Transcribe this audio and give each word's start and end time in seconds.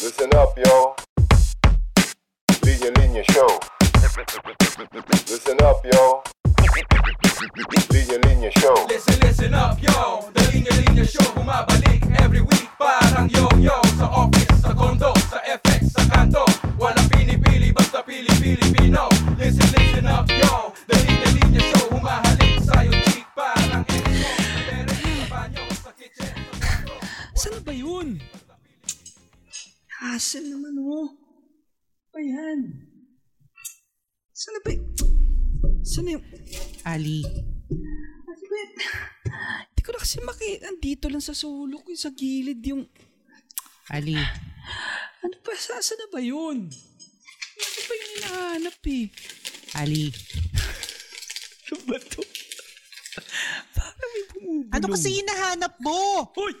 Listen 0.00 0.30
up, 0.36 0.56
yo. 0.56 0.94
Linya 2.62 2.90
Linya 2.98 3.22
Show. 3.32 3.48
Listen 5.26 5.58
up, 5.62 5.84
yo. 5.84 6.22
Linya 7.90 8.18
Linya 8.22 8.50
Show. 8.60 8.74
Listen, 8.88 9.18
listen 9.20 9.54
up, 9.54 9.76
yo 9.82 10.30
The 10.34 10.42
Linya 10.52 10.70
Linya 10.70 11.04
Show 11.04 11.24
Bumabalik 11.34 12.02
every 12.20 12.40
week 12.40 12.68
Parang 12.78 13.28
yo-yo 13.28 13.74
Sa 13.98 14.06
office, 14.06 14.60
sa 14.62 14.72
condo, 14.72 15.12
sa 15.28 15.42
FX, 15.44 15.92
sa 15.92 16.02
kanto 16.08 16.44
Walang 16.78 17.08
pinipili, 17.10 17.72
basta 17.72 18.02
pili-Pilipino 18.02 19.08
Listen, 19.38 19.66
listen 19.74 20.06
up, 20.06 20.30
yo 20.30 20.67
Hassle 29.98 30.46
naman 30.46 30.78
oh. 30.78 31.10
Ba 32.14 32.22
yan? 32.22 32.86
Saan 34.30 34.54
na 34.54 34.60
ba 34.62 34.70
y- 34.70 34.86
Saan 35.82 36.04
na 36.06 36.14
yung... 36.14 36.26
Ali. 36.86 37.20
Ali, 38.24 38.44
wait. 38.46 38.72
Hindi 39.66 39.80
ko 39.82 39.90
na 39.90 39.98
kasi 39.98 40.22
maki... 40.22 40.62
Andito 40.62 41.10
lang 41.10 41.20
sa 41.20 41.34
sulok 41.34 41.90
yung 41.90 41.98
sa 41.98 42.14
gilid 42.14 42.62
yung... 42.62 42.86
Ali, 43.90 44.14
Ano 45.18 45.36
ba? 45.42 45.52
Sa, 45.58 45.80
saan 45.82 45.98
na 45.98 46.08
ba 46.12 46.20
yun? 46.22 46.68
Ano 47.58 47.78
ba 47.82 47.92
yung 47.92 48.10
hinahanap 48.14 48.78
eh? 48.86 49.04
Ali. 49.74 50.14
Ano 51.68 51.76
ba 51.84 51.96
to? 51.98 52.22
Parang 53.74 54.10
may 54.14 54.24
bumubulong. 54.30 54.70
Ano 54.70 54.86
kasi 54.94 55.08
hinahanap 55.18 55.74
mo? 55.82 56.30
Hoy! 56.38 56.54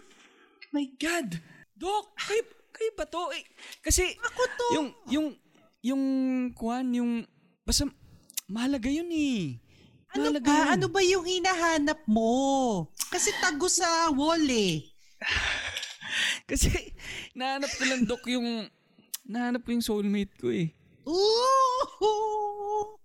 My 0.74 0.84
God! 0.98 1.38
Dok! 1.78 2.12
Kayo, 2.18 2.42
kayo 2.78 2.92
ba 2.94 3.04
to? 3.04 3.22
Eh, 3.34 3.42
kasi... 3.82 4.14
Ako 4.14 4.42
to. 4.46 4.66
Yung, 4.78 4.88
yung, 5.10 5.26
yung, 5.82 6.02
kuhan, 6.54 6.86
yung... 6.94 7.12
Basta, 7.66 7.90
mahalaga 8.46 8.86
yun 8.86 9.10
eh. 9.10 9.58
Ano 10.14 10.30
Mahalaga 10.32 10.48
ba? 10.48 10.54
yun. 10.54 10.66
Ano 10.78 10.86
ba 10.88 11.00
yung 11.02 11.26
hinahanap 11.26 12.00
mo? 12.06 12.86
Kasi 13.10 13.34
tago 13.42 13.66
sa 13.66 14.08
wall 14.14 14.46
eh. 14.46 14.86
Kasi, 16.48 16.70
nahanap 17.36 17.68
ko 17.74 17.82
lang, 17.84 18.06
Dok, 18.06 18.24
yung... 18.30 18.70
Nahanap 19.28 19.60
ko 19.66 19.76
yung 19.76 19.84
soulmate 19.84 20.32
ko 20.40 20.48
eh. 20.48 20.72
Ooh! 21.04 22.96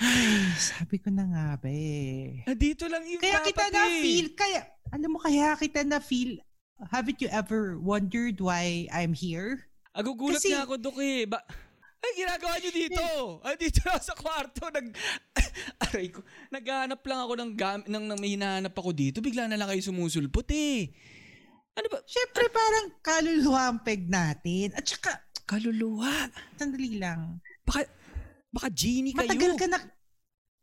Ay, 0.00 0.48
sabi 0.56 0.96
ko 0.96 1.12
na 1.12 1.28
nga 1.28 1.46
ba 1.60 1.68
eh. 1.68 2.40
Ah, 2.48 2.56
dito 2.56 2.88
lang 2.88 3.04
yung 3.04 3.20
Kaya 3.20 3.44
kita 3.44 3.68
eh. 3.68 3.72
na-feel, 3.72 4.28
kaya, 4.32 4.60
alam 4.88 5.10
mo, 5.12 5.20
kaya 5.20 5.52
kita 5.60 5.84
na-feel, 5.84 6.40
haven't 6.88 7.20
you 7.20 7.28
ever 7.28 7.76
wondered 7.76 8.40
why 8.40 8.88
I'm 8.88 9.12
here? 9.12 9.68
Agugulat 9.92 10.40
Kasi- 10.40 10.56
nga 10.56 10.64
ako, 10.64 10.80
Dok 10.80 10.98
eh. 11.04 11.28
Ba... 11.28 11.44
Ay, 12.00 12.24
ginagawa 12.24 12.56
nyo 12.56 12.70
dito. 12.72 13.04
Ay, 13.44 13.54
dito 13.60 13.84
lang 13.84 14.00
sa 14.00 14.16
kwarto. 14.16 14.72
Nag... 14.72 14.86
Aray 15.84 16.08
ko. 16.08 16.24
Naghahanap 16.48 17.04
lang 17.04 17.20
ako 17.20 17.32
ng, 17.36 17.52
gam... 17.52 17.84
ng, 17.84 18.04
ng 18.08 18.18
may 18.18 18.40
hinahanap 18.40 18.72
ako 18.72 18.96
dito. 18.96 19.20
Bigla 19.20 19.44
na 19.44 19.60
lang 19.60 19.68
kayo 19.68 19.84
sumusulpot 19.84 20.48
eh. 20.48 20.88
Ano 21.76 21.86
ba? 21.92 22.00
Siyempre, 22.08 22.48
parang 22.48 22.86
kaluluwa 23.04 23.60
ang 23.68 23.78
peg 23.84 24.08
natin. 24.08 24.72
At 24.72 24.88
saka, 24.88 25.20
Kaluluwa. 25.44 26.30
sandali 26.56 26.96
lang. 26.96 27.42
Baka, 27.66 27.84
baka 28.48 28.68
genie 28.72 29.12
kayo. 29.12 29.26
Matagal 29.26 29.52
ka 29.58 29.66
na... 29.68 29.78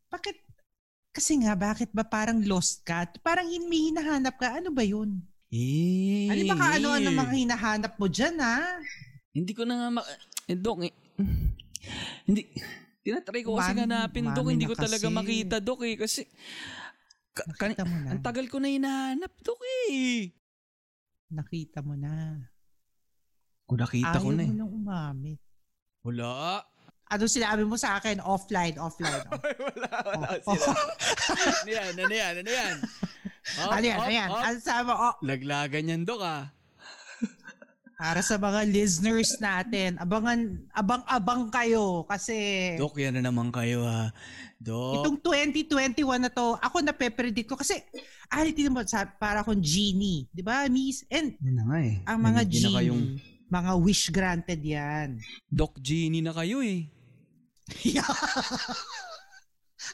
Bakit? 0.07 0.37
Kasi 1.11 1.43
nga, 1.43 1.53
bakit 1.59 1.91
ba 1.91 2.07
parang 2.07 2.39
lost 2.47 2.81
ka? 2.87 3.05
Parang 3.19 3.45
hinahanap 3.51 4.39
ka. 4.39 4.57
Ano 4.57 4.71
ba 4.71 4.81
yun? 4.81 5.21
Eh. 5.47 6.27
Ano 6.27 6.43
ba 6.43 6.55
ka 6.59 6.67
ano-ano 6.75 7.07
mga 7.09 7.33
hinahanap 7.33 7.93
mo 7.95 8.07
dyan, 8.11 8.35
ha? 8.39 8.83
Hindi 9.31 9.55
ko 9.55 9.63
na 9.63 9.75
nga 9.79 9.87
ma... 9.89 10.01
Eh, 10.43 10.59
Dok, 10.59 10.79
eh. 10.83 10.93
Hindi... 12.27 12.41
Tinatry 12.99 13.47
ko 13.47 13.55
kasi 13.55 13.71
Umami- 13.71 13.83
hanapin, 13.87 14.25
Dok. 14.35 14.51
Hindi 14.51 14.67
ko 14.67 14.75
talaga 14.75 15.07
makita, 15.07 15.63
Dok, 15.63 15.87
eh. 15.87 15.95
Kasi... 15.95 16.27
Ka- 17.31 17.47
kan- 17.55 17.77
mo 17.87 17.95
ang 18.11 18.19
tagal 18.19 18.51
ko 18.51 18.59
na 18.59 18.67
hinahanap, 18.67 19.31
Dok, 19.39 19.61
eh. 19.87 20.35
Nakita 21.31 21.79
mo 21.79 21.95
na. 21.95 22.43
Kung 23.63 23.79
nakita 23.79 24.19
Ayaw 24.19 24.23
ko 24.23 24.31
na, 24.31 24.43
mo 24.43 24.43
eh. 24.43 24.51
nang 24.51 24.71
umamit. 24.71 25.39
Wala. 26.03 26.59
Ano 27.07 27.23
sinabi 27.23 27.63
mo 27.63 27.79
sa 27.79 27.95
akin? 27.95 28.19
Offline, 28.19 28.75
offline. 28.75 29.23
Oh. 29.31 29.39
wala, 29.63 29.87
wala 30.11 30.27
Oh. 30.43 30.55
sila. 30.55 30.71
ano 31.63 31.71
yan, 31.71 31.93
ano 31.95 32.13
yan, 32.13 32.33
ano 32.43 32.51
yan? 32.51 32.75
Up, 33.55 33.79
ano 33.79 33.85
yan, 33.87 33.97
up, 33.97 34.03
ano 34.03 34.13
yan? 34.13 34.29
up. 34.29 34.43
Ano 34.43 34.57
sabi 34.59 34.83
mo? 34.83 34.93
Oh, 34.99 35.15
Laglagan 35.23 35.89
yan, 35.89 36.01
Dok, 36.03 36.19
ah. 36.19 36.51
para 38.01 38.19
sa 38.19 38.35
mga 38.35 38.67
listeners 38.67 39.39
natin, 39.39 39.95
abangan, 39.97 40.59
abang-abang 40.75 41.47
kayo 41.47 42.03
kasi 42.05 42.35
Dok, 42.75 42.99
yan 42.99 43.15
na 43.17 43.31
naman 43.31 43.47
kayo, 43.49 43.87
ha. 43.87 44.11
Dok. 44.57 45.05
itong 45.05 45.17
2021 45.21 46.01
na 46.17 46.33
to, 46.33 46.57
ako 46.59 46.81
na 46.81 46.91
predict 46.91 47.47
ko 47.47 47.55
kasi, 47.55 47.79
ali, 48.27 48.51
tinan 48.51 48.75
mo, 48.75 48.83
sa- 48.83 49.07
para 49.07 49.45
akong 49.45 49.63
genie. 49.63 50.27
Di 50.33 50.43
ba, 50.43 50.67
miss? 50.67 51.07
And 51.07 51.39
Yan 51.39 51.55
na 51.55 51.63
nga, 51.71 51.77
eh. 51.79 51.95
ang 52.03 52.19
mga 52.19 52.41
Nagiging 52.43 52.51
na 52.51 52.67
genie, 52.67 52.77
kayong 52.77 53.03
mga 53.47 53.71
wish 53.79 54.11
granted 54.11 54.59
yan. 54.59 55.23
Doc 55.47 55.79
Genie 55.79 56.19
na 56.19 56.35
kayo, 56.35 56.59
eh. 56.59 56.91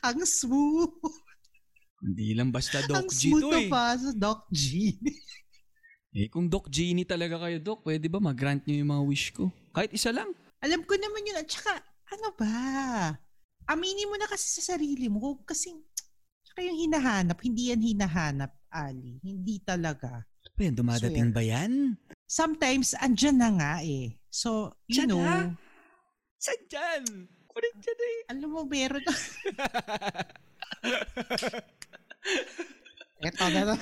ang 0.08 0.20
smooth. 0.26 0.94
Hindi 2.04 2.36
lang 2.36 2.52
basta 2.52 2.84
Doc 2.84 3.08
ang 3.08 3.08
G 3.08 3.32
smooth 3.32 3.44
to, 3.48 3.56
eh. 3.56 3.70
pa 3.72 3.96
sa 3.96 4.12
Doc 4.12 4.52
G. 4.52 4.64
Eh, 6.14 6.30
kung 6.30 6.46
Doc 6.46 6.70
Genie 6.70 7.10
talaga 7.10 7.42
kayo, 7.42 7.58
Doc, 7.58 7.82
pwede 7.90 8.06
ba 8.06 8.22
mag-grant 8.22 8.62
nyo 8.70 8.78
yung 8.78 8.92
mga 8.94 9.04
wish 9.10 9.34
ko? 9.34 9.50
Kahit 9.74 9.90
isa 9.98 10.14
lang. 10.14 10.30
Alam 10.62 10.86
ko 10.86 10.94
naman 10.94 11.26
yun. 11.26 11.42
At 11.42 11.50
saka, 11.50 11.74
ano 12.14 12.30
ba? 12.38 12.54
Aminin 13.66 14.06
mo 14.06 14.14
na 14.22 14.30
kasi 14.30 14.46
sa 14.46 14.78
sarili 14.78 15.10
mo. 15.10 15.42
Kasi, 15.42 15.74
tsaka 16.46 16.62
yung 16.62 16.78
hinahanap, 16.86 17.34
hindi 17.42 17.74
yan 17.74 17.82
hinahanap, 17.82 18.54
Ali. 18.70 19.18
Hindi 19.26 19.58
talaga. 19.66 20.22
Ano 20.22 20.60
yan, 20.62 20.78
dumadating 20.78 21.34
Swear. 21.34 21.38
ba 21.42 21.42
yan? 21.42 21.98
Sometimes, 22.30 22.94
andyan 23.02 23.42
na 23.42 23.50
nga 23.58 23.74
eh. 23.82 24.14
So, 24.30 24.70
you 24.86 25.02
Diyan 25.02 25.10
know, 25.10 25.26
na? 25.26 25.50
Saan 26.38 26.62
dyan? 26.70 27.04
Kulit 27.50 27.74
dyan 27.82 28.00
eh. 28.06 28.18
alam 28.38 28.50
mo, 28.54 28.62
meron. 28.70 29.02
Eto 33.22 33.46
na 33.50 33.62
na. 33.64 33.76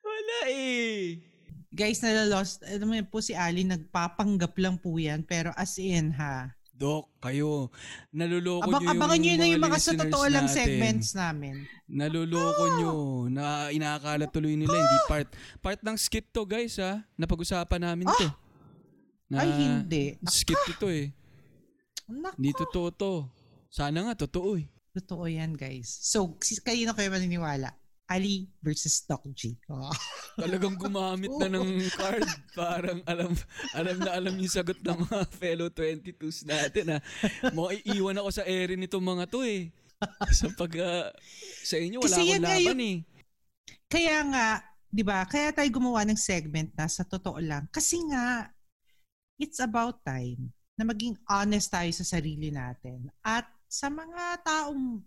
Wala 0.00 0.38
eh. 0.48 1.18
Guys, 1.68 2.00
nalalost. 2.00 2.62
Alam 2.64 2.86
mo 2.86 2.94
yun 2.94 3.06
po 3.06 3.18
si 3.18 3.34
Ali, 3.34 3.62
nagpapanggap 3.62 4.54
lang 4.56 4.76
po 4.76 4.96
yan. 4.96 5.22
Pero 5.22 5.50
as 5.52 5.76
in 5.76 6.14
ha. 6.14 6.54
Doc, 6.70 7.10
kayo, 7.18 7.74
naluloko 8.14 8.62
Abang, 8.62 8.78
nyo 8.78 8.86
yung 8.86 8.94
abangan 8.94 9.18
nyo 9.18 9.32
na 9.34 9.46
yung 9.50 9.64
mga 9.66 9.78
sa 9.82 9.98
totoo 9.98 10.24
lang 10.30 10.46
natin. 10.46 10.58
segments 10.62 11.10
namin. 11.10 11.66
Naluloko 11.90 12.64
nyo 12.78 12.94
na 13.26 13.74
inaakala 13.74 14.30
tuloy 14.30 14.54
nila 14.54 14.78
hindi 14.78 14.98
part 15.10 15.26
part 15.58 15.82
ng 15.82 15.98
skit 15.98 16.30
to 16.30 16.46
guys 16.46 16.78
ha 16.78 17.02
napag-usapan 17.18 17.82
namin 17.82 18.06
to 18.06 18.30
na 19.26 19.42
Ay, 19.42 19.50
hindi. 19.58 20.14
skit 20.22 20.54
ito 20.70 20.86
eh 20.86 21.10
Naku. 22.06 22.38
hindi 22.38 22.50
totoo 22.54 22.88
to 22.94 23.12
sana 23.66 24.06
nga 24.06 24.14
totoo 24.14 24.54
eh 24.54 24.70
Totoo 24.98 25.30
yan, 25.30 25.54
guys. 25.54 25.86
So, 26.02 26.34
si- 26.42 26.58
kayo 26.58 26.82
na 26.88 26.94
kayo 26.96 27.08
maniniwala. 27.14 27.70
Ali 28.08 28.48
versus 28.64 29.04
Doc 29.04 29.22
G. 29.36 29.54
Oh. 29.68 29.92
talagang 30.40 30.78
gumamit 30.78 31.28
na 31.34 31.50
ng 31.50 31.82
card 31.98 32.24
parang 32.54 33.02
alam 33.04 33.34
alam 33.74 33.96
na 33.98 34.10
alam 34.14 34.32
yung 34.38 34.48
sagot 34.48 34.78
ng 34.80 35.02
mga 35.02 35.20
fellow 35.34 35.66
22s 35.66 36.46
natin 36.46 36.94
ha 36.94 36.98
mo 37.50 37.74
iiwan 37.74 38.16
ako 38.22 38.30
sa 38.30 38.46
ere 38.46 38.78
nitong 38.78 39.02
mga 39.02 39.26
to 39.26 39.42
eh 39.42 39.74
sa 40.30 40.46
pag 40.54 40.72
ah, 40.78 41.10
sa 41.66 41.74
inyo 41.74 41.98
wala 41.98 42.06
Kasi 42.06 42.22
akong 42.22 42.46
laban 42.46 42.80
eh 42.80 42.96
Kaya 43.90 44.20
nga, 44.30 44.48
'di 44.92 45.02
ba? 45.04 45.24
Kaya 45.24 45.52
tayo 45.52 45.68
gumawa 45.72 46.04
ng 46.04 46.16
segment 46.16 46.72
na 46.76 46.88
sa 46.88 47.04
totoo 47.08 47.40
lang. 47.40 47.68
Kasi 47.72 48.00
nga 48.08 48.52
it's 49.40 49.60
about 49.64 50.04
time 50.04 50.52
na 50.76 50.84
maging 50.84 51.16
honest 51.26 51.72
tayo 51.72 51.90
sa 51.90 52.04
sarili 52.04 52.52
natin 52.52 53.10
at 53.24 53.48
sa 53.68 53.92
mga 53.92 54.40
taong 54.42 55.04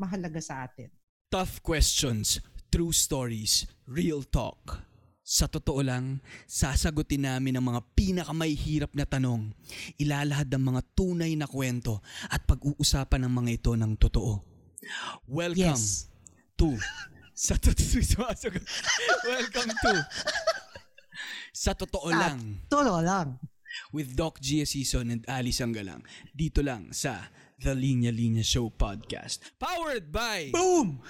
mahalaga 0.00 0.40
sa 0.40 0.64
atin. 0.64 0.88
Tough 1.28 1.60
questions, 1.60 2.40
true 2.72 2.90
stories, 2.90 3.68
real 3.84 4.24
talk. 4.24 4.80
Sa 5.20 5.44
totoo 5.44 5.84
lang, 5.84 6.24
sasagutin 6.48 7.28
namin 7.28 7.60
ang 7.60 7.68
mga 7.68 7.84
pinakamahihirap 7.92 8.96
na 8.96 9.04
tanong, 9.04 9.52
ilalahad 10.00 10.48
ang 10.48 10.72
mga 10.72 10.80
tunay 10.96 11.36
na 11.36 11.44
kwento 11.44 12.00
at 12.32 12.48
pag-uusapan 12.48 13.28
ng 13.28 13.32
mga 13.36 13.50
ito 13.60 13.76
ng 13.76 13.92
totoo. 14.00 14.40
Welcome 15.28 15.76
Yes. 15.76 16.08
to 16.56 16.72
sa 17.36 17.60
totoo. 17.60 17.92
Welcome 19.28 19.68
to 19.84 19.94
sa 21.52 21.76
totoo 21.76 22.08
Sa 22.08 22.16
lang 22.16 22.38
Totoo 22.70 23.00
lang. 23.04 23.36
With 23.92 24.14
Doc 24.14 24.40
Gia 24.40 24.64
Season 24.64 25.10
and 25.12 25.22
Ali 25.28 25.50
Sanggalang 25.50 26.04
dito 26.32 26.62
lang 26.64 26.90
sa 26.90 27.30
The 27.58 27.74
Linya 27.74 28.14
Linya 28.14 28.46
Show 28.46 28.70
Podcast. 28.70 29.42
Powered 29.58 30.14
by 30.14 30.54
Boom! 30.54 31.02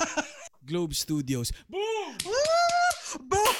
Globe 0.68 0.96
Studios. 0.96 1.52
Boom! 1.68 2.16
Boom! 3.30 3.58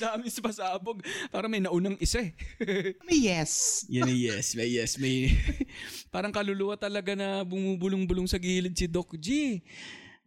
Dami 0.00 0.26
sa 0.32 0.40
pasabog. 0.42 1.04
Parang 1.30 1.50
may 1.50 1.62
naunang 1.62 1.94
isa 2.00 2.24
eh. 2.24 2.32
May 3.06 3.30
yes. 3.30 3.84
Yan 3.86 4.08
ay 4.08 4.30
yes, 4.30 4.56
may 4.58 4.68
yes, 4.70 4.98
may... 4.98 5.30
Parang 6.14 6.34
kaluluwa 6.34 6.74
talaga 6.74 7.14
na 7.14 7.46
bumubulong-bulong 7.46 8.26
sa 8.26 8.40
gilid 8.40 8.74
si 8.74 8.90
Doc 8.90 9.14
G. 9.20 9.60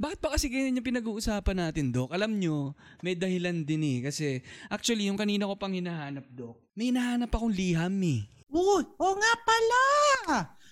Bakit 0.04 0.20
ba 0.20 0.36
kasi 0.36 0.52
ganyan 0.52 0.76
yung 0.76 0.90
pinag-uusapan 0.92 1.64
natin, 1.64 1.96
Doc? 1.96 2.12
Alam 2.12 2.36
nyo, 2.36 2.76
may 3.00 3.16
dahilan 3.16 3.64
din 3.64 3.80
eh. 3.88 4.00
Kasi 4.04 4.44
actually, 4.68 5.08
yung 5.08 5.16
kanina 5.16 5.48
ko 5.48 5.56
pang 5.56 5.72
hinahanap, 5.72 6.28
Doc, 6.28 6.60
may 6.76 6.92
hinahanap 6.92 7.32
akong 7.32 7.56
liham 7.56 7.96
eh. 8.04 8.28
Oo, 8.52 8.84
oh, 8.84 9.16
nga 9.16 9.34
pala. 9.48 9.82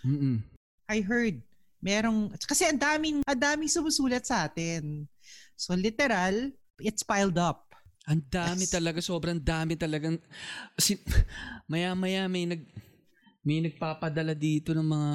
Mm-mm. 0.03 0.43
I 0.91 0.99
heard. 0.99 1.39
Merong, 1.79 2.35
kasi 2.43 2.67
ang 2.67 2.75
daming, 2.75 3.23
ang 3.23 3.39
daming 3.39 3.71
sumusulat 3.71 4.27
sa 4.27 4.51
atin. 4.51 5.07
So 5.55 5.79
literal, 5.79 6.51
it's 6.83 7.07
piled 7.07 7.39
up. 7.39 7.71
Ang 8.11 8.27
dami 8.27 8.67
Yes. 8.67 8.75
talaga, 8.75 8.99
sobrang 8.99 9.39
dami 9.39 9.79
talagang... 9.79 10.19
Sin, 10.75 10.99
maya-maya 11.71 12.27
may 12.27 12.51
nag... 12.51 12.67
May 13.47 13.63
nagpapadala 13.63 14.35
dito 14.35 14.75
ng 14.75 14.85
mga 14.85 15.11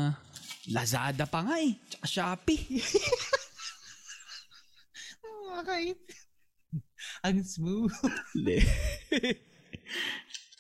Lazada 0.73 1.29
pa 1.29 1.47
nga 1.47 1.63
eh. 1.63 1.79
Tsaka 1.87 2.07
Shopee. 2.09 2.65
Oh, 5.57 5.65
okay. 5.65 5.97
ang 7.27 7.41
smooth. 7.41 7.93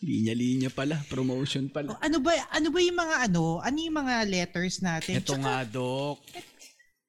Linya-linya 0.00 0.72
pala. 0.72 1.00
Promotion 1.08 1.68
Oh, 1.68 1.72
pala. 1.72 1.88
ano 2.00 2.16
ba 2.20 2.32
ano 2.48 2.68
ba 2.72 2.80
yung 2.80 2.96
mga 2.96 3.16
ano? 3.28 3.60
Ano 3.60 3.76
yung 3.76 3.96
mga 3.96 4.24
letters 4.24 4.80
natin? 4.80 5.20
Ito 5.20 5.36
Tsaka, 5.36 5.44
nga, 5.44 5.56
Dok. 5.68 6.18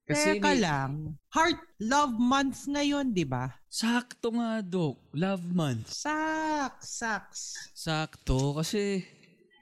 Teka 0.08 0.40
may- 0.56 0.64
lang. 0.64 0.92
Heart 1.32 1.60
Love 1.84 2.16
Month 2.16 2.68
ngayon, 2.68 3.12
di 3.12 3.28
ba? 3.28 3.52
Sakto 3.68 4.32
nga, 4.32 4.64
Dok. 4.64 4.96
Love 5.12 5.44
month. 5.52 5.92
Saks, 5.92 7.04
saks. 7.04 7.40
Sakto. 7.76 8.56
Kasi, 8.56 9.04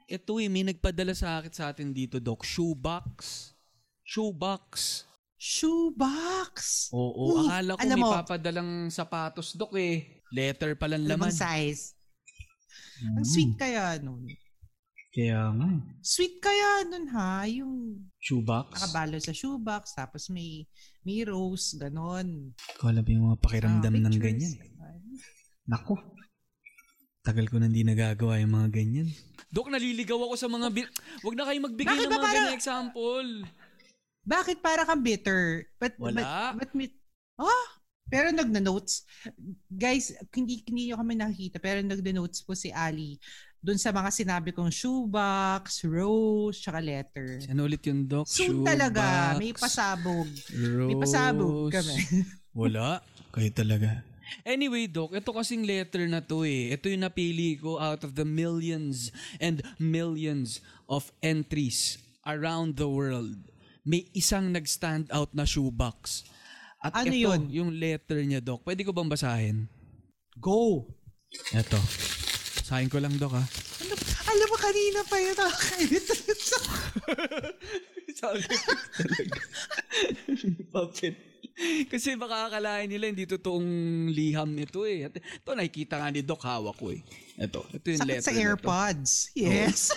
ito 0.05 0.37
eh, 0.37 0.45
may 0.45 0.61
nagpadala 0.61 1.17
sa 1.17 1.41
akin 1.41 1.49
sa 1.49 1.73
atin 1.73 1.89
dito, 1.89 2.21
Dok. 2.21 2.45
Shoebox. 2.45 3.49
Shoebox. 4.05 5.01
Shoebox. 5.37 6.89
Oo, 6.89 7.37
Uy, 7.37 7.45
akala 7.45 7.71
ko 7.73 7.79
alam 7.79 7.97
may 7.97 8.01
mo- 8.01 8.13
papadalang 8.13 8.71
sapatos, 8.89 9.53
Dok 9.53 9.75
eh. 9.75 10.23
Letter 10.29 10.73
palang 10.73 11.03
Lamang 11.03 11.29
laman. 11.29 11.33
size. 11.33 11.93
Ang 13.01 13.21
Mm. 13.21 13.27
sweet 13.27 13.53
kaya 13.55 13.99
nun. 13.99 14.23
Kaya 15.11 15.47
nga. 15.49 15.67
Sweet 16.01 16.35
kaya 16.39 16.69
nun 16.85 17.05
ha, 17.09 17.43
yung 17.45 17.73
Shoebox. 18.17 18.67
nakabalo 18.73 19.15
sa 19.17 19.31
shoebox, 19.31 19.91
tapos 19.93 20.27
may, 20.27 20.67
may 21.01 21.23
rose, 21.23 21.75
ganon. 21.75 22.51
Ko 22.75 22.89
alam 22.89 23.03
yung 23.05 23.29
mga 23.29 23.39
pakiramdam 23.39 23.93
Ah, 23.93 24.01
ng 24.01 24.17
ganyan. 24.17 24.53
Nako. 25.65 25.95
Tagal 27.21 27.47
ko 27.47 27.57
nang 27.57 27.71
di 27.71 27.81
nagagawa 27.81 28.37
yung 28.37 28.53
mga 28.53 28.69
ganyan. 28.71 29.07
Dok, 29.49 29.67
naliligaw 29.69 30.19
ako 30.21 30.35
sa 30.35 30.45
mga... 30.45 30.67
Bi- 30.69 30.93
Wag 31.21 31.35
na 31.35 31.47
kayo 31.47 31.59
magbigay 31.59 31.89
Bakit 31.89 32.05
ng 32.05 32.11
mga 32.11 32.19
parang- 32.21 32.35
ganyan 32.37 32.53
example. 32.53 33.29
Bakit 34.25 34.59
para 34.59 34.83
kang 34.83 35.05
bitter? 35.05 35.69
But, 35.77 35.93
Wala. 36.01 36.57
But, 36.57 36.67
but, 36.67 36.71
may- 36.73 36.97
oh, 37.37 37.65
pero 38.09 38.29
nagna-notes. 38.33 39.05
Guys, 39.69 40.13
hindi, 40.33 40.61
hindi 40.65 40.89
nyo 40.89 41.01
kami 41.01 41.13
nakikita, 41.17 41.57
pero 41.61 41.79
nagna-notes 41.81 42.41
po 42.41 42.57
si 42.57 42.73
Ali 42.73 43.21
dun 43.65 43.81
sa 43.81 43.89
mga 43.89 44.13
sinabi 44.13 44.53
kong 44.53 44.69
shoebox, 44.69 45.81
rose, 45.89 46.61
tsaka 46.61 46.77
letter. 46.77 47.41
Ano 47.49 47.65
ulit 47.65 47.81
yung 47.89 48.05
Dok? 48.05 48.29
Soon 48.29 48.61
talaga, 48.61 49.33
may 49.41 49.57
pasabog. 49.57 50.29
Rose. 50.53 50.89
May 50.93 50.97
pasabog 51.01 51.73
kami. 51.73 51.97
Wala. 52.61 53.01
Kayo 53.33 53.49
talaga. 53.49 54.05
Anyway, 54.45 54.85
Doc, 54.85 55.17
ito 55.17 55.33
kasing 55.33 55.65
letter 55.65 56.05
na 56.05 56.21
to 56.21 56.45
eh. 56.45 56.77
Ito 56.77 56.93
yung 56.93 57.09
napili 57.09 57.57
ko 57.57 57.81
out 57.81 58.05
of 58.05 58.13
the 58.13 58.25
millions 58.25 59.09
and 59.41 59.65
millions 59.81 60.61
of 60.85 61.09
entries 61.25 61.97
around 62.29 62.77
the 62.77 62.85
world. 62.85 63.33
May 63.85 64.09
isang 64.11 64.49
nag-stand 64.49 65.13
out 65.13 65.29
na 65.31 65.45
shoebox. 65.45 66.25
At 66.79 66.93
Ano 66.95 67.13
ito, 67.13 67.29
yun? 67.29 67.41
yung 67.49 67.69
letter 67.71 68.17
niya, 68.19 68.41
Doc. 68.41 68.61
Pwede 68.61 68.81
ko 68.81 68.89
bang 68.89 69.05
basahin? 69.07 69.69
Go! 70.35 70.89
Ito. 71.51 71.77
Basahin 72.59 72.89
ko 72.89 72.97
lang, 72.97 73.13
Doc, 73.15 73.33
ha? 73.33 73.45
Ano, 73.45 73.93
alam 74.25 74.47
mo, 74.47 74.57
kanina 74.57 74.99
pa 75.03 75.15
yun 75.15 75.35
nakakailit. 75.35 76.05
Sabi 78.15 78.41
ko 78.41 78.55
talaga. 78.57 79.41
Puppet. 80.71 81.15
Kasi 81.87 82.19
baka 82.19 82.49
akalain 82.49 82.89
nila 82.89 83.07
hindi 83.07 83.23
totoong 83.23 83.69
liham 84.09 84.49
ito 84.55 84.83
eh. 84.83 85.07
At 85.07 85.15
ito 85.15 85.49
nakikita 85.51 85.95
nga 85.97 86.09
ni 86.09 86.19
Doc 86.19 86.41
hawak 86.41 86.75
ko 86.75 86.91
eh. 86.91 86.99
Ito. 87.37 87.63
Ito 87.69 87.85
yung 87.85 88.01
Sakit 88.01 88.11
letter 88.11 88.27
sa. 88.27 88.35
AirPods. 88.35 89.11
Yes. 89.31 89.93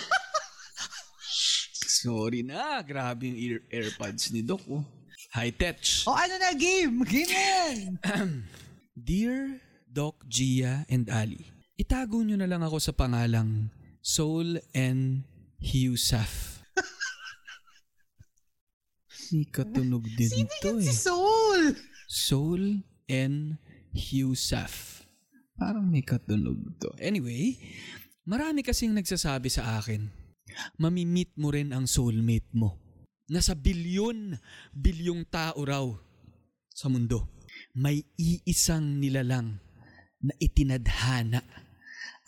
Sorry 1.98 2.46
na. 2.46 2.78
Grabe 2.80 3.26
yung 3.26 3.38
ear- 3.38 3.66
AirPods 3.68 4.30
ni 4.30 4.42
Doc. 4.42 4.62
Oh. 4.70 4.86
High 5.34 5.52
tech. 5.52 5.82
o 6.06 6.14
ano 6.14 6.34
na, 6.38 6.54
game? 6.54 7.02
Game 7.04 7.28
yan! 7.28 7.98
Dear 8.96 9.60
Doc, 9.84 10.22
Gia, 10.24 10.86
and 10.86 11.10
Ali, 11.10 11.42
itago 11.74 12.22
nyo 12.22 12.38
na 12.38 12.46
lang 12.46 12.62
ako 12.62 12.78
sa 12.78 12.94
pangalang 12.94 13.68
Soul 13.98 14.62
N. 14.72 15.26
Husaf. 15.58 16.62
May 19.34 19.44
katunog 19.44 20.06
din 20.16 20.30
Sino 20.30 20.48
yun 20.64 20.78
eh. 20.80 20.86
si 20.86 20.94
Soul? 20.94 21.62
Soul 22.08 22.62
N. 23.10 23.58
Husaf. 23.92 25.04
Parang 25.58 25.84
may 25.84 26.00
katunog 26.00 26.56
to. 26.78 26.88
Anyway, 27.02 27.58
marami 28.22 28.62
kasing 28.62 28.94
nagsasabi 28.94 29.50
sa 29.50 29.82
akin, 29.82 30.06
mamimit 30.80 31.32
mo 31.38 31.52
rin 31.52 31.70
ang 31.74 31.86
soulmate 31.86 32.48
mo. 32.54 32.78
Nasa 33.28 33.52
bilyon, 33.52 34.40
bilyong 34.72 35.28
tao 35.28 35.60
raw 35.62 35.84
sa 36.72 36.88
mundo. 36.88 37.28
May 37.76 38.06
iisang 38.16 39.02
nilalang 39.02 39.60
na 40.22 40.32
itinadhana 40.40 41.42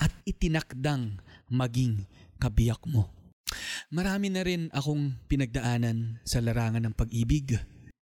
at 0.00 0.12
itinakdang 0.27 1.19
maging 1.50 2.05
kabiyak 2.37 2.81
mo. 2.88 3.09
Marami 3.91 4.31
na 4.31 4.47
rin 4.47 4.71
akong 4.71 5.19
pinagdaanan 5.26 6.23
sa 6.23 6.38
larangan 6.38 6.87
ng 6.87 6.94
pag-ibig. 6.94 7.59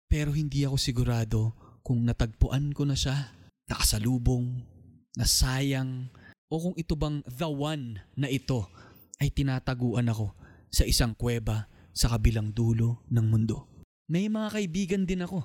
Pero 0.09 0.33
hindi 0.33 0.65
ako 0.65 0.77
sigurado 0.77 1.41
kung 1.85 2.05
natagpuan 2.05 2.73
ko 2.77 2.85
na 2.85 2.97
siya, 2.97 3.33
nakasalubong, 3.69 4.65
nasayang, 5.17 6.09
o 6.49 6.55
kung 6.57 6.77
ito 6.81 6.97
bang 6.97 7.21
the 7.29 7.49
one 7.49 8.01
na 8.17 8.29
ito 8.29 8.65
ay 9.19 9.35
tinataguan 9.35 10.11
ako 10.11 10.35
sa 10.71 10.87
isang 10.87 11.15
kuweba 11.15 11.67
sa 11.95 12.15
kabilang 12.15 12.55
dulo 12.55 13.03
ng 13.11 13.27
mundo. 13.27 13.67
May 14.09 14.31
mga 14.31 14.55
kaibigan 14.55 15.05
din 15.05 15.27
ako 15.27 15.45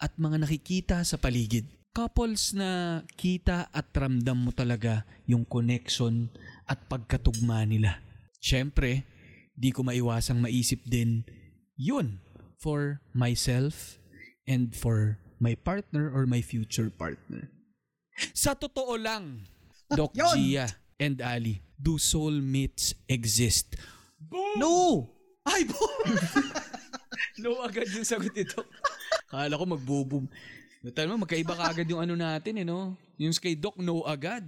at 0.00 0.16
mga 0.18 0.42
nakikita 0.42 0.96
sa 1.06 1.20
paligid. 1.20 1.68
Couples 1.94 2.50
na 2.58 3.02
kita 3.14 3.70
at 3.70 3.86
ramdam 3.94 4.34
mo 4.34 4.50
talaga 4.50 5.06
yung 5.30 5.46
connection 5.46 6.26
at 6.66 6.82
pagkatugma 6.90 7.62
nila. 7.62 8.02
Siyempre, 8.42 9.06
di 9.54 9.70
ko 9.70 9.86
maiwasang 9.86 10.42
maisip 10.42 10.82
din 10.82 11.22
yun 11.78 12.18
for 12.58 12.98
myself 13.14 14.02
and 14.50 14.74
for 14.74 15.22
my 15.38 15.54
partner 15.54 16.10
or 16.10 16.26
my 16.26 16.42
future 16.42 16.90
partner. 16.90 17.54
Sa 18.34 18.58
totoo 18.58 18.98
lang, 18.98 19.46
Doc 19.90 20.14
Yun. 20.18 20.34
Gia 20.34 20.66
and 20.98 21.22
Ali, 21.22 21.62
do 21.84 22.00
soulmates 22.00 22.96
exist? 23.04 23.76
No! 24.56 25.12
Ay, 25.44 25.68
bo! 25.68 25.76
No 27.34 27.58
agad 27.66 27.90
yung 27.90 28.06
sagot 28.06 28.30
nito. 28.30 28.62
Kala 29.26 29.58
ko 29.58 29.64
magbo-boom. 29.66 30.26
Tama 30.94 31.16
mo, 31.18 31.26
magkaiba 31.26 31.58
ka 31.58 31.64
agad 31.74 31.88
yung 31.90 31.98
ano 31.98 32.14
natin 32.14 32.62
eh, 32.62 32.66
no? 32.66 32.94
Yung 33.18 33.34
kay 33.34 33.58
Doc, 33.58 33.74
no 33.80 34.06
agad. 34.06 34.46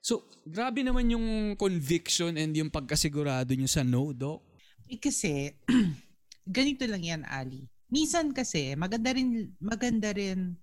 So, 0.00 0.24
grabe 0.46 0.80
naman 0.86 1.10
yung 1.10 1.56
conviction 1.58 2.38
and 2.38 2.54
yung 2.54 2.70
pagkasigurado 2.70 3.50
nyo 3.52 3.66
sa 3.66 3.82
no, 3.82 4.14
Doc. 4.14 4.46
Eh, 4.86 5.00
kasi, 5.00 5.50
ganito 6.46 6.86
lang 6.86 7.02
yan, 7.02 7.22
Ali. 7.26 7.66
Minsan 7.90 8.30
kasi, 8.30 8.78
maganda 8.78 9.10
rin, 9.10 9.50
maganda 9.58 10.14
rin, 10.14 10.54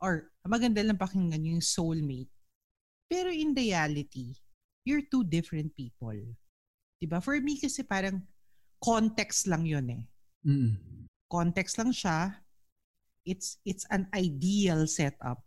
or 0.00 0.32
maganda 0.48 0.80
lang 0.80 0.96
pakinggan 0.96 1.44
yung 1.44 1.62
soulmate. 1.62 2.32
Pero 3.06 3.28
in 3.28 3.52
reality, 3.52 4.32
you're 4.86 5.02
two 5.02 5.26
different 5.26 5.74
people. 5.74 6.14
'Di 7.02 7.06
ba? 7.10 7.18
For 7.18 7.36
me 7.42 7.58
kasi 7.58 7.82
parang 7.82 8.22
context 8.78 9.50
lang 9.50 9.66
yun 9.66 9.90
eh. 9.90 10.04
Mm. 10.46 10.78
Context 11.26 11.76
lang 11.76 11.90
siya. 11.90 12.38
It's 13.26 13.58
it's 13.66 13.82
an 13.90 14.06
ideal 14.14 14.86
setup. 14.86 15.42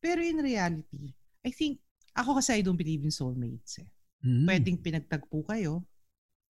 Pero 0.00 0.24
in 0.24 0.40
reality, 0.40 1.12
I 1.44 1.52
think, 1.52 1.84
ako 2.16 2.40
kasi 2.40 2.58
I 2.58 2.64
don't 2.64 2.80
believe 2.80 3.04
in 3.04 3.12
soulmates 3.12 3.78
eh. 3.84 3.90
Mm. 4.24 4.48
Pwedeng 4.48 4.78
pinagtagpo 4.80 5.44
kayo, 5.44 5.84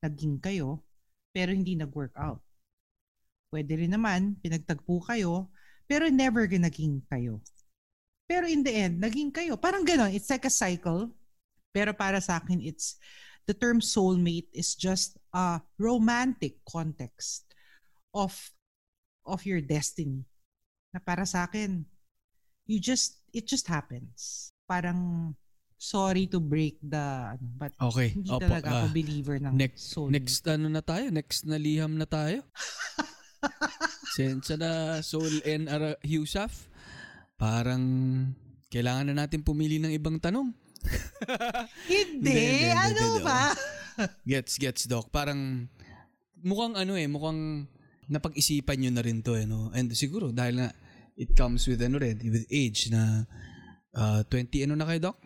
naging 0.00 0.38
kayo, 0.38 0.86
pero 1.34 1.50
hindi 1.50 1.74
nag-work 1.74 2.14
out. 2.16 2.40
Pwede 3.50 3.74
rin 3.76 3.92
naman, 3.92 4.38
pinagtagpo 4.40 5.02
kayo, 5.04 5.50
pero 5.88 6.06
never 6.12 6.44
naging 6.46 7.02
kayo. 7.08 7.40
Pero 8.28 8.44
in 8.44 8.60
the 8.60 8.72
end, 8.72 9.00
naging 9.00 9.32
kayo. 9.32 9.56
Parang 9.56 9.88
ganon. 9.88 10.12
It's 10.12 10.28
like 10.28 10.44
a 10.44 10.52
cycle. 10.52 11.08
Pero 11.72 11.92
para 11.92 12.18
sa 12.20 12.40
akin, 12.40 12.60
it's 12.60 12.96
the 13.44 13.54
term 13.56 13.80
soulmate 13.80 14.48
is 14.52 14.76
just 14.76 15.16
a 15.32 15.60
romantic 15.76 16.60
context 16.68 17.48
of 18.12 18.32
of 19.28 19.44
your 19.44 19.60
destiny. 19.60 20.24
Na 20.92 21.00
para 21.04 21.28
sa 21.28 21.44
akin, 21.44 21.84
you 22.64 22.80
just, 22.80 23.20
it 23.36 23.44
just 23.44 23.68
happens. 23.68 24.48
Parang, 24.64 25.32
sorry 25.76 26.24
to 26.26 26.40
break 26.40 26.80
the, 26.80 27.36
ano, 27.36 27.46
but 27.60 27.72
Okay. 27.76 28.16
hindi 28.16 28.32
Opo, 28.32 28.40
talaga 28.40 28.68
ako 28.72 28.86
ah, 28.88 28.92
believer 28.92 29.36
ng 29.38 29.52
next, 29.52 29.92
soulmate. 29.92 30.12
next 30.16 30.42
ano 30.48 30.66
na 30.72 30.80
tayo? 30.80 31.06
Next 31.12 31.44
na 31.44 31.60
liham 31.60 32.00
na 32.00 32.08
tayo? 32.08 32.40
Sensya 34.16 34.56
na 34.58 34.70
Soul 35.04 35.44
and 35.44 35.68
Ara- 35.68 36.00
Husaf. 36.02 36.66
Parang 37.38 37.84
kailangan 38.72 39.12
na 39.12 39.24
natin 39.24 39.44
pumili 39.44 39.78
ng 39.78 39.92
ibang 39.94 40.18
tanong. 40.18 40.50
Hindi, 41.92 42.30
Hindi, 42.30 42.72
ano 42.72 43.20
ba? 43.24 43.52
Gets, 44.22 44.58
gets, 44.58 44.82
Doc. 44.86 45.10
Parang 45.10 45.66
mukhang 46.42 46.78
ano 46.78 46.94
eh, 46.94 47.10
mukhang 47.10 47.66
napag-isipan 48.08 48.78
nyo 48.78 48.90
na 48.94 49.02
rin 49.04 49.20
to 49.20 49.36
eh, 49.36 49.44
no? 49.44 49.68
And 49.74 49.92
siguro 49.92 50.32
dahil 50.32 50.64
na 50.64 50.66
it 51.18 51.34
comes 51.34 51.66
with 51.66 51.82
ano 51.82 51.98
rin, 51.98 52.22
with 52.24 52.46
age 52.48 52.88
na 52.94 53.26
ah, 53.92 54.22
20 54.24 54.64
ano 54.70 54.74
na 54.78 54.86
kayo, 54.86 55.12
Doc? 55.12 55.16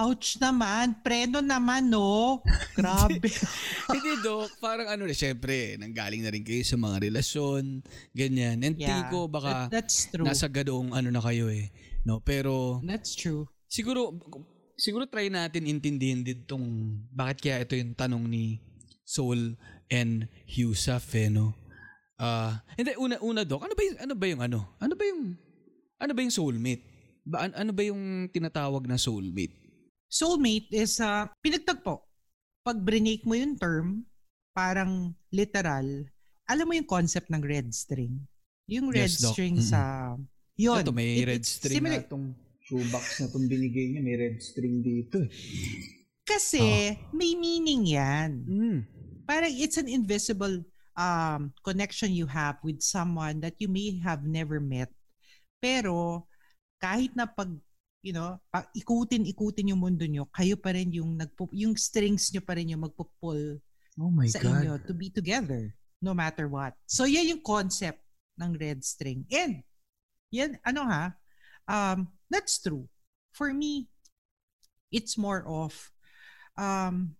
Ouch 0.00 0.38
naman, 0.40 0.96
preno 1.04 1.44
naman, 1.44 1.92
no? 1.92 2.40
Grabe. 2.72 3.20
Hindi, 3.92 4.12
Doc. 4.24 4.48
Parang 4.56 4.88
ano 4.88 5.04
rin, 5.04 5.12
syempre, 5.18 5.76
nanggaling 5.76 6.24
na 6.24 6.32
rin 6.32 6.40
kayo 6.40 6.64
sa 6.64 6.80
mga 6.80 7.10
relasyon, 7.10 7.84
ganyan. 8.16 8.64
And 8.64 8.78
tingin 8.80 9.10
ko 9.12 9.28
baka 9.28 9.68
that- 9.68 9.84
that's 9.84 10.08
true. 10.08 10.24
nasa 10.24 10.48
gadoong 10.48 10.96
ano 10.96 11.12
na 11.12 11.20
kayo 11.20 11.52
eh. 11.52 11.68
No? 12.08 12.22
Pero 12.24 12.80
That's 12.80 13.12
true. 13.12 13.44
siguro, 13.68 14.16
siguro 14.80 15.04
try 15.04 15.28
natin 15.28 15.68
intindihin 15.68 16.24
din 16.24 16.40
tong 16.42 16.64
bakit 17.12 17.44
kaya 17.44 17.56
ito 17.62 17.76
yung 17.76 17.92
tanong 17.92 18.24
ni 18.24 18.58
Soul 19.04 19.54
and 19.92 20.24
Husaf 20.48 21.12
eh, 21.14 21.28
no? 21.28 21.52
Ah, 22.16 22.60
hindi 22.76 22.96
una 22.96 23.16
una 23.20 23.42
doc, 23.44 23.64
ano 23.64 23.72
ba 23.72 23.82
yung 23.82 23.98
ano 23.98 24.14
ba 24.14 24.26
yung 24.26 24.40
ano? 24.40 24.58
Ano 24.76 24.92
ba 24.92 25.04
yung 25.04 25.22
ano 25.96 26.12
ba 26.12 26.20
yung 26.20 26.32
soulmate? 26.32 26.84
Ba, 27.24 27.44
an- 27.44 27.56
ano 27.56 27.70
ba 27.70 27.82
yung 27.84 28.02
tinatawag 28.28 28.84
na 28.84 28.96
soulmate? 28.96 29.56
Soulmate 30.06 30.68
is 30.70 30.96
uh, 30.98 31.28
pinagtagpo. 31.40 32.00
Pag 32.60 32.80
brinake 32.80 33.24
mo 33.24 33.32
yung 33.32 33.56
term, 33.56 34.04
parang 34.52 35.12
literal, 35.30 35.86
alam 36.44 36.64
mo 36.66 36.72
yung 36.72 36.84
concept 36.84 37.28
ng 37.28 37.40
red 37.40 37.72
string? 37.72 38.20
Yung 38.68 38.88
red 38.88 39.08
Yes, 39.08 39.20
Doc. 39.20 39.32
string 39.34 39.56
Mm-mm. 39.56 39.70
sa... 39.70 40.12
Yun. 40.60 40.84
Ito 40.84 40.92
may 40.92 41.24
It- 41.24 41.28
red 41.28 41.44
string 41.44 41.80
similar- 41.80 42.04
na 42.04 42.06
itong 42.06 42.26
shoebox 42.70 43.18
na 43.18 43.26
itong 43.26 43.50
binigay 43.50 43.90
niya, 43.90 44.02
may 44.06 44.14
red 44.14 44.38
string 44.38 44.78
dito 44.78 45.26
eh. 45.26 45.30
Kasi 46.22 46.94
may 47.10 47.34
meaning 47.34 47.90
yan. 47.90 48.30
Mm. 48.46 48.78
Parang 49.26 49.50
it's 49.50 49.74
an 49.74 49.90
invisible 49.90 50.62
um, 50.94 51.50
connection 51.66 52.14
you 52.14 52.30
have 52.30 52.62
with 52.62 52.78
someone 52.78 53.42
that 53.42 53.58
you 53.58 53.66
may 53.66 53.98
have 53.98 54.22
never 54.22 54.62
met. 54.62 54.94
Pero 55.58 56.24
kahit 56.78 57.10
na 57.18 57.26
pag 57.26 57.50
you 58.00 58.14
know, 58.16 58.38
pag 58.48 58.70
ikutin-ikutin 58.72 59.74
yung 59.74 59.82
mundo 59.82 60.08
nyo, 60.08 60.24
kayo 60.32 60.56
pa 60.56 60.72
rin 60.72 60.88
yung 60.88 61.20
nagpo, 61.20 61.50
yung 61.52 61.76
strings 61.76 62.32
nyo 62.32 62.40
pa 62.40 62.56
rin 62.56 62.72
yung 62.72 62.86
magpo-pull 62.86 63.60
Oh 64.00 64.08
my 64.08 64.24
sa 64.24 64.40
God. 64.40 64.64
inyo 64.64 64.72
to 64.88 64.96
be 64.96 65.12
together 65.12 65.74
no 66.00 66.16
matter 66.16 66.48
what. 66.48 66.72
So 66.88 67.04
yan 67.04 67.28
yung 67.28 67.44
concept 67.44 68.00
ng 68.40 68.56
red 68.56 68.80
string. 68.80 69.28
And 69.28 69.60
yan 70.32 70.56
ano 70.64 70.80
ha, 70.88 71.04
um 71.68 72.08
that's 72.30 72.58
true. 72.62 72.88
For 73.32 73.52
me 73.52 73.88
it's 74.90 75.18
more 75.18 75.46
of 75.46 75.92
um 76.58 77.14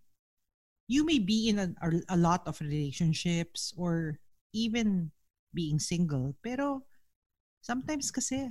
you 0.90 1.06
may 1.06 1.18
be 1.18 1.48
in 1.48 1.58
a, 1.58 1.70
a 2.08 2.16
lot 2.16 2.42
of 2.46 2.60
relationships 2.60 3.72
or 3.76 4.18
even 4.52 5.10
being 5.54 5.78
single 5.78 6.34
pero 6.42 6.82
sometimes 7.62 8.10
kasi 8.10 8.50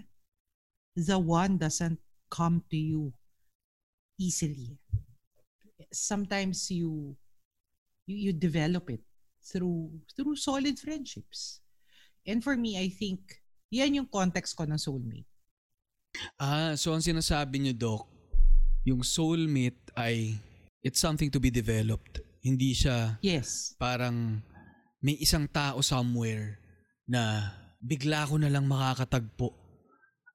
the 0.96 1.20
one 1.20 1.58
doesn't 1.58 2.00
come 2.30 2.64
to 2.70 2.78
you 2.78 3.14
easily. 4.20 4.78
Sometimes 5.92 6.70
you 6.70 7.16
you, 8.06 8.16
you 8.30 8.34
develop 8.34 8.90
it 8.90 9.02
through 9.42 9.90
through 10.16 10.36
solid 10.36 10.78
friendships. 10.78 11.62
And 12.28 12.44
for 12.44 12.58
me, 12.58 12.78
I 12.78 12.90
think 12.90 13.42
yan 13.72 13.96
yung 13.96 14.10
context 14.12 14.54
ko 14.60 14.68
ng 14.68 14.78
soulmate. 14.78 15.30
Ah, 16.36 16.74
so 16.74 16.92
ang 16.92 17.02
sinasabi 17.02 17.60
niyo, 17.60 17.74
Doc, 17.76 18.04
yung 18.84 19.04
soulmate 19.04 19.80
ay 19.94 20.36
it's 20.80 21.00
something 21.00 21.28
to 21.28 21.38
be 21.38 21.52
developed. 21.52 22.20
Hindi 22.40 22.72
siya 22.72 23.20
Yes. 23.20 23.76
parang 23.76 24.40
may 25.00 25.20
isang 25.20 25.46
tao 25.46 25.84
somewhere 25.84 26.60
na 27.04 27.52
bigla 27.80 28.28
ko 28.28 28.40
na 28.40 28.48
lang 28.48 28.68
makakatagpo 28.68 29.52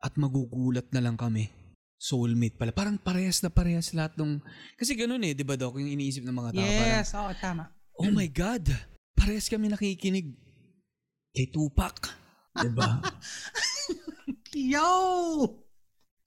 at 0.00 0.12
magugulat 0.16 0.84
na 0.92 1.00
lang 1.00 1.16
kami. 1.16 1.48
Soulmate 1.96 2.60
pala. 2.60 2.76
Parang 2.76 3.00
parehas 3.00 3.40
na 3.40 3.48
parehas 3.48 3.96
lahat 3.96 4.12
ng... 4.20 4.36
Kasi 4.76 4.92
ganun 4.92 5.24
eh, 5.24 5.32
di 5.32 5.40
ba 5.40 5.56
Doc? 5.56 5.80
Yung 5.80 5.88
iniisip 5.88 6.20
ng 6.20 6.36
mga 6.36 6.50
tao. 6.52 6.60
Parang, 6.60 6.92
Yes, 6.92 7.08
oo, 7.16 7.32
tama. 7.40 7.64
oh 7.96 8.12
my 8.12 8.28
God, 8.28 8.68
parehas 9.16 9.48
kami 9.48 9.72
nakikinig 9.72 10.28
kay 11.32 11.48
Tupac. 11.48 11.96
Di 12.52 12.68
ba? 12.68 13.00
Yo! 14.54 14.90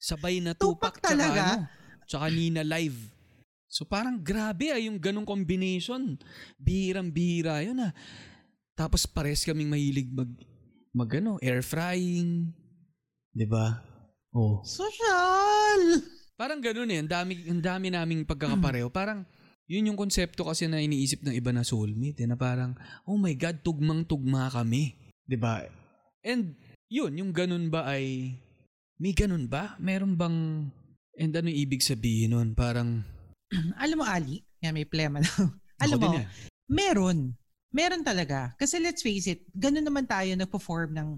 Sabay 0.07 0.39
na 0.39 0.55
Tupac 0.55 0.95
Tupac, 0.95 1.03
talaga? 1.03 1.27
tsaka, 1.27 1.43
ano, 1.51 1.67
tsaka 2.07 2.25
Nina 2.31 2.63
Live. 2.63 3.11
So 3.67 3.83
parang 3.83 4.23
grabe 4.23 4.71
ah, 4.71 4.79
yung 4.79 4.95
ganong 4.95 5.27
combination. 5.27 6.15
Bihirang-bihira 6.55 7.67
yun 7.67 7.83
ah. 7.83 7.91
Tapos 8.71 9.03
pares 9.03 9.43
kaming 9.43 9.67
mahilig 9.67 10.07
mag, 10.15 10.31
mag 10.95 11.11
ano, 11.19 11.35
air 11.43 11.59
frying. 11.59 12.55
ba? 13.51 13.83
Oh. 14.31 14.63
Social! 14.63 15.99
Parang 16.39 16.63
ganun 16.63 16.87
eh. 16.87 17.03
Ang 17.03 17.11
dami, 17.11 17.33
ang 17.43 17.59
dami 17.59 17.91
naming 17.91 18.23
pagkakapareho. 18.23 18.87
Parang 18.87 19.27
yun 19.67 19.91
yung 19.91 19.99
konsepto 19.99 20.47
kasi 20.47 20.71
na 20.71 20.79
iniisip 20.79 21.19
ng 21.27 21.35
iba 21.35 21.51
na 21.51 21.67
soulmate. 21.67 22.23
Eh, 22.23 22.29
na 22.29 22.39
parang, 22.39 22.79
oh 23.03 23.19
my 23.19 23.35
God, 23.35 23.59
tugmang-tugma 23.59 24.47
kami. 24.55 24.95
ba? 25.35 25.67
And 26.23 26.55
yun, 26.87 27.19
yung 27.19 27.35
ganun 27.35 27.67
ba 27.67 27.83
ay, 27.83 28.37
may 28.97 29.13
ganun 29.13 29.45
ba? 29.45 29.77
Meron 29.77 30.17
bang, 30.17 30.69
and 31.17 31.33
ano 31.33 31.47
yung 31.49 31.61
ibig 31.69 31.85
sabihin 31.85 32.33
nun? 32.33 32.57
Parang, 32.57 33.05
Alam 33.83 34.03
mo, 34.03 34.05
Ali, 34.05 34.43
yan 34.59 34.75
may 34.75 34.85
plema 34.85 35.23
na. 35.23 35.31
Alam 35.83 35.97
mo, 36.01 36.09
eh. 36.17 36.27
meron. 36.67 37.37
Meron 37.71 38.01
talaga. 38.03 38.57
Kasi 38.57 38.81
let's 38.81 39.05
face 39.05 39.29
it, 39.29 39.45
ganun 39.53 39.85
naman 39.85 40.09
tayo 40.09 40.33
nagpo-form 40.33 40.97
ng 40.97 41.09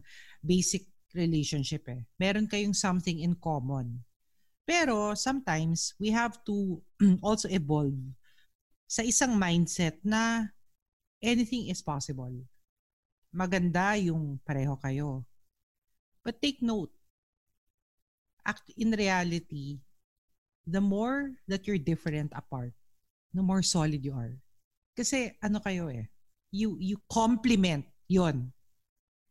basic 0.43 0.85
relationship 1.15 1.87
eh. 1.89 2.05
Meron 2.19 2.45
kayong 2.45 2.75
something 2.75 3.23
in 3.23 3.33
common. 3.39 4.03
Pero 4.67 5.17
sometimes 5.17 5.97
we 5.97 6.13
have 6.13 6.37
to 6.45 6.77
also 7.25 7.49
evolve 7.49 7.97
sa 8.89 9.01
isang 9.01 9.37
mindset 9.37 9.97
na 10.05 10.49
anything 11.21 11.69
is 11.69 11.81
possible. 11.81 12.33
Maganda 13.29 13.97
yung 13.97 14.41
pareho 14.41 14.77
kayo. 14.81 15.25
But 16.25 16.41
take 16.41 16.61
note, 16.61 16.93
act 18.45 18.71
in 18.77 18.91
reality, 18.91 19.79
the 20.67 20.81
more 20.81 21.31
that 21.47 21.65
you're 21.65 21.81
different 21.81 22.31
apart, 22.35 22.73
the 23.33 23.41
more 23.41 23.61
solid 23.61 24.03
you 24.03 24.13
are. 24.13 24.37
Kasi 24.97 25.33
ano 25.41 25.59
kayo 25.63 25.87
eh, 25.89 26.05
you 26.51 26.77
you 26.81 26.97
complement 27.09 27.85
yon. 28.09 28.51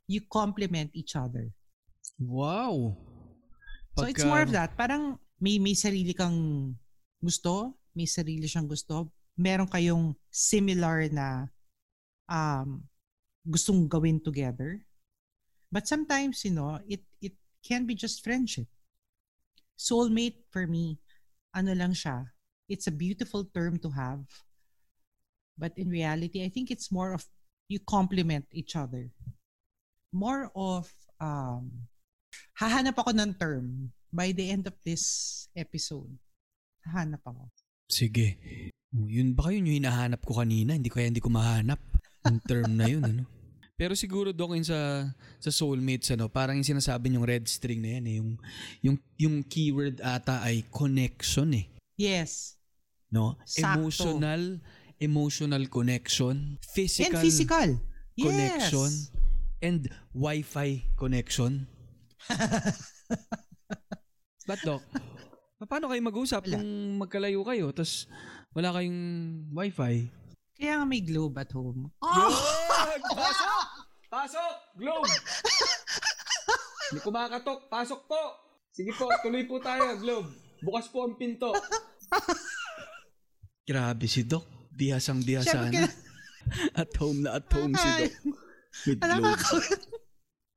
You 0.08 0.24
complement 0.24 0.88
each 0.96 1.14
other. 1.20 1.52
Wow! 2.16 2.96
So 3.98 4.08
it's 4.08 4.24
Pagka- 4.24 4.30
more 4.30 4.40
of 4.40 4.52
that. 4.56 4.72
Parang 4.78 5.20
may 5.36 5.60
may 5.60 5.76
sarili 5.76 6.16
kang 6.16 6.72
gusto, 7.20 7.76
may 7.92 8.08
sarili 8.08 8.48
siyang 8.48 8.70
gusto. 8.70 9.12
Meron 9.36 9.68
kayong 9.68 10.16
similar 10.32 11.06
na 11.12 11.46
um, 12.26 12.82
gustong 13.44 13.86
gawin 13.86 14.18
together. 14.18 14.80
But 15.68 15.84
sometimes, 15.84 16.42
you 16.48 16.56
know, 16.56 16.80
it 16.88 17.04
it 17.20 17.36
can 17.60 17.84
be 17.84 17.92
just 17.92 18.24
friendship. 18.24 18.66
Soulmate 19.78 20.42
for 20.50 20.66
me, 20.66 20.98
ano 21.54 21.70
lang 21.72 21.94
siya, 21.94 22.26
it's 22.66 22.90
a 22.90 22.94
beautiful 22.94 23.46
term 23.54 23.78
to 23.78 23.94
have. 23.94 24.26
But 25.54 25.74
in 25.78 25.88
reality, 25.88 26.42
I 26.42 26.50
think 26.50 26.70
it's 26.70 26.90
more 26.90 27.14
of 27.14 27.22
you 27.70 27.78
complement 27.86 28.46
each 28.50 28.74
other. 28.74 29.10
More 30.10 30.50
of 30.54 30.90
um, 31.22 31.88
hahanap 32.58 32.98
ako 32.98 33.14
ng 33.14 33.38
term 33.38 33.94
by 34.10 34.34
the 34.34 34.50
end 34.50 34.66
of 34.66 34.74
this 34.82 35.46
episode. 35.54 36.10
Hahanap 36.82 37.22
ako. 37.22 37.50
Sige. 37.86 38.38
Oh, 38.94 39.06
Yun 39.06 39.36
ba 39.36 39.52
yun 39.52 39.68
yung 39.68 39.84
hinahanap 39.84 40.24
ko 40.24 40.40
kanina? 40.40 40.74
Hindi 40.74 40.88
kaya 40.88 41.12
hindi 41.12 41.20
ko 41.20 41.28
mahanap. 41.28 41.80
Yung 42.24 42.40
term 42.44 42.70
na 42.74 42.86
yun, 42.88 43.04
ano? 43.04 43.24
Pero 43.78 43.94
siguro 43.94 44.34
yung 44.58 44.66
sa, 44.66 45.06
sa 45.38 45.54
soulmates, 45.54 46.10
ano, 46.10 46.26
parang 46.26 46.58
yung 46.58 46.66
sinasabi 46.66 47.14
yung 47.14 47.22
red 47.22 47.46
string 47.46 47.78
na 47.78 47.94
yan 47.94 48.04
eh. 48.10 48.14
Yung, 48.18 48.30
yung, 48.82 48.96
yung 49.14 49.36
keyword 49.46 50.02
ata 50.02 50.42
ay 50.42 50.66
connection 50.74 51.54
eh. 51.54 51.70
Yes. 51.94 52.58
No? 53.06 53.38
Sakto. 53.46 53.78
Emotional, 53.86 54.42
emotional 54.98 55.62
connection, 55.70 56.58
physical, 56.74 57.14
And 57.14 57.22
physical. 57.22 57.68
connection, 58.18 58.90
Yes. 58.90 59.14
and 59.62 59.86
Wi-Fi 60.10 60.98
connection. 60.98 61.70
But 64.48 64.58
Doc, 64.66 64.82
paano 65.70 65.86
kayo 65.86 66.02
mag-usap 66.02 66.50
Wala. 66.50 66.58
kung 66.58 66.68
magkalayo 66.98 67.46
kayo 67.46 67.70
tapos 67.70 68.10
wala 68.58 68.74
kayong 68.74 69.00
Wi-Fi? 69.54 69.94
Kaya 70.58 70.82
nga 70.82 70.86
may 70.88 70.98
globe 70.98 71.38
at 71.38 71.54
home. 71.54 71.86
Yun! 72.02 72.34
Pasok! 74.18 74.54
Globe! 74.74 75.06
Hindi 76.90 77.00
kumakatok. 77.06 77.70
Pasok 77.70 78.10
po! 78.10 78.22
Sige 78.74 78.90
po, 78.98 79.06
tuloy 79.22 79.46
po 79.46 79.62
tayo, 79.62 79.94
Globe. 80.02 80.34
Bukas 80.58 80.90
po 80.90 81.06
ang 81.06 81.14
pinto. 81.14 81.54
Grabe 83.62 84.10
si 84.10 84.26
Doc. 84.26 84.42
Bihasang 84.74 85.22
bihasa 85.22 85.70
na. 85.70 85.86
At 86.74 86.90
home 86.98 87.22
na 87.22 87.38
at 87.38 87.46
home 87.46 87.78
si 87.78 87.86
Doc. 87.94 88.10
With 88.90 88.98
alam 89.06 89.22
Globe. 89.22 89.38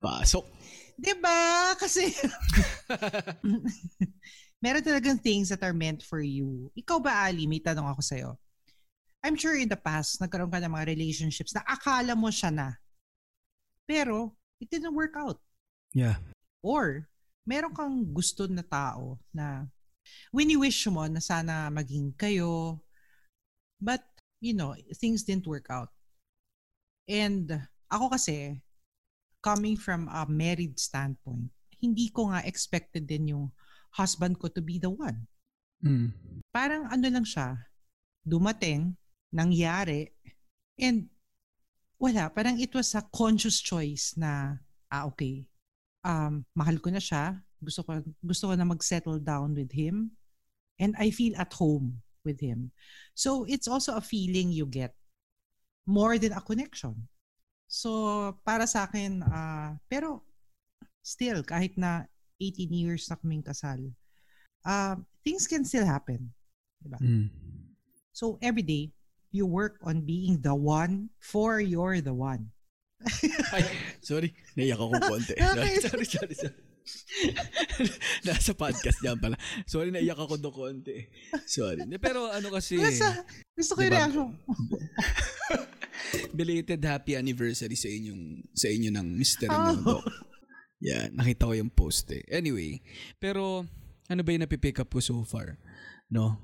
Pasok. 0.01 0.45
Diba? 0.97 1.77
Kasi 1.77 2.17
meron 4.57 4.81
talagang 4.81 5.21
things 5.21 5.53
that 5.53 5.61
are 5.61 5.77
meant 5.77 6.01
for 6.01 6.17
you. 6.17 6.73
Ikaw 6.73 6.97
ba, 6.97 7.29
Ali? 7.29 7.45
May 7.45 7.61
tanong 7.61 7.93
ako 7.93 8.01
sa'yo. 8.01 8.41
I'm 9.21 9.37
sure 9.37 9.53
in 9.53 9.69
the 9.69 9.77
past, 9.77 10.17
nagkaroon 10.17 10.49
ka 10.49 10.57
ng 10.57 10.73
mga 10.73 10.89
relationships 10.97 11.53
na 11.53 11.61
akala 11.69 12.17
mo 12.17 12.33
siya 12.33 12.49
na. 12.49 12.80
Pero, 13.91 14.39
it 14.63 14.71
didn't 14.71 14.95
work 14.95 15.19
out. 15.19 15.43
Yeah. 15.91 16.23
Or, 16.63 17.11
meron 17.43 17.75
kang 17.75 18.07
gusto 18.15 18.47
na 18.47 18.63
tao 18.63 19.19
na 19.35 19.67
wini-wish 20.31 20.87
mo 20.87 21.03
na 21.11 21.19
sana 21.19 21.67
maging 21.67 22.15
kayo. 22.15 22.79
But, 23.83 23.99
you 24.39 24.55
know, 24.55 24.79
things 24.95 25.27
didn't 25.27 25.43
work 25.43 25.67
out. 25.67 25.91
And 27.11 27.67
ako 27.91 28.15
kasi, 28.15 28.63
coming 29.43 29.75
from 29.75 30.07
a 30.07 30.23
married 30.23 30.79
standpoint, 30.79 31.51
hindi 31.83 32.07
ko 32.15 32.31
nga 32.31 32.47
expected 32.47 33.11
din 33.11 33.35
yung 33.35 33.51
husband 33.91 34.39
ko 34.39 34.47
to 34.47 34.63
be 34.63 34.79
the 34.79 34.87
one. 34.87 35.27
Mm. 35.83 36.15
Parang 36.55 36.87
ano 36.87 37.07
lang 37.11 37.27
siya, 37.27 37.59
dumating, 38.23 38.95
nangyari, 39.35 40.15
and 40.79 41.11
wala, 42.01 42.33
parang 42.33 42.57
it 42.57 42.73
was 42.73 42.97
a 42.97 43.05
conscious 43.13 43.61
choice 43.61 44.17
na, 44.17 44.57
ah 44.89 45.05
okay, 45.05 45.45
um, 46.01 46.41
mahal 46.57 46.81
ko 46.81 46.89
na 46.89 46.97
siya, 46.97 47.37
gusto 47.61 47.85
ko, 47.85 48.01
gusto 48.25 48.49
ko 48.49 48.53
na 48.57 48.65
mag-settle 48.65 49.21
down 49.21 49.53
with 49.53 49.69
him, 49.69 50.09
and 50.81 50.97
I 50.97 51.13
feel 51.13 51.37
at 51.37 51.53
home 51.53 52.01
with 52.25 52.41
him. 52.41 52.73
So 53.13 53.45
it's 53.45 53.69
also 53.69 53.93
a 53.93 54.01
feeling 54.01 54.49
you 54.49 54.65
get 54.65 54.97
more 55.85 56.17
than 56.17 56.33
a 56.33 56.41
connection. 56.41 57.05
So 57.69 58.33
para 58.41 58.65
sa 58.65 58.89
akin, 58.89 59.21
ah, 59.29 59.77
pero 59.85 60.25
still, 61.05 61.45
kahit 61.45 61.77
na 61.77 62.09
18 62.41 62.73
years 62.73 63.05
na 63.05 63.21
kaming 63.21 63.45
kasal, 63.45 63.93
uh, 64.65 64.97
things 65.21 65.45
can 65.45 65.61
still 65.61 65.85
happen. 65.85 66.33
Diba? 66.81 66.97
Mm. 66.97 67.29
So 68.09 68.41
every 68.41 68.65
day, 68.65 68.89
you 69.31 69.47
work 69.47 69.79
on 69.81 70.03
being 70.03 70.39
the 70.43 70.53
one 70.53 71.09
for 71.19 71.59
you're 71.59 71.99
the 72.03 72.13
one. 72.13 72.51
Ay, 73.55 73.65
sorry. 74.03 74.29
Naiyak 74.53 74.77
ako 74.77 74.93
konti. 75.01 75.33
Okay. 75.57 75.73
sorry, 75.87 76.05
sorry, 76.05 76.35
sorry. 76.37 76.59
Nasa 78.27 78.53
podcast 78.53 79.01
niyan 79.01 79.17
pala. 79.17 79.39
Sorry, 79.65 79.89
naiyak 79.89 80.19
ako 80.19 80.37
do 80.37 80.53
konti. 80.53 81.09
Sorry. 81.49 81.81
Pero 81.97 82.29
ano 82.29 82.53
kasi, 82.53 82.77
Nasa, 82.77 83.25
gusto 83.57 83.73
ko 83.73 83.79
yung 83.81 83.89
Diba? 83.89 84.01
reaction. 84.05 84.29
belated 86.35 86.81
happy 86.83 87.13
anniversary 87.15 87.77
sa 87.77 87.87
inyong 87.87 88.41
sa 88.57 88.67
inyo 88.67 88.89
ng 88.89 89.07
Mr. 89.17 89.47
Oh. 89.49 89.57
Mundo. 89.71 89.95
Yeah, 90.81 91.13
nakita 91.13 91.45
ko 91.45 91.53
yung 91.53 91.69
post 91.69 92.09
eh. 92.09 92.25
Anyway, 92.33 92.81
pero 93.21 93.65
ano 94.09 94.21
ba 94.25 94.29
yung 94.33 94.43
napipick 94.43 94.81
up 94.81 94.89
ko 94.89 94.97
so 94.97 95.21
far? 95.21 95.61
No? 96.09 96.41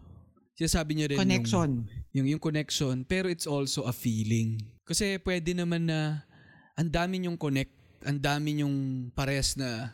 Sinasabi 0.58 0.98
niyo 0.98 1.06
rin 1.14 1.22
Connection. 1.22 1.86
Yung, 1.86 2.26
yung, 2.26 2.28
yung 2.34 2.42
connection, 2.42 3.06
pero 3.06 3.30
it's 3.30 3.46
also 3.46 3.86
a 3.86 3.94
feeling. 3.94 4.58
Kasi 4.90 5.22
pwede 5.22 5.54
naman 5.54 5.86
na 5.86 6.26
ang 6.74 6.90
dami 6.90 7.22
yung 7.30 7.38
connect, 7.38 7.74
ang 8.02 8.18
dami 8.18 8.66
yung 8.66 9.10
pares 9.14 9.54
na 9.54 9.94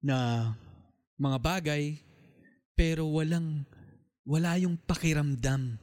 na 0.00 0.16
mga 1.20 1.38
bagay, 1.40 2.00
pero 2.72 3.04
walang 3.12 3.68
wala 4.24 4.56
yung 4.56 4.80
pakiramdam 4.88 5.76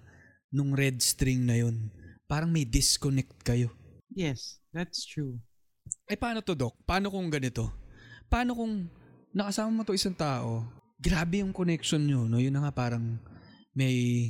nung 0.49 0.71
red 0.73 0.97
string 0.97 1.45
na 1.45 1.61
yun. 1.61 1.93
Parang 2.25 2.49
may 2.49 2.65
disconnect 2.65 3.37
kayo. 3.45 3.69
Yes, 4.09 4.57
that's 4.73 5.05
true. 5.05 5.37
Eh 6.09 6.17
paano 6.17 6.41
to, 6.41 6.57
Doc? 6.57 6.73
Paano 6.89 7.13
kung 7.13 7.29
ganito? 7.29 7.69
Paano 8.27 8.57
kung 8.57 8.89
nakasama 9.31 9.69
mo 9.71 9.81
to 9.85 9.93
isang 9.93 10.17
tao, 10.17 10.65
grabe 10.97 11.45
yung 11.45 11.53
connection 11.53 12.01
nyo, 12.01 12.25
no? 12.25 12.41
Yun 12.41 12.57
na 12.57 12.67
nga 12.67 12.73
parang 12.73 13.21
may 13.75 14.29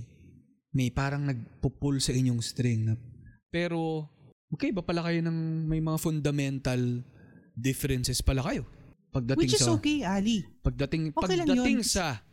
may 0.71 0.87
parang 0.89 1.27
nagpupul 1.27 1.99
sa 1.99 2.15
inyong 2.15 2.39
string. 2.39 2.87
Na, 2.87 2.95
pero, 3.51 4.07
okay 4.47 4.71
ba 4.71 4.79
pala 4.79 5.03
kayo 5.03 5.19
ng 5.19 5.67
may 5.67 5.83
mga 5.83 5.99
fundamental 5.99 7.03
differences 7.55 8.23
pala 8.23 8.39
kayo? 8.43 8.63
Pagdating 9.11 9.39
Which 9.43 9.59
is 9.59 9.67
sa 9.67 9.75
okay, 9.75 10.07
Ali. 10.07 10.47
pagdating 10.63 11.11
Okay 11.11 11.43
pagdating 11.43 11.83
sa 11.83 12.23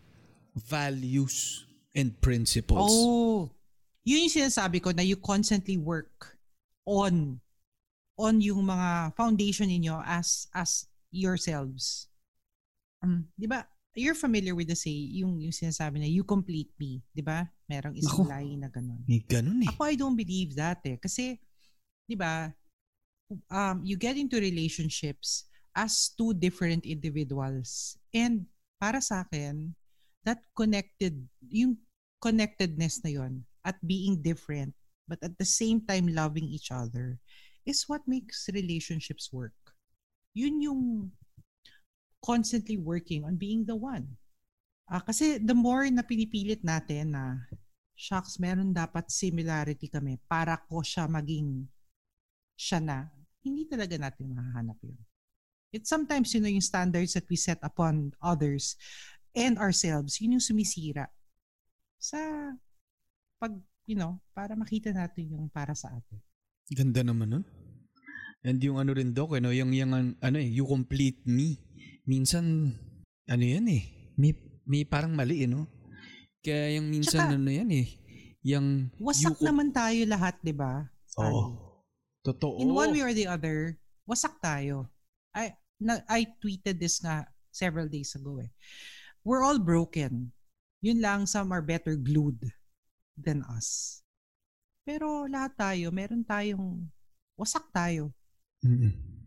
values 0.54 1.66
and 1.98 2.14
principles. 2.22 2.86
Oh, 2.86 3.50
yun 4.06 4.30
yung 4.30 4.36
sinasabi 4.38 4.78
ko 4.78 4.94
na 4.94 5.02
you 5.02 5.18
constantly 5.18 5.74
work 5.74 6.38
on 6.86 7.42
on 8.14 8.38
yung 8.38 8.66
mga 8.66 9.14
foundation 9.18 9.66
ninyo 9.66 9.98
as 10.06 10.46
as 10.54 10.86
yourselves. 11.10 12.06
Um, 13.02 13.30
'di 13.34 13.50
ba? 13.50 13.66
You're 13.96 14.18
familiar 14.18 14.54
with 14.54 14.68
the 14.68 14.78
say 14.78 14.92
yung 14.92 15.40
yung 15.40 15.54
sinasabi 15.54 15.98
na 16.02 16.08
you 16.08 16.22
complete 16.22 16.70
me, 16.78 17.02
'di 17.12 17.24
ba? 17.24 17.48
Merong 17.68 17.96
isang 17.96 18.24
Ako. 18.24 18.30
line 18.30 18.60
na 18.60 18.70
ganun. 18.70 19.02
Ganun 19.06 19.60
eh. 19.64 19.70
Ako, 19.72 19.80
I 19.84 19.94
don't 19.96 20.16
believe 20.16 20.56
that 20.56 20.80
eh. 20.88 20.96
Kasi, 20.96 21.36
di 22.08 22.16
ba, 22.16 22.48
um, 23.52 23.84
you 23.84 24.00
get 24.00 24.16
into 24.16 24.40
relationships 24.40 25.48
as 25.76 26.10
two 26.16 26.32
different 26.32 26.88
individuals. 26.88 28.00
And 28.10 28.48
para 28.80 29.04
sa 29.04 29.28
akin, 29.28 29.76
that 30.24 30.40
connected, 30.56 31.14
yung 31.52 31.76
connectedness 32.18 33.04
na 33.04 33.10
yon 33.14 33.44
at 33.62 33.76
being 33.84 34.18
different, 34.24 34.74
but 35.06 35.20
at 35.22 35.36
the 35.36 35.46
same 35.46 35.84
time 35.84 36.08
loving 36.10 36.48
each 36.48 36.72
other, 36.72 37.20
is 37.68 37.84
what 37.86 38.02
makes 38.08 38.48
relationships 38.50 39.28
work. 39.28 39.54
Yun 40.32 40.62
yung 40.64 40.82
constantly 42.22 42.76
working 42.76 43.24
on 43.24 43.38
being 43.38 43.64
the 43.64 43.76
one. 43.76 44.18
Ah, 44.88 45.04
kasi 45.04 45.36
the 45.36 45.52
more 45.54 45.84
na 45.92 46.00
pinipilit 46.00 46.64
natin 46.64 47.12
na 47.12 47.44
shucks, 47.98 48.40
meron 48.40 48.72
dapat 48.72 49.10
similarity 49.10 49.90
kami 49.90 50.16
para 50.30 50.56
ko 50.70 50.80
siya 50.80 51.10
maging 51.10 51.66
siya 52.58 52.82
na, 52.82 53.06
hindi 53.42 53.66
talaga 53.66 53.94
natin 53.98 54.34
mahahanap 54.34 54.78
yun. 54.82 54.98
It's 55.70 55.92
sometimes, 55.92 56.32
you 56.32 56.40
know, 56.40 56.50
yung 56.50 56.64
standards 56.64 57.12
that 57.12 57.28
we 57.28 57.36
set 57.36 57.60
upon 57.60 58.16
others 58.24 58.74
and 59.36 59.60
ourselves, 59.60 60.16
yun 60.18 60.40
yung 60.40 60.44
sumisira 60.44 61.12
sa 62.00 62.18
pag, 63.36 63.52
you 63.84 63.94
know, 63.94 64.16
para 64.32 64.56
makita 64.56 64.90
natin 64.90 65.36
yung 65.36 65.46
para 65.52 65.76
sa 65.76 65.92
atin. 65.92 66.18
Ganda 66.72 67.04
naman 67.04 67.28
nun. 67.28 67.44
And 68.42 68.58
yung 68.62 68.78
ano 68.80 68.94
rin 68.94 69.12
doc, 69.12 69.36
ano, 69.36 69.52
yung, 69.52 69.74
yung 69.74 69.92
an- 69.92 70.16
ano 70.22 70.36
eh, 70.40 70.48
you 70.48 70.64
complete 70.64 71.20
me. 71.28 71.60
Minsan, 72.08 72.72
ano 73.28 73.44
yan 73.44 73.68
eh, 73.68 73.84
may, 74.16 74.32
may 74.64 74.82
parang 74.88 75.12
mali 75.12 75.44
eh, 75.44 75.48
no? 75.50 75.68
Kaya 76.40 76.80
yung 76.80 76.88
minsan 76.88 77.28
Tsaka- 77.28 77.36
ano 77.36 77.50
yan 77.52 77.68
eh, 77.68 77.86
yung 78.40 78.88
Wasak 78.96 79.36
you 79.36 79.44
com- 79.44 79.46
naman 79.52 79.68
tayo 79.76 80.00
lahat, 80.08 80.40
di 80.40 80.56
ba? 80.56 80.88
Oo. 81.20 81.20
Ali? 81.20 81.40
Totoo. 82.24 82.64
In 82.64 82.72
one 82.72 82.96
way 82.96 83.04
or 83.04 83.12
the 83.12 83.28
other, 83.28 83.76
wasak 84.08 84.40
tayo. 84.40 84.88
I, 85.36 85.52
na, 85.76 86.00
I 86.08 86.24
tweeted 86.40 86.80
this 86.80 87.04
nga 87.04 87.28
several 87.52 87.92
days 87.92 88.16
ago 88.16 88.40
eh. 88.40 88.48
We're 89.20 89.44
all 89.44 89.60
broken. 89.60 90.32
Yun 90.80 91.04
lang, 91.04 91.28
some 91.28 91.52
are 91.52 91.60
better 91.60 91.92
glued 91.92 92.40
than 93.18 93.44
us. 93.52 94.00
Pero 94.88 95.28
lahat 95.28 95.52
tayo, 95.60 95.92
meron 95.92 96.24
tayong, 96.24 96.88
wasak 97.36 97.68
tayo. 97.68 98.16
Mm-mm. 98.64 99.17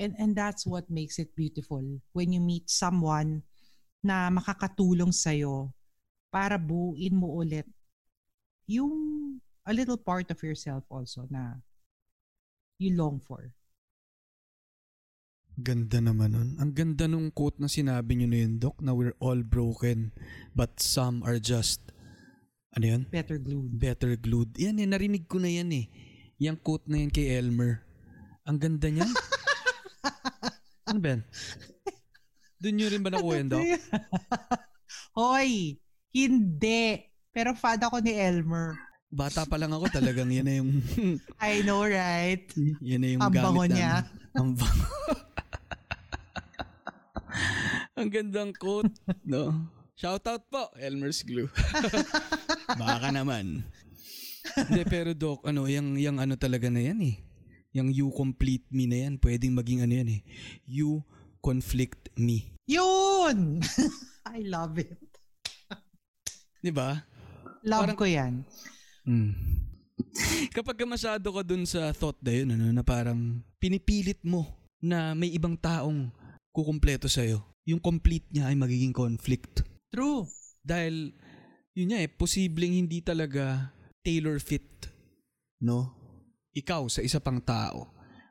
And, 0.00 0.16
and 0.16 0.32
that's 0.32 0.64
what 0.64 0.88
makes 0.88 1.20
it 1.20 1.36
beautiful 1.36 1.84
when 2.16 2.32
you 2.32 2.40
meet 2.40 2.72
someone 2.72 3.44
na 4.00 4.32
makakatulong 4.32 5.12
sa'yo 5.12 5.76
para 6.32 6.56
buuin 6.56 7.12
mo 7.12 7.44
ulit 7.44 7.68
yung 8.64 8.96
a 9.68 9.76
little 9.76 10.00
part 10.00 10.32
of 10.32 10.40
yourself 10.40 10.88
also 10.88 11.28
na 11.28 11.60
you 12.80 12.96
long 12.96 13.20
for. 13.20 13.52
Ganda 15.60 16.00
naman 16.00 16.32
nun. 16.32 16.50
Ang 16.56 16.72
ganda 16.72 17.04
nung 17.04 17.28
quote 17.28 17.60
na 17.60 17.68
sinabi 17.68 18.16
nyo 18.16 18.28
na 18.32 18.38
yun, 18.40 18.56
Doc, 18.56 18.80
na 18.80 18.96
we're 18.96 19.18
all 19.20 19.44
broken, 19.44 20.16
but 20.56 20.80
some 20.80 21.20
are 21.28 21.36
just, 21.36 21.92
ano 22.72 22.96
yun? 22.96 23.02
Better 23.12 23.36
glued. 23.36 23.76
Better 23.76 24.16
glued. 24.16 24.56
Yan 24.56 24.80
eh, 24.80 24.88
narinig 24.88 25.28
ko 25.28 25.36
na 25.36 25.52
yan 25.52 25.68
eh. 25.76 25.92
Yung 26.40 26.56
quote 26.56 26.88
na 26.88 27.04
yan 27.04 27.12
kay 27.12 27.36
Elmer. 27.36 27.84
Ang 28.48 28.56
ganda 28.56 28.88
niya. 28.88 29.04
ano 30.88 30.98
ba 30.98 31.08
yan? 31.14 31.22
Doon 32.60 32.74
nyo 32.76 32.86
rin 32.92 33.02
ba 33.02 33.10
Doc? 33.10 33.24
Hoy, 35.18 35.78
hindi. 36.12 36.82
Pero 37.30 37.54
fan 37.54 37.80
ako 37.80 38.02
ni 38.02 38.12
Elmer. 38.14 38.74
Bata 39.10 39.42
pa 39.42 39.58
lang 39.58 39.74
ako 39.74 39.90
talagang 39.90 40.30
yan 40.30 40.46
na 40.46 40.54
yung 40.62 40.70
I 41.42 41.66
know, 41.66 41.82
right? 41.82 42.46
yan 42.78 43.00
na 43.02 43.08
yung 43.18 43.22
Ang 43.22 43.32
gamit 43.34 43.46
bango 43.46 43.64
namin. 43.66 43.74
niya. 43.74 43.92
Ang 44.38 44.50
bango. 44.54 44.86
Ang 47.98 48.08
gandang 48.08 48.54
quote, 48.56 48.90
no? 49.26 49.68
Shout 49.98 50.24
out 50.24 50.48
po, 50.48 50.72
Elmer's 50.80 51.20
Glue. 51.20 51.50
Baka 52.80 53.12
naman. 53.12 53.60
Hindi, 54.56 54.82
pero 54.88 55.12
Doc, 55.12 55.44
ano, 55.44 55.68
yung, 55.68 56.00
yung 56.00 56.16
ano 56.16 56.32
talaga 56.40 56.72
na 56.72 56.80
yan 56.80 56.96
eh. 57.04 57.20
Yung 57.70 57.94
you 57.94 58.10
complete 58.10 58.66
me 58.74 58.90
na 58.90 59.06
yan, 59.06 59.14
pwedeng 59.22 59.54
maging 59.54 59.86
ano 59.86 59.94
yan 59.94 60.10
eh. 60.10 60.20
You 60.66 61.06
conflict 61.38 62.10
me. 62.18 62.50
Yun! 62.66 63.62
I 64.26 64.42
love 64.42 64.74
it. 64.78 64.98
Di 66.60 66.74
ba? 66.74 66.98
Love 67.62 67.94
Parang- 67.94 67.98
ko 67.98 68.04
yan. 68.04 68.32
Mm. 69.06 69.32
Kapag 70.50 70.76
ka 70.76 70.84
masyado 70.88 71.30
ka 71.30 71.42
dun 71.46 71.64
sa 71.64 71.94
thought 71.94 72.18
na 72.20 72.32
yun, 72.34 72.48
ano, 72.52 72.66
na 72.74 72.82
parang 72.82 73.40
pinipilit 73.62 74.20
mo 74.26 74.48
na 74.80 75.12
may 75.14 75.30
ibang 75.32 75.54
taong 75.54 76.10
kukumpleto 76.50 77.06
sa'yo, 77.06 77.40
yung 77.68 77.78
complete 77.78 78.26
niya 78.32 78.50
ay 78.50 78.56
magiging 78.58 78.92
conflict. 78.96 79.62
True. 79.92 80.26
Dahil, 80.60 81.14
yun 81.76 81.94
nga 81.94 82.00
eh, 82.02 82.10
posibleng 82.10 82.74
hindi 82.74 82.98
talaga 83.00 83.70
tailor 84.02 84.40
fit, 84.42 84.90
no? 85.62 85.99
Ikaw 86.50 86.82
sa 86.90 87.00
isa 87.00 87.22
pang 87.22 87.38
tao. 87.38 87.90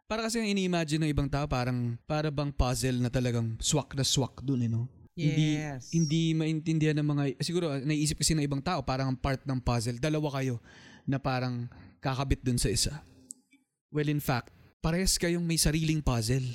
Para 0.09 0.25
kasi 0.25 0.41
ang 0.41 0.49
ini-imagine 0.49 1.05
ng 1.05 1.11
ibang 1.13 1.29
tao, 1.29 1.45
parang 1.45 1.95
para 2.09 2.33
bang 2.33 2.49
puzzle 2.49 2.97
na 2.97 3.13
talagang 3.13 3.55
swak 3.61 3.93
na 3.93 4.01
swak 4.01 4.41
dun 4.41 4.65
eh, 4.65 4.69
no? 4.71 4.89
Hindi, 5.13 5.59
Yes. 5.59 5.91
hindi 5.91 6.33
maintindihan 6.33 6.97
ng 6.97 7.07
mga, 7.07 7.23
siguro 7.43 7.75
naiisip 7.77 8.17
kasi 8.17 8.33
ng 8.33 8.43
ibang 8.47 8.63
tao, 8.63 8.81
parang 8.81 9.13
ang 9.13 9.19
part 9.19 9.43
ng 9.43 9.59
puzzle, 9.61 9.99
dalawa 10.01 10.39
kayo 10.39 10.57
na 11.05 11.19
parang 11.21 11.69
kakabit 11.99 12.41
dun 12.41 12.57
sa 12.57 12.71
isa. 12.71 13.03
Well, 13.91 14.07
in 14.07 14.23
fact, 14.23 14.55
pares 14.79 15.19
kayong 15.19 15.43
may 15.43 15.59
sariling 15.59 15.99
puzzle 15.99 16.45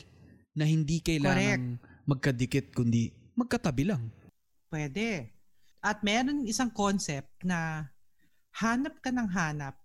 na 0.57 0.64
hindi 0.64 0.98
kailangan 1.05 1.77
magkadikit 2.09 2.72
kundi 2.72 3.12
magkatabi 3.37 3.85
lang. 3.85 4.09
Pwede. 4.72 5.31
At 5.85 6.00
meron 6.00 6.48
isang 6.48 6.72
concept 6.72 7.44
na 7.44 7.90
hanap 8.57 8.98
ka 9.05 9.12
ng 9.12 9.29
hanap. 9.29 9.77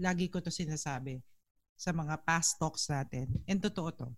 Lagi 0.00 0.26
ko 0.30 0.42
to 0.42 0.50
sinasabi 0.50 1.22
sa 1.74 1.90
mga 1.90 2.22
past 2.22 2.58
talks 2.58 2.90
natin. 2.90 3.30
And 3.46 3.62
totoo 3.62 3.90
to. 3.98 4.08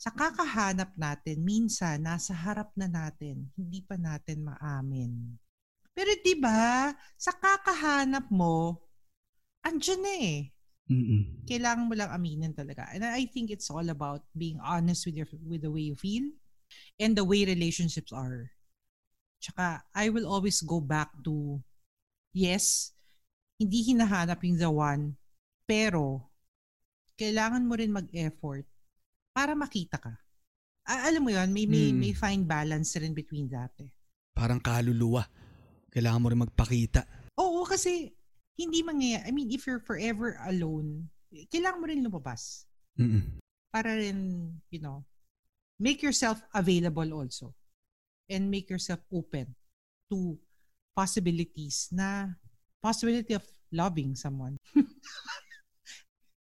Sa 0.00 0.08
kakahanap 0.08 0.96
natin, 0.96 1.44
minsan 1.44 2.00
nasa 2.00 2.32
harap 2.32 2.72
na 2.72 2.88
natin, 2.88 3.52
hindi 3.52 3.84
pa 3.84 4.00
natin 4.00 4.48
maamin. 4.48 5.36
Pero 5.92 6.08
'di 6.16 6.40
ba, 6.40 6.88
sa 7.20 7.36
kakahanap 7.36 8.32
mo, 8.32 8.80
andyan 9.60 10.00
na 10.00 10.14
eh. 10.16 10.40
Mm-mm. 10.90 11.46
kailangan 11.46 11.86
mo 11.86 11.94
lang 11.94 12.10
aminin 12.10 12.50
talaga. 12.50 12.90
And 12.90 13.06
I 13.06 13.22
think 13.30 13.54
it's 13.54 13.70
all 13.70 13.86
about 13.94 14.26
being 14.34 14.58
honest 14.58 15.06
with 15.06 15.14
your 15.14 15.30
with 15.46 15.62
the 15.62 15.70
way 15.70 15.86
you 15.86 15.94
feel 15.94 16.26
and 16.98 17.14
the 17.14 17.22
way 17.22 17.46
relationships 17.46 18.10
are. 18.10 18.50
Tsaka, 19.38 19.86
I 19.94 20.10
will 20.10 20.26
always 20.26 20.60
go 20.60 20.82
back 20.82 21.14
to, 21.24 21.62
yes, 22.34 22.92
hindi 23.60 23.92
hinahanap 23.92 24.40
yung 24.40 24.56
the 24.56 24.70
one, 24.72 25.04
pero 25.68 26.24
kailangan 27.20 27.68
mo 27.68 27.76
rin 27.76 27.92
mag-effort 27.92 28.64
para 29.36 29.52
makita 29.52 30.00
ka. 30.00 30.16
Alam 30.88 31.28
mo 31.28 31.30
yun, 31.30 31.52
may, 31.52 31.68
may, 31.68 31.92
Hmm. 31.92 32.00
may 32.00 32.12
fine 32.16 32.42
balance 32.48 32.96
rin 32.96 33.12
between 33.12 33.46
that 33.52 33.70
eh. 33.84 33.92
Parang 34.32 34.58
kaluluwa. 34.58 35.28
Kailangan 35.92 36.20
mo 36.24 36.32
rin 36.32 36.40
magpakita. 36.40 37.04
Oo, 37.36 37.68
kasi 37.68 38.08
hindi 38.56 38.80
mangyayari. 38.80 39.28
I 39.28 39.30
mean, 39.30 39.52
if 39.52 39.68
you're 39.68 39.84
forever 39.84 40.40
alone, 40.48 41.12
kailangan 41.52 41.78
mo 41.78 41.86
rin 41.86 42.00
lumabas. 42.02 42.64
Mm-mm. 42.98 43.38
para 43.70 43.94
rin, 43.94 44.50
you 44.74 44.82
know, 44.82 45.06
make 45.78 46.02
yourself 46.02 46.42
available 46.50 47.06
also. 47.14 47.54
And 48.26 48.50
make 48.50 48.66
yourself 48.66 48.98
open 49.14 49.54
to 50.10 50.34
possibilities 50.90 51.86
na 51.94 52.34
possibility 52.80 53.36
of 53.36 53.44
loving 53.70 54.16
someone. 54.16 54.56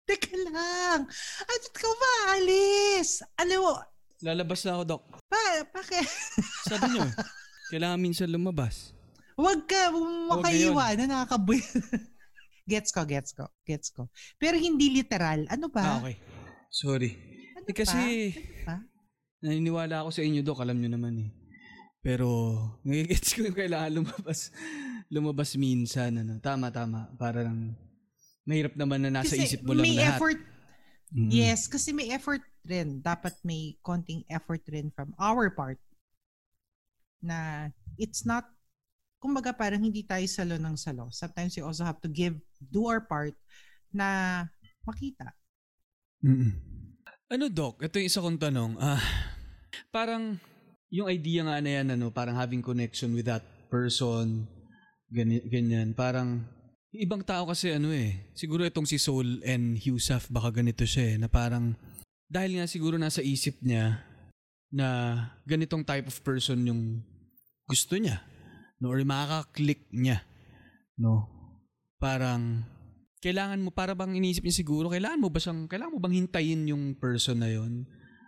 Teka 0.05 0.37
lang. 0.45 1.09
At 1.41 1.63
ka 1.73 1.89
ba, 1.89 2.11
Alice? 2.37 3.25
Mo, 3.57 3.81
Lalabas 4.21 4.61
na 4.63 4.77
ako, 4.77 4.83
Doc. 4.85 5.03
pa, 5.25 5.41
bakit? 5.73 6.05
Sabi 6.69 6.93
niyo, 6.93 7.05
kailangan 7.67 7.99
minsan 7.99 8.29
lumabas. 8.29 8.93
Huwag 9.35 9.65
ka, 9.65 9.89
huwag 9.91 10.39
Huwag 10.39 10.45
ngayon. 10.45 10.71
kaiwanan, 10.71 11.07
nakakabuy. 11.09 11.59
gets 12.71 12.93
ko, 12.93 13.01
gets 13.03 13.33
ko, 13.33 13.49
gets 13.65 13.89
ko. 13.91 14.07
Pero 14.37 14.55
hindi 14.55 14.93
literal. 14.93 15.49
Ano 15.49 15.67
ba? 15.67 15.81
Ah, 15.83 15.97
okay. 15.99 16.15
Sorry. 16.69 17.11
Ano 17.57 17.65
Eh, 17.65 17.75
kasi, 17.75 17.99
pa? 18.61 18.77
naniniwala 19.41 20.05
ako 20.05 20.09
sa 20.13 20.21
inyo, 20.21 20.45
Doc. 20.45 20.61
Alam 20.61 20.77
niyo 20.79 20.93
naman 20.93 21.17
eh. 21.17 21.29
Pero, 21.99 22.27
nagigets 22.85 23.33
ko 23.33 23.41
yung 23.41 23.57
kailangan 23.57 23.91
lumabas. 23.99 24.53
Lumabas 25.11 25.55
minsan. 25.55 26.15
Ano. 26.21 26.37
Tama, 26.39 26.69
tama. 26.69 27.11
Para 27.19 27.45
lang, 27.45 27.73
mahirap 28.45 28.77
naman 28.77 29.01
na 29.05 29.21
nasa 29.21 29.33
Kasi 29.33 29.57
isip 29.57 29.61
mo 29.65 29.73
lang 29.73 29.85
may 29.85 29.97
lahat. 29.97 30.17
effort 30.17 30.39
Mm. 31.15 31.29
Yes, 31.31 31.69
kasi 31.69 31.93
may 31.93 32.09
effort 32.11 32.41
rin. 32.65 32.99
Dapat 32.99 33.37
may 33.45 33.77
konting 33.85 34.25
effort 34.27 34.59
rin 34.67 34.89
from 34.91 35.13
our 35.21 35.53
part 35.53 35.77
na 37.21 37.69
it's 37.95 38.25
not, 38.25 38.43
kumbaga 39.21 39.55
parang 39.55 39.79
hindi 39.79 40.01
tayo 40.01 40.25
salo 40.25 40.57
ng 40.57 40.75
salo. 40.75 41.07
Sometimes 41.13 41.53
you 41.55 41.63
also 41.63 41.85
have 41.85 42.01
to 42.01 42.09
give, 42.09 42.35
do 42.59 42.89
our 42.89 42.99
part 42.99 43.31
na 43.93 44.43
makita. 44.83 45.31
Mm-mm. 46.25 46.51
Ano, 47.31 47.49
Doc? 47.49 47.81
Ito 47.81 47.97
yung 48.01 48.09
isa 48.09 48.21
kong 48.21 48.41
tanong. 48.41 48.77
Ah, 48.77 49.01
parang, 49.89 50.37
yung 50.93 51.09
idea 51.09 51.41
nga 51.47 51.57
na 51.63 51.71
yan, 51.81 51.87
ano, 51.97 52.13
parang 52.13 52.37
having 52.37 52.61
connection 52.61 53.15
with 53.15 53.25
that 53.25 53.45
person, 53.69 54.45
ganyan, 55.09 55.43
ganyan. 55.47 55.87
Parang, 55.93 56.41
yung 56.95 57.03
ibang 57.03 57.23
tao 57.25 57.43
kasi 57.49 57.75
ano 57.75 57.91
eh, 57.91 58.31
siguro 58.31 58.63
itong 58.63 58.87
si 58.87 58.95
Soul 58.95 59.43
and 59.43 59.75
Husaf, 59.79 60.31
baka 60.31 60.61
ganito 60.63 60.87
siya 60.87 61.13
eh, 61.13 61.17
na 61.19 61.27
parang, 61.27 61.75
dahil 62.25 62.57
nga 62.57 62.65
siguro 62.65 62.95
nasa 62.97 63.21
isip 63.21 63.59
niya 63.61 64.01
na 64.73 64.87
ganitong 65.45 65.85
type 65.85 66.07
of 66.09 66.17
person 66.23 66.59
yung 66.65 66.81
gusto 67.69 67.95
niya. 67.99 68.21
No? 68.81 68.91
Or 68.91 68.99
makaka-click 69.01 69.87
niya. 69.93 70.19
No? 70.99 71.29
Parang, 72.01 72.65
kailangan 73.23 73.61
mo, 73.61 73.71
para 73.71 73.95
bang 73.95 74.15
iniisip 74.15 74.43
niya 74.45 74.61
siguro, 74.61 74.91
kailangan 74.91 75.21
mo 75.21 75.29
ba 75.31 75.39
siyang, 75.39 75.65
kailangan 75.65 75.93
mo 75.95 75.99
bang 76.01 76.15
hintayin 76.23 76.69
yung 76.69 76.93
person 76.95 77.39
na 77.39 77.49
yon 77.49 77.85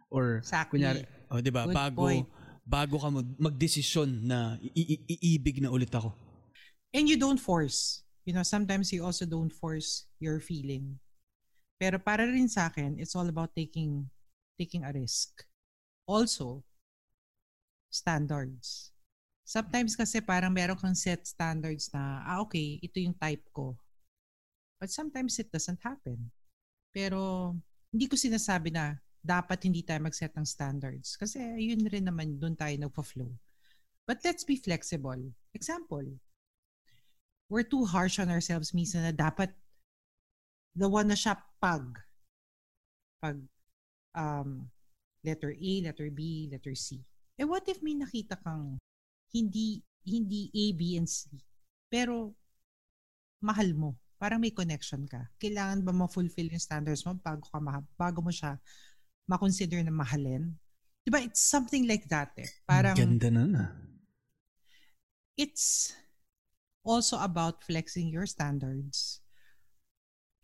Or, 0.07 0.39
Exactly. 0.39 0.79
kunyari, 0.79 1.03
oh, 1.27 1.43
di 1.43 1.51
ba, 1.51 1.67
bago, 1.67 2.07
point. 2.07 2.23
bago 2.63 2.95
ka 2.95 3.09
mag- 3.11 3.35
magdesisyon 3.37 4.23
na 4.23 4.55
i- 4.63 5.03
i- 5.03 5.19
iibig 5.35 5.59
na 5.59 5.67
ulit 5.67 5.91
ako. 5.91 6.15
And 6.93 7.07
you 7.07 7.17
don't 7.17 7.39
force. 7.39 8.03
You 8.27 8.33
know, 8.33 8.43
sometimes 8.43 8.91
you 8.91 9.03
also 9.03 9.25
don't 9.25 9.51
force 9.51 10.05
your 10.19 10.39
feeling. 10.39 10.99
Pero 11.79 11.99
para 11.99 12.25
rin 12.25 12.49
sa 12.49 12.67
akin, 12.67 12.97
it's 12.99 13.15
all 13.15 13.27
about 13.29 13.53
taking 13.53 14.09
taking 14.57 14.83
a 14.83 14.91
risk. 14.91 15.45
Also, 16.09 16.63
standards. 17.93 18.91
Sometimes 19.47 19.95
kasi 19.95 20.19
parang 20.19 20.51
meron 20.51 20.75
kang 20.75 20.97
set 20.97 21.23
standards 21.23 21.87
na, 21.95 22.25
ah 22.27 22.43
okay, 22.43 22.81
ito 22.83 22.99
yung 22.99 23.15
type 23.15 23.43
ko. 23.55 23.77
But 24.81 24.91
sometimes 24.91 25.39
it 25.39 25.47
doesn't 25.53 25.79
happen. 25.79 26.33
Pero 26.91 27.53
hindi 27.93 28.11
ko 28.11 28.19
sinasabi 28.19 28.75
na 28.75 28.99
dapat 29.23 29.63
hindi 29.67 29.83
tayo 29.83 30.03
mag-set 30.03 30.35
ng 30.35 30.47
standards. 30.47 31.15
Kasi 31.15 31.39
yun 31.59 31.83
rin 31.87 32.07
naman, 32.07 32.39
doon 32.39 32.55
tayo 32.55 32.75
nagpa-flow. 32.75 33.31
But 34.07 34.23
let's 34.23 34.43
be 34.47 34.55
flexible. 34.55 35.19
Example, 35.51 36.05
we're 37.47 37.65
too 37.65 37.87
harsh 37.87 38.19
on 38.19 38.27
ourselves 38.27 38.75
minsan 38.75 39.03
na 39.07 39.13
dapat 39.15 39.51
the 40.75 40.87
one 40.87 41.07
na 41.07 41.17
siya 41.17 41.39
pag 41.57 41.83
pag 43.17 43.39
um, 44.13 44.69
letter 45.25 45.55
A, 45.55 45.71
letter 45.81 46.13
B, 46.13 46.47
letter 46.51 46.75
C. 46.77 47.01
Eh 47.39 47.47
what 47.47 47.65
if 47.65 47.81
may 47.81 47.97
nakita 47.97 48.37
kang 48.43 48.77
hindi 49.33 49.81
hindi 50.07 50.51
A, 50.53 50.65
B, 50.77 50.95
and 50.95 51.09
C 51.09 51.27
pero 51.87 52.35
mahal 53.43 53.71
mo. 53.73 53.95
Parang 54.17 54.41
may 54.41 54.49
connection 54.49 55.05
ka. 55.05 55.29
Kailangan 55.37 55.85
ba 55.85 55.93
ma-fulfill 55.93 56.49
yung 56.49 56.63
standards 56.63 57.05
mo 57.05 57.13
bago 57.21 57.45
ka 57.47 57.59
ma- 57.61 57.85
bago 57.95 58.19
mo 58.19 58.33
siya 58.33 58.57
makonsider 59.29 59.83
na 59.85 59.93
mahalin. 59.93 60.57
Diba? 61.05 61.21
It's 61.21 61.39
something 61.43 61.85
like 61.87 62.09
that 62.09 62.33
eh. 62.35 62.49
Parang, 62.67 62.97
Ganda 62.97 63.29
na 63.31 63.43
na. 63.45 63.65
it's 65.37 65.93
also 66.87 67.19
about 67.19 67.59
flexing 67.67 68.07
your 68.07 68.23
standards 68.23 69.19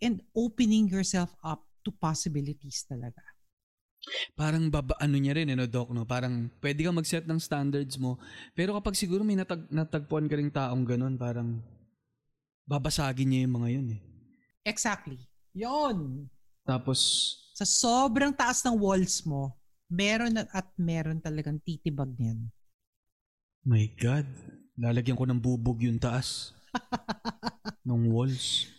and 0.04 0.20
opening 0.36 0.92
yourself 0.92 1.32
up 1.40 1.64
to 1.88 1.96
possibilities 1.96 2.84
talaga. 2.84 3.24
Parang 4.36 4.68
baba, 4.68 5.00
ano 5.00 5.16
niya 5.16 5.40
rin, 5.40 5.56
ano, 5.56 5.64
Doc, 5.64 5.88
no? 5.96 6.04
Parang 6.04 6.52
pwede 6.60 6.84
kang 6.84 7.00
mag-set 7.00 7.24
ng 7.24 7.40
standards 7.40 7.96
mo. 7.96 8.20
Pero 8.52 8.76
kapag 8.76 9.00
siguro 9.00 9.24
may 9.24 9.40
natag, 9.40 9.64
natagpuan 9.72 10.28
ka 10.28 10.36
ring 10.36 10.52
taong 10.52 10.84
ganun, 10.84 11.16
parang 11.16 11.64
babasagin 12.68 13.32
niya 13.32 13.48
yung 13.48 13.56
mga 13.64 13.70
yun 13.80 13.88
eh. 13.96 14.02
Exactly. 14.68 15.24
Yon. 15.56 16.28
Tapos, 16.68 17.32
Sa 17.56 17.64
sobrang 17.64 18.36
taas 18.36 18.60
ng 18.68 18.76
walls 18.76 19.24
mo, 19.24 19.56
meron 19.88 20.36
at 20.52 20.68
meron 20.76 21.24
talagang 21.24 21.62
titibag 21.64 22.12
niyan. 22.20 22.52
my 23.64 23.88
God, 23.96 24.28
lalagyan 24.78 25.18
ko 25.18 25.26
ng 25.26 25.38
bubog 25.38 25.82
yung 25.82 26.02
taas 26.02 26.54
ng 27.88 28.10
walls. 28.10 28.70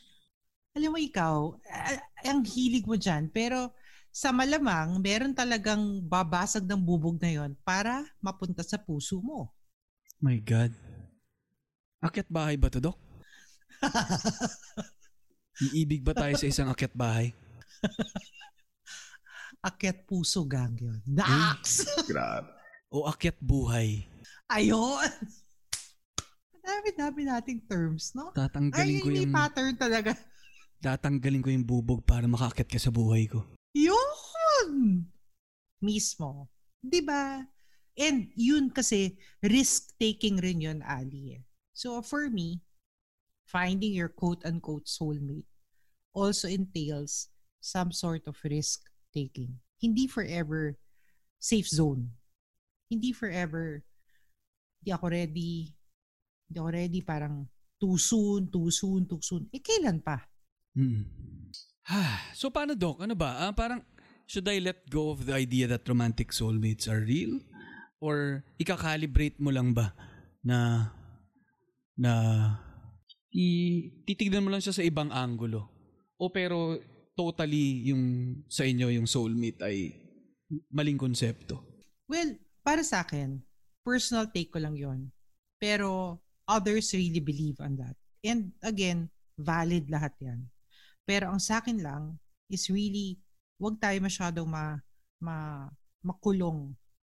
Alam 0.75 0.95
mo 0.95 0.99
ikaw, 0.99 1.55
ah, 1.71 1.99
ang 2.27 2.43
hilig 2.43 2.83
mo 2.83 2.99
dyan, 2.99 3.31
pero 3.31 3.71
sa 4.11 4.35
malamang, 4.35 4.99
meron 4.99 5.35
talagang 5.35 6.03
babasag 6.03 6.67
ng 6.67 6.79
bubog 6.83 7.19
na 7.19 7.31
yon 7.31 7.55
para 7.63 8.03
mapunta 8.19 8.63
sa 8.63 8.79
puso 8.79 9.23
mo. 9.23 9.51
My 10.19 10.39
God. 10.43 10.75
Akyat 12.03 12.31
bahay 12.31 12.55
ba 12.59 12.71
to, 12.71 12.83
Doc? 12.83 12.99
Iibig 15.59 16.03
ba 16.07 16.15
tayo 16.15 16.35
sa 16.39 16.47
isang 16.47 16.71
akyat 16.71 16.95
bahay? 16.95 17.35
Akyat 19.69 20.05
puso 20.05 20.45
gang 20.45 20.77
yun. 20.77 21.01
Dax! 21.09 21.89
Grabe. 22.05 22.53
O 22.93 23.09
akyat 23.09 23.41
buhay? 23.41 24.05
Ayun! 24.47 25.11
Dami-dami 26.65 27.29
nating 27.29 27.61
terms, 27.69 28.17
no? 28.17 28.33
Tatanggalin 28.33 28.97
Ay, 28.97 29.05
ko 29.05 29.09
yung 29.13 29.33
pattern 29.37 29.77
talaga. 29.77 30.17
tatanggalin 30.85 31.45
ko 31.45 31.49
yung 31.53 31.65
bubog 31.65 32.01
para 32.05 32.25
makaakyat 32.25 32.69
ka 32.69 32.81
sa 32.81 32.93
buhay 32.93 33.29
ko. 33.29 33.45
Yun! 33.77 35.05
Mismo. 35.85 36.49
'Di 36.81 37.01
ba? 37.05 37.45
And 37.95 38.33
yun 38.35 38.75
kasi, 38.75 39.15
risk-taking 39.39 40.43
rin 40.43 40.67
yun, 40.67 40.81
Ali. 40.83 41.39
eh. 41.39 41.43
So 41.71 42.03
for 42.03 42.27
me, 42.27 42.59
finding 43.47 43.95
your 43.95 44.11
quote-unquote 44.11 44.91
soulmate 44.91 45.47
also 46.11 46.51
entails 46.51 47.31
some 47.63 47.95
sort 47.95 48.27
of 48.27 48.35
risk-taking. 48.43 49.63
Hindi 49.79 50.11
forever 50.11 50.75
safe 51.39 51.69
zone. 51.71 52.11
Hindi 52.91 53.13
forever, 53.15 53.85
di 54.83 54.91
ako 54.91 55.07
ready, 55.13 55.71
di 56.45 56.57
ako 56.61 56.71
ready, 56.71 57.01
parang 57.01 57.49
too 57.81 57.97
soon, 57.99 58.49
too 58.49 58.71
soon, 58.71 59.05
too 59.05 59.21
soon. 59.21 59.49
Eh, 59.51 59.61
kailan 59.61 60.01
pa? 60.01 60.23
Hmm. 60.75 61.07
Ah, 61.85 62.33
so 62.33 62.49
paano 62.49 62.73
Doc? 62.73 63.05
Ano 63.05 63.13
ba? 63.13 63.45
Ah, 63.45 63.53
parang 63.53 63.85
should 64.25 64.49
I 64.49 64.59
let 64.59 64.89
go 64.89 65.13
of 65.13 65.29
the 65.29 65.37
idea 65.37 65.69
that 65.69 65.85
romantic 65.85 66.33
soulmates 66.33 66.89
are 66.89 67.05
real? 67.05 67.39
Or 68.01 68.45
ikakalibrate 68.57 69.39
mo 69.41 69.53
lang 69.53 69.77
ba 69.77 69.93
na 70.45 70.91
na 71.97 72.13
i 73.35 73.47
titignan 74.05 74.45
mo 74.45 74.51
lang 74.53 74.65
siya 74.65 74.77
sa 74.77 74.85
ibang 74.85 75.13
anggulo? 75.13 75.69
O 76.17 76.33
pero 76.33 76.81
totally 77.15 77.87
yung 77.93 78.03
sa 78.51 78.67
inyo 78.67 78.91
yung 78.91 79.07
soulmate 79.07 79.61
ay 79.63 79.93
maling 80.73 80.99
konsepto? 80.99 81.63
Well, 82.09 82.37
para 82.65 82.81
sa 82.81 83.05
akin, 83.05 83.45
personal 83.85 84.33
take 84.33 84.53
ko 84.53 84.59
lang 84.61 84.77
yon. 84.77 85.13
Pero 85.61 86.21
others 86.49 86.93
really 86.93 87.21
believe 87.21 87.59
on 87.61 87.77
that. 87.81 87.97
And 88.25 88.53
again, 88.65 89.13
valid 89.37 89.91
lahat 89.91 90.17
yan. 90.21 90.49
Pero 91.05 91.29
ang 91.29 91.41
sa 91.41 91.61
akin 91.61 91.85
lang 91.85 92.17
is 92.49 92.73
really, 92.73 93.21
wag 93.61 93.77
tayo 93.81 94.01
masyadong 94.01 94.49
ma, 94.49 94.81
ma, 95.21 95.69
makulong 96.01 96.73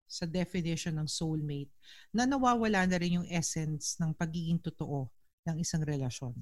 sa 0.06 0.26
definition 0.26 0.94
ng 0.98 1.08
soulmate 1.10 1.70
na 2.14 2.26
nawawala 2.26 2.86
na 2.86 2.96
rin 2.98 3.22
yung 3.22 3.28
essence 3.30 3.98
ng 3.98 4.14
pagiging 4.14 4.62
totoo 4.62 5.10
ng 5.46 5.58
isang 5.58 5.82
relasyon. 5.82 6.34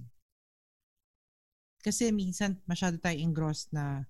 Kasi 1.85 2.09
minsan 2.13 2.57
masyado 2.65 2.97
tayo 2.97 3.17
engrossed 3.17 3.69
na 3.73 4.09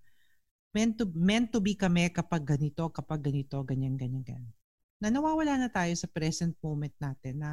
meant 0.74 0.94
to, 0.98 1.06
meant 1.14 1.50
to 1.50 1.58
be 1.58 1.74
kami 1.74 2.10
kapag 2.10 2.46
ganito, 2.46 2.86
kapag 2.90 3.30
ganito, 3.30 3.62
ganyan, 3.66 3.98
ganyan, 3.98 4.22
ganyan. 4.22 4.54
Na 5.02 5.10
nawawala 5.10 5.58
na 5.58 5.70
tayo 5.70 5.90
sa 5.94 6.06
present 6.10 6.54
moment 6.62 6.94
natin 6.98 7.42
na 7.42 7.50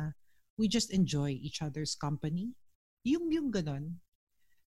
we 0.58 0.68
just 0.68 0.92
enjoy 0.92 1.38
each 1.40 1.62
other's 1.62 1.96
company. 1.96 2.52
Yung, 3.04 3.32
yung 3.32 3.52
ganon. 3.52 4.00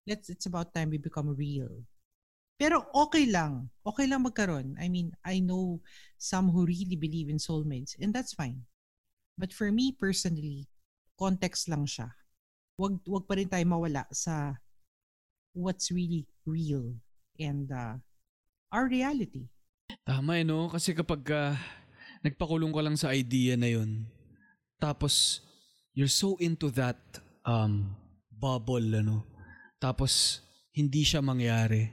Let's, 0.05 0.29
it's 0.29 0.45
about 0.45 0.73
time 0.73 0.91
we 0.91 0.97
become 0.97 1.33
real. 1.33 1.85
Pero 2.55 2.87
okay 2.95 3.27
lang. 3.27 3.67
Okay 3.83 4.07
lang 4.07 4.23
magkaroon. 4.23 4.79
I 4.79 4.87
mean, 4.87 5.11
I 5.25 5.43
know 5.43 5.83
some 6.15 6.47
who 6.49 6.63
really 6.63 6.95
believe 6.95 7.27
in 7.27 7.41
soulmates 7.41 7.99
and 7.99 8.15
that's 8.15 8.31
fine. 8.31 8.63
But 9.35 9.51
for 9.51 9.71
me 9.71 9.91
personally, 9.91 10.71
context 11.19 11.67
lang 11.67 11.83
siya. 11.83 12.15
Wag, 12.79 13.03
wag 13.03 13.27
pa 13.27 13.35
rin 13.35 13.51
tayo 13.51 13.65
mawala 13.67 14.07
sa 14.11 14.55
what's 15.55 15.91
really 15.91 16.27
real 16.47 16.95
and 17.39 17.71
uh, 17.71 17.99
our 18.71 18.87
reality. 18.87 19.47
Tama 20.07 20.39
eh 20.39 20.45
no? 20.47 20.71
Kasi 20.71 20.95
kapag 20.95 21.23
ah, 21.31 21.55
nagpakulong 22.23 22.71
ka 22.71 22.81
lang 22.83 22.95
sa 22.99 23.11
idea 23.11 23.59
na 23.59 23.67
yun, 23.67 24.07
tapos 24.79 25.43
you're 25.95 26.11
so 26.11 26.35
into 26.37 26.69
that 26.75 26.99
um, 27.47 27.95
bubble, 28.29 28.83
ano? 28.83 29.23
Tapos 29.79 30.43
hindi 30.75 31.07
siya 31.07 31.23
mangyari, 31.23 31.87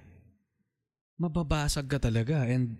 mababasag 1.16 1.86
ka 1.86 2.02
talaga 2.02 2.42
and 2.50 2.74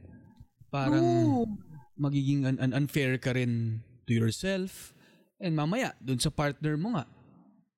parang 0.66 1.00
No. 1.00 1.46
magiging 1.94 2.42
un- 2.42 2.58
un- 2.58 2.74
unfair 2.74 3.16
ka 3.22 3.30
rin 3.36 3.78
to 4.08 4.12
yourself 4.12 4.90
and 5.38 5.54
mamaya 5.54 5.94
dun 6.02 6.18
sa 6.18 6.32
partner 6.32 6.74
mo 6.74 6.98
nga 6.98 7.04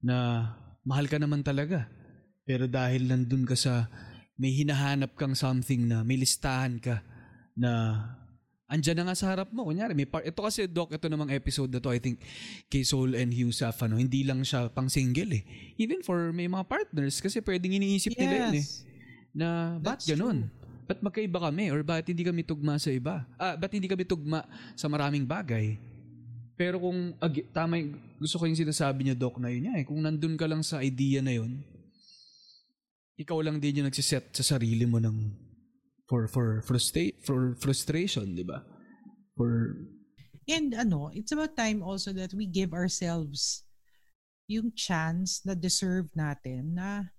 na 0.00 0.16
mahal 0.80 1.04
ka 1.04 1.20
naman 1.20 1.44
talaga. 1.44 1.85
Pero 2.44 2.64
dahil 2.68 3.09
nandun 3.09 3.44
ka 3.44 3.57
sa 3.57 3.88
may 4.37 4.52
hinahanap 4.52 5.16
kang 5.16 5.37
something 5.37 5.85
na 5.88 6.00
may 6.00 6.16
listahan 6.16 6.80
ka 6.80 7.00
na 7.57 8.00
andyan 8.68 8.96
na 9.03 9.12
nga 9.12 9.16
sa 9.16 9.31
harap 9.33 9.53
mo. 9.53 9.68
Kunyari, 9.68 9.92
may 9.92 10.09
part, 10.09 10.24
ito 10.24 10.40
kasi 10.40 10.64
Doc, 10.64 10.92
ito 10.92 11.07
namang 11.09 11.31
episode 11.33 11.68
na 11.68 11.81
to, 11.81 11.92
I 11.92 12.00
think, 12.00 12.20
kay 12.72 12.83
Soul 12.83 13.12
and 13.14 13.31
Husaf, 13.31 13.77
ano, 13.85 14.00
hindi 14.00 14.24
lang 14.24 14.40
siya 14.42 14.72
pang 14.72 14.88
single 14.88 15.37
eh. 15.37 15.42
Even 15.77 16.00
for 16.00 16.33
may 16.33 16.48
mga 16.48 16.64
partners, 16.64 17.20
kasi 17.20 17.44
pwedeng 17.44 17.77
iniisip 17.77 18.16
nila 18.16 18.48
yun 18.48 18.55
eh. 18.61 18.64
Yes. 18.64 18.85
Na, 19.35 19.79
ba't 19.83 20.00
That's 20.00 20.09
ganun? 20.09 20.48
Ba't 20.85 21.00
magkaiba 21.00 21.48
kami? 21.48 21.72
Or 21.72 21.81
ba't 21.81 22.05
hindi 22.05 22.24
kami 22.24 22.44
tugma 22.44 22.77
sa 22.77 22.92
iba? 22.92 23.24
Ah, 23.40 23.57
ba't 23.57 23.72
hindi 23.72 23.88
kami 23.88 24.05
tugma 24.05 24.44
sa 24.77 24.87
maraming 24.88 25.24
bagay? 25.24 25.81
Pero 26.55 26.79
kung, 26.79 27.16
ag- 27.18 27.50
tama 27.50 27.81
yung, 27.81 27.98
gusto 28.20 28.38
ko 28.38 28.46
yung 28.46 28.57
sinasabi 28.57 29.05
niya, 29.09 29.16
Doc, 29.18 29.42
na 29.42 29.50
yun 29.50 29.68
niya 29.68 29.74
eh. 29.81 29.85
Kung 29.85 29.98
nandun 29.98 30.38
ka 30.38 30.46
lang 30.46 30.62
sa 30.62 30.81
idea 30.85 31.18
na 31.18 31.35
yun, 31.35 31.61
ikaw 33.14 33.38
lang 33.42 33.59
din 33.59 33.83
yung 33.83 33.88
nagsiset 33.90 34.35
sa 34.35 34.57
sarili 34.57 34.87
mo 34.87 34.98
ng 34.98 35.43
for 36.09 36.29
for 36.29 36.61
frustra- 36.62 37.17
for 37.25 37.57
frustration, 37.57 38.37
'di 38.37 38.45
ba? 38.45 38.64
For 39.37 39.81
And 40.45 40.77
ano, 40.77 41.09
it's 41.17 41.33
about 41.33 41.57
time 41.57 41.81
also 41.81 42.12
that 42.12 42.37
we 42.37 42.45
give 42.45 42.77
ourselves 42.77 43.64
yung 44.45 44.77
chance 44.77 45.40
na 45.40 45.57
deserve 45.57 46.12
natin 46.12 46.77
na 46.77 47.17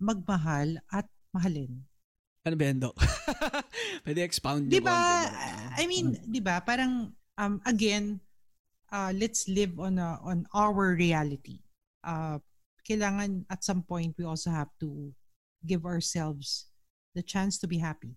magmahal 0.00 0.80
at 0.88 1.04
mahalin. 1.36 1.84
ano 2.48 2.56
ba 2.56 2.64
yan, 2.64 2.78
Doc? 2.80 2.96
Pwede 4.08 4.24
expound 4.24 4.72
Di 4.72 4.80
ba? 4.80 5.28
I 5.76 5.84
mean, 5.84 6.16
di 6.24 6.40
ba? 6.40 6.64
Parang, 6.64 7.12
um, 7.36 7.60
again, 7.68 8.16
uh, 8.88 9.12
let's 9.12 9.44
live 9.52 9.76
on 9.76 10.00
a, 10.00 10.16
on 10.24 10.48
our 10.56 10.96
reality. 10.96 11.60
Uh, 12.00 12.40
kailangan 12.88 13.44
at 13.52 13.60
some 13.60 13.84
point 13.84 14.16
we 14.16 14.24
also 14.24 14.48
have 14.48 14.72
to 14.80 15.12
give 15.68 15.84
ourselves 15.84 16.72
the 17.18 17.26
chance 17.26 17.58
to 17.58 17.66
be 17.66 17.82
happy. 17.82 18.14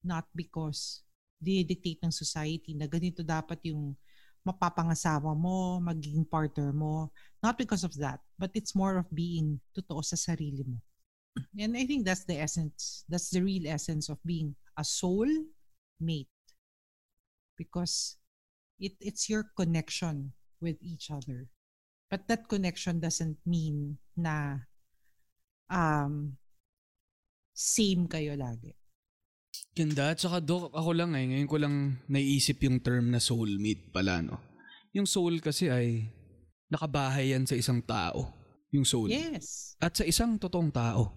Not 0.00 0.24
because 0.32 1.04
dinidictate 1.36 2.00
ng 2.00 2.14
society 2.14 2.72
na 2.72 2.88
ganito 2.88 3.20
dapat 3.20 3.60
yung 3.68 3.92
mapapangasawa 4.46 5.36
mo, 5.36 5.76
magiging 5.82 6.24
partner 6.24 6.72
mo. 6.72 7.12
Not 7.44 7.60
because 7.60 7.84
of 7.84 7.92
that, 8.00 8.24
but 8.40 8.54
it's 8.56 8.72
more 8.72 8.96
of 8.96 9.10
being 9.12 9.60
totoo 9.76 10.00
sa 10.00 10.16
sarili 10.16 10.64
mo. 10.64 10.80
And 11.60 11.76
I 11.76 11.84
think 11.84 12.08
that's 12.08 12.24
the 12.24 12.40
essence. 12.40 13.04
That's 13.10 13.28
the 13.28 13.44
real 13.44 13.68
essence 13.68 14.08
of 14.08 14.16
being 14.24 14.56
a 14.78 14.84
soul 14.86 15.28
mate. 16.00 16.32
Because 17.60 18.16
it 18.80 18.96
it's 19.00 19.28
your 19.28 19.52
connection 19.52 20.32
with 20.64 20.80
each 20.80 21.12
other. 21.12 21.52
But 22.08 22.24
that 22.32 22.48
connection 22.48 23.02
doesn't 23.02 23.36
mean 23.44 24.00
na 24.16 24.64
um 25.68 26.40
same 27.56 28.04
kayo 28.04 28.36
lagi. 28.36 28.76
Ganda. 29.72 30.12
At 30.12 30.20
saka, 30.20 30.44
Dok, 30.44 30.76
ako 30.76 30.90
lang 30.92 31.16
eh, 31.16 31.24
ngayon 31.32 31.48
ko 31.48 31.56
lang 31.56 31.74
naiisip 32.04 32.60
yung 32.68 32.84
term 32.84 33.08
na 33.08 33.20
soulmate 33.20 33.88
pala, 33.88 34.20
no? 34.20 34.36
Yung 34.92 35.08
soul 35.08 35.40
kasi 35.40 35.72
ay 35.72 36.12
nakabahay 36.68 37.32
yan 37.32 37.48
sa 37.48 37.56
isang 37.56 37.80
tao. 37.80 38.28
Yung 38.72 38.84
soul. 38.84 39.08
Yes. 39.08 39.76
At 39.80 39.96
sa 39.96 40.04
isang 40.04 40.36
totoong 40.36 40.72
tao. 40.72 41.12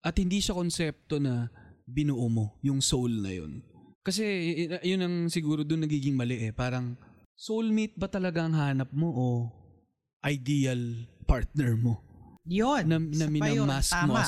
At 0.00 0.16
hindi 0.16 0.40
siya 0.40 0.56
konsepto 0.56 1.20
na 1.20 1.52
binuo 1.84 2.26
mo, 2.32 2.56
yung 2.64 2.80
soul 2.80 3.12
na 3.20 3.32
yun. 3.36 3.60
Kasi 4.02 4.24
yun 4.82 5.04
ang 5.04 5.16
siguro 5.30 5.62
doon 5.62 5.86
nagiging 5.86 6.18
mali 6.18 6.50
eh. 6.50 6.52
Parang 6.52 6.98
soulmate 7.38 7.94
ba 7.94 8.10
talaga 8.10 8.42
ang 8.42 8.56
hanap 8.56 8.90
mo 8.90 9.08
o 9.14 9.26
ideal 10.26 11.06
partner 11.24 11.78
mo? 11.78 12.11
Yun. 12.46 12.82
na, 12.90 12.98
na 12.98 13.26
minamask 13.30 13.94
mo 14.06 14.18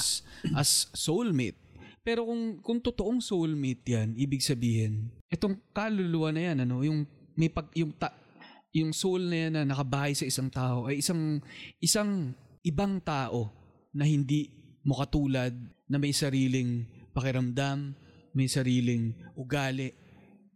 as 0.55 0.87
soulmate. 0.95 1.59
Pero 2.05 2.29
kung 2.29 2.61
kung 2.61 2.79
totoong 2.85 3.19
soulmate 3.25 3.97
'yan, 3.97 4.13
ibig 4.15 4.45
sabihin, 4.45 5.09
itong 5.33 5.57
kaluluwa 5.73 6.31
na 6.31 6.41
'yan 6.45 6.59
ano, 6.69 6.85
yung 6.85 7.09
may 7.35 7.49
pag 7.49 7.73
yung 7.73 7.97
ta, 7.97 8.13
yung 8.77 8.93
soul 8.93 9.25
na 9.25 9.37
'yan 9.37 9.53
na 9.57 9.63
nakabahay 9.65 10.13
sa 10.13 10.29
isang 10.29 10.53
tao 10.53 10.85
ay 10.87 11.01
isang 11.01 11.41
isang 11.81 12.37
ibang 12.61 13.01
tao 13.01 13.49
na 13.97 14.05
hindi 14.05 14.53
mo 14.85 15.01
katulad 15.01 15.57
na 15.89 15.97
may 15.97 16.13
sariling 16.13 16.85
pakiramdam, 17.17 17.97
may 18.37 18.53
sariling 18.53 19.17
ugali, 19.33 19.97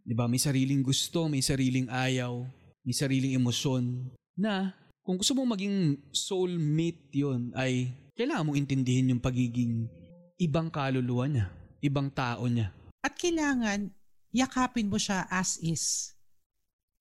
'di 0.05 0.13
ba? 0.13 0.29
May 0.29 0.37
sariling 0.37 0.85
gusto, 0.85 1.25
may 1.25 1.41
sariling 1.41 1.89
ayaw, 1.89 2.45
may 2.85 2.93
sariling 2.93 3.33
emosyon 3.33 4.13
na 4.37 4.77
kung 5.09 5.17
gusto 5.17 5.33
mong 5.33 5.57
maging 5.57 5.97
soulmate 6.13 7.09
yon 7.17 7.49
ay 7.57 7.89
kailangan 8.13 8.45
mong 8.45 8.61
intindihin 8.61 9.09
yung 9.09 9.17
pagiging 9.17 9.89
ibang 10.37 10.69
kaluluwa 10.69 11.25
niya, 11.25 11.49
ibang 11.81 12.13
tao 12.13 12.45
niya. 12.45 12.69
At 13.01 13.17
kailangan, 13.17 13.89
yakapin 14.29 14.85
mo 14.85 15.01
siya 15.01 15.25
as 15.33 15.57
is. 15.65 16.13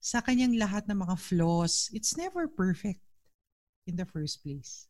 Sa 0.00 0.24
kanyang 0.24 0.56
lahat 0.56 0.88
ng 0.88 1.04
mga 1.04 1.20
flaws, 1.20 1.92
it's 1.92 2.16
never 2.16 2.48
perfect 2.48 3.04
in 3.84 3.92
the 3.92 4.08
first 4.08 4.40
place. 4.40 4.88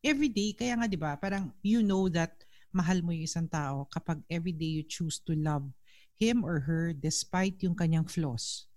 Every 0.00 0.32
day, 0.32 0.56
kaya 0.56 0.80
nga 0.80 0.88
'di 0.88 0.96
ba, 0.96 1.20
parang 1.20 1.52
you 1.60 1.84
know 1.84 2.08
that 2.08 2.32
mahal 2.72 3.04
mo 3.04 3.12
yung 3.12 3.28
isang 3.28 3.44
tao 3.44 3.84
kapag 3.92 4.24
every 4.32 4.56
day 4.56 4.80
you 4.80 4.84
choose 4.88 5.20
to 5.20 5.36
love 5.36 5.68
him 6.16 6.40
or 6.40 6.64
her 6.64 6.96
despite 6.96 7.60
yung 7.60 7.76
kanyang 7.76 8.08
flaws, 8.08 8.72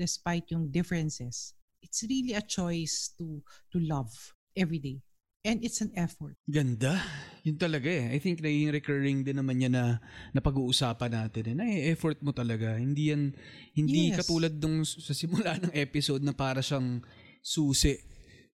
despite 0.00 0.48
yung 0.48 0.72
differences. 0.72 1.52
It's 1.82 2.06
really 2.06 2.32
a 2.32 2.40
choice 2.40 3.12
to 3.18 3.42
to 3.74 3.78
love 3.82 4.10
every 4.54 4.78
day. 4.78 5.02
And 5.42 5.58
it's 5.58 5.82
an 5.82 5.90
effort. 5.98 6.38
Ganda. 6.46 7.02
Yun 7.42 7.58
talaga 7.58 7.90
eh. 7.90 8.14
I 8.14 8.22
think 8.22 8.38
naging 8.38 8.70
recurring 8.70 9.26
din 9.26 9.42
naman 9.42 9.58
yan 9.58 9.74
na, 9.74 9.98
na 10.30 10.38
pag-uusapan 10.38 11.10
natin. 11.10 11.50
Eh. 11.50 11.54
Na 11.58 11.66
effort 11.66 12.22
mo 12.22 12.30
talaga. 12.30 12.78
Hindi 12.78 13.10
yan, 13.10 13.34
hindi 13.74 14.14
Yes. 14.14 14.22
katulad 14.22 14.54
nung 14.62 14.86
sa 14.86 15.10
simula 15.10 15.58
ng 15.58 15.74
episode 15.74 16.22
na 16.22 16.30
para 16.30 16.62
siyang 16.62 17.02
susi 17.42 17.98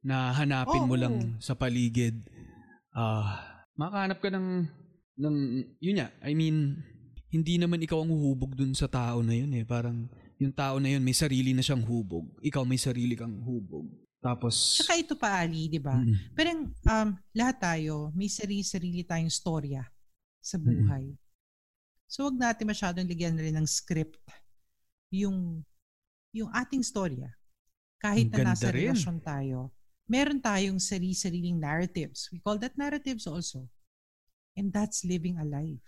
na 0.00 0.32
hanapin 0.32 0.88
mo 0.88 0.96
Oo. 0.96 1.02
lang 1.04 1.36
sa 1.44 1.52
paligid. 1.52 2.24
Ah, 2.96 3.36
makahanap 3.76 4.24
ka 4.24 4.32
ng, 4.32 4.64
ng, 5.20 5.36
yun 5.84 6.00
nga, 6.00 6.08
I 6.24 6.32
mean, 6.32 6.80
hindi 7.28 7.60
naman 7.60 7.84
ikaw 7.84 8.00
ang 8.00 8.08
huhubog 8.16 8.56
dun 8.56 8.72
sa 8.72 8.88
tao 8.88 9.20
na 9.20 9.36
yun 9.36 9.52
eh. 9.52 9.68
Parang, 9.68 10.08
yung 10.38 10.54
tao 10.54 10.78
na 10.78 10.94
yun 10.94 11.02
may 11.02 11.14
sarili 11.14 11.50
na 11.50 11.62
siyang 11.62 11.82
hubog. 11.82 12.30
Ikaw 12.38 12.62
may 12.62 12.78
sarili 12.78 13.18
kang 13.18 13.42
hubog. 13.42 13.90
Tapos, 14.18 14.82
Tsaka 14.82 14.98
ito 14.98 15.14
pa, 15.14 15.42
Ali, 15.42 15.70
di 15.70 15.78
ba? 15.78 15.94
Mm. 15.94 16.14
Pero 16.34 16.48
um, 16.90 17.08
lahat 17.34 17.56
tayo, 17.58 18.10
may 18.14 18.26
sarili-sarili 18.26 19.06
tayong 19.06 19.30
storya 19.30 19.82
sa 20.42 20.58
buhay. 20.58 21.14
So 22.08 22.24
wag 22.24 22.40
natin 22.40 22.66
masyadong 22.66 23.06
ligyan 23.06 23.36
rin 23.36 23.54
ng 23.54 23.68
script 23.68 24.18
yung 25.12 25.60
yung 26.32 26.50
ating 26.56 26.80
storya. 26.80 27.28
Kahit 28.00 28.30
na 28.32 28.54
nasa 28.54 28.70
rin. 28.70 28.90
relasyon 28.90 29.18
tayo, 29.20 29.74
meron 30.06 30.38
tayong 30.38 30.78
sarili-sariling 30.78 31.58
narratives. 31.58 32.30
We 32.30 32.38
call 32.40 32.56
that 32.62 32.78
narratives 32.78 33.26
also. 33.26 33.66
And 34.54 34.70
that's 34.70 35.02
living 35.04 35.38
a 35.38 35.46
life. 35.46 35.82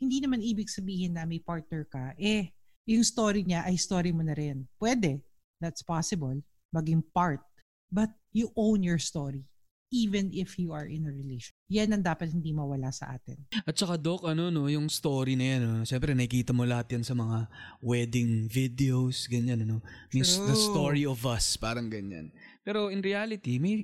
Hindi 0.00 0.20
naman 0.24 0.40
ibig 0.40 0.72
sabihin 0.72 1.16
na 1.16 1.28
may 1.28 1.40
partner 1.40 1.84
ka, 1.84 2.16
eh, 2.16 2.52
yung 2.90 3.06
story 3.06 3.46
niya 3.46 3.62
ay 3.62 3.78
story 3.78 4.10
mo 4.10 4.26
na 4.26 4.34
rin. 4.34 4.66
Pwede. 4.82 5.22
That's 5.62 5.86
possible. 5.86 6.42
Maging 6.74 7.06
part. 7.14 7.38
But 7.86 8.10
you 8.34 8.50
own 8.58 8.82
your 8.82 8.98
story 8.98 9.46
even 9.90 10.30
if 10.30 10.54
you 10.54 10.70
are 10.70 10.86
in 10.86 11.02
a 11.06 11.12
relation. 11.12 11.50
Yan 11.66 11.90
ang 11.90 12.02
dapat 12.06 12.30
hindi 12.30 12.54
mawala 12.54 12.94
sa 12.94 13.10
atin. 13.10 13.42
At 13.66 13.74
saka 13.74 13.98
Doc, 13.98 14.22
ano 14.22 14.46
no, 14.46 14.70
yung 14.70 14.86
story 14.86 15.34
na 15.34 15.46
yan, 15.54 15.60
no? 15.66 15.82
siyempre 15.82 16.14
nakikita 16.14 16.54
mo 16.54 16.62
lahat 16.62 16.94
yan 16.94 17.02
sa 17.02 17.14
mga 17.18 17.50
wedding 17.82 18.46
videos, 18.46 19.26
ganyan, 19.26 19.66
ano. 19.66 19.82
S- 20.14 20.38
the 20.38 20.54
True. 20.54 20.66
story 20.70 21.02
of 21.02 21.26
us, 21.26 21.58
parang 21.58 21.90
ganyan. 21.90 22.30
Pero 22.62 22.86
in 22.94 23.02
reality, 23.02 23.58
may 23.58 23.82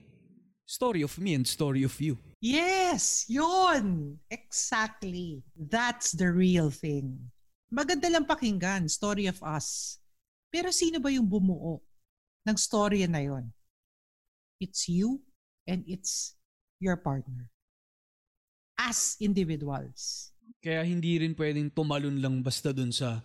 story 0.62 1.02
of 1.02 1.18
me 1.18 1.34
and 1.34 1.46
story 1.46 1.82
of 1.82 1.94
you. 1.98 2.14
Yes! 2.38 3.26
Yun! 3.26 4.18
Exactly. 4.30 5.42
That's 5.58 6.14
the 6.14 6.30
real 6.30 6.70
thing. 6.70 7.34
Maganda 7.66 8.06
lang 8.06 8.22
pakinggan, 8.22 8.86
story 8.86 9.26
of 9.26 9.42
us. 9.42 9.98
Pero 10.54 10.70
sino 10.70 11.02
ba 11.02 11.10
yung 11.10 11.26
bumuo 11.26 11.82
ng 12.46 12.54
storya 12.54 13.10
na 13.10 13.26
yon? 13.26 13.50
It's 14.62 14.86
you 14.86 15.20
and 15.66 15.82
it's 15.90 16.38
your 16.78 16.94
partner. 16.94 17.50
As 18.78 19.18
individuals. 19.18 20.30
Kaya 20.62 20.86
hindi 20.86 21.18
rin 21.18 21.34
pwedeng 21.34 21.74
tumalon 21.74 22.22
lang 22.22 22.38
basta 22.40 22.70
dun 22.70 22.94
sa 22.94 23.18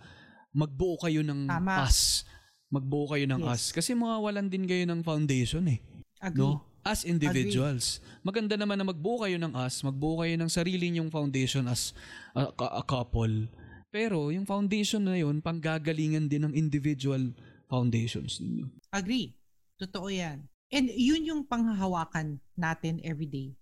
magbuo 0.50 0.98
kayo 0.98 1.22
ng 1.22 1.46
Tama. 1.46 1.86
us. 1.86 2.26
Magbuo 2.66 3.06
kayo 3.14 3.24
ng 3.30 3.46
us. 3.46 3.70
Yes. 3.70 3.76
Kasi 3.78 3.90
mawawalan 3.94 4.50
din 4.50 4.66
kayo 4.66 4.82
ng 4.90 5.06
foundation 5.06 5.64
eh. 5.70 5.78
Agree. 6.18 6.42
No? 6.42 6.66
As 6.82 7.06
individuals. 7.06 8.02
Maganda 8.26 8.58
naman 8.58 8.74
na 8.74 8.82
magbuo 8.82 9.22
kayo 9.22 9.38
ng 9.38 9.54
us, 9.54 9.86
magbuo 9.86 10.18
kayo 10.26 10.34
ng 10.34 10.50
sarili 10.50 10.90
nyong 10.90 11.14
foundation 11.14 11.70
as 11.70 11.94
a, 12.34 12.50
a- 12.50 12.82
a 12.82 12.84
couple. 12.84 13.46
Pero 13.92 14.32
yung 14.32 14.48
foundation 14.48 15.04
na 15.04 15.20
yun, 15.20 15.44
panggagalingan 15.44 16.24
din 16.24 16.48
ng 16.48 16.54
individual 16.56 17.36
foundations 17.68 18.40
ninyo. 18.40 18.72
Agree. 18.88 19.36
Totoo 19.76 20.08
yan. 20.08 20.48
And 20.72 20.88
yun 20.88 21.28
yung 21.28 21.44
panghahawakan 21.44 22.40
natin 22.56 23.04
every 23.04 23.28
day. 23.28 23.52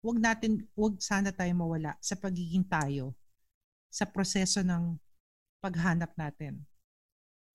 Huwag 0.00 0.16
natin, 0.16 0.64
huwag 0.72 0.96
sana 1.04 1.28
tayo 1.28 1.52
mawala 1.52 1.92
sa 2.00 2.16
pagiging 2.16 2.64
tayo 2.64 3.12
sa 3.92 4.08
proseso 4.08 4.64
ng 4.64 4.96
paghanap 5.60 6.16
natin 6.16 6.64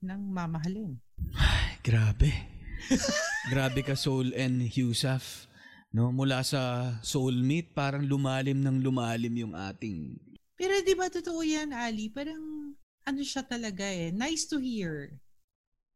ng 0.06 0.22
mamahalin. 0.30 1.02
Ay, 1.34 1.82
grabe. 1.82 2.30
grabe 3.54 3.82
ka 3.82 3.98
Soul 3.98 4.34
and 4.38 4.62
Husaf. 4.70 5.50
No, 5.90 6.14
mula 6.14 6.46
sa 6.46 6.94
soulmate, 7.02 7.74
parang 7.74 8.06
lumalim 8.06 8.62
ng 8.62 8.78
lumalim 8.80 9.34
yung 9.34 9.54
ating 9.58 10.18
Pero 10.62 10.78
di 10.86 10.94
ba 10.94 11.10
totoo 11.10 11.42
yan, 11.42 11.74
Ali? 11.74 12.14
Parang 12.14 12.78
ano 13.02 13.22
siya 13.26 13.42
talaga 13.42 13.82
eh. 13.82 14.14
Nice 14.14 14.46
to 14.46 14.62
hear. 14.62 15.10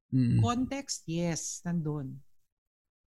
Mm. 0.10 0.41
Context, 0.41 1.06
yes, 1.06 1.62
nandun. 1.62 2.17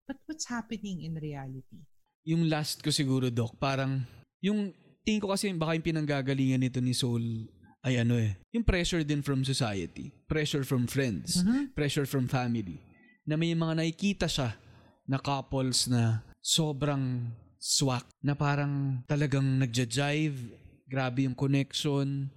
But 0.05 0.21
what's 0.29 0.45
happening 0.53 1.09
in 1.09 1.17
reality? 1.17 1.89
yung 2.29 2.45
last 2.53 2.85
ko 2.85 2.93
siguro, 2.93 3.33
Doc, 3.33 3.57
parang, 3.57 4.05
yung, 4.45 4.69
tingin 5.01 5.17
ko 5.25 5.33
kasi 5.33 5.49
baka 5.57 5.73
yung 5.73 5.89
pinanggagalingan 5.89 6.61
nito 6.61 6.77
ni 6.77 6.93
Soul 6.93 7.49
ay 7.81 8.05
ano 8.05 8.21
eh, 8.21 8.37
yung 8.53 8.69
pressure 8.69 9.01
din 9.01 9.25
from 9.25 9.49
society, 9.49 10.13
pressure 10.29 10.61
from 10.61 10.85
friends, 10.85 11.41
Mhm. 11.41 11.73
pressure 11.73 12.05
from 12.05 12.29
family, 12.29 12.85
na 13.25 13.41
may 13.41 13.57
mga 13.57 13.81
nakikita 13.81 14.29
siya 14.29 14.53
na 15.09 15.17
couples 15.17 15.89
na 15.89 16.21
sobrang 16.45 17.33
swak, 17.57 18.05
na 18.21 18.37
parang 18.37 19.01
talagang 19.09 19.57
nagja-jive, 19.57 20.53
grabe 20.89 21.29
yung 21.29 21.37
connection, 21.37 22.33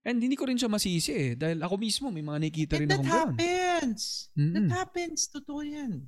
and 0.00 0.16
hindi 0.22 0.38
ko 0.38 0.46
rin 0.46 0.54
siya 0.54 0.70
masisi 0.70 1.10
eh, 1.10 1.32
dahil 1.34 1.58
ako 1.58 1.74
mismo 1.76 2.06
may 2.08 2.22
mga 2.22 2.38
nakikita 2.38 2.74
rin 2.78 2.86
that 2.86 3.02
akong 3.02 3.10
gano'n. 3.10 3.34
happens. 3.34 4.30
Mm-mm. 4.32 4.54
That 4.54 4.70
happens. 4.72 5.26
Totoo 5.26 5.60
yan. 5.60 6.06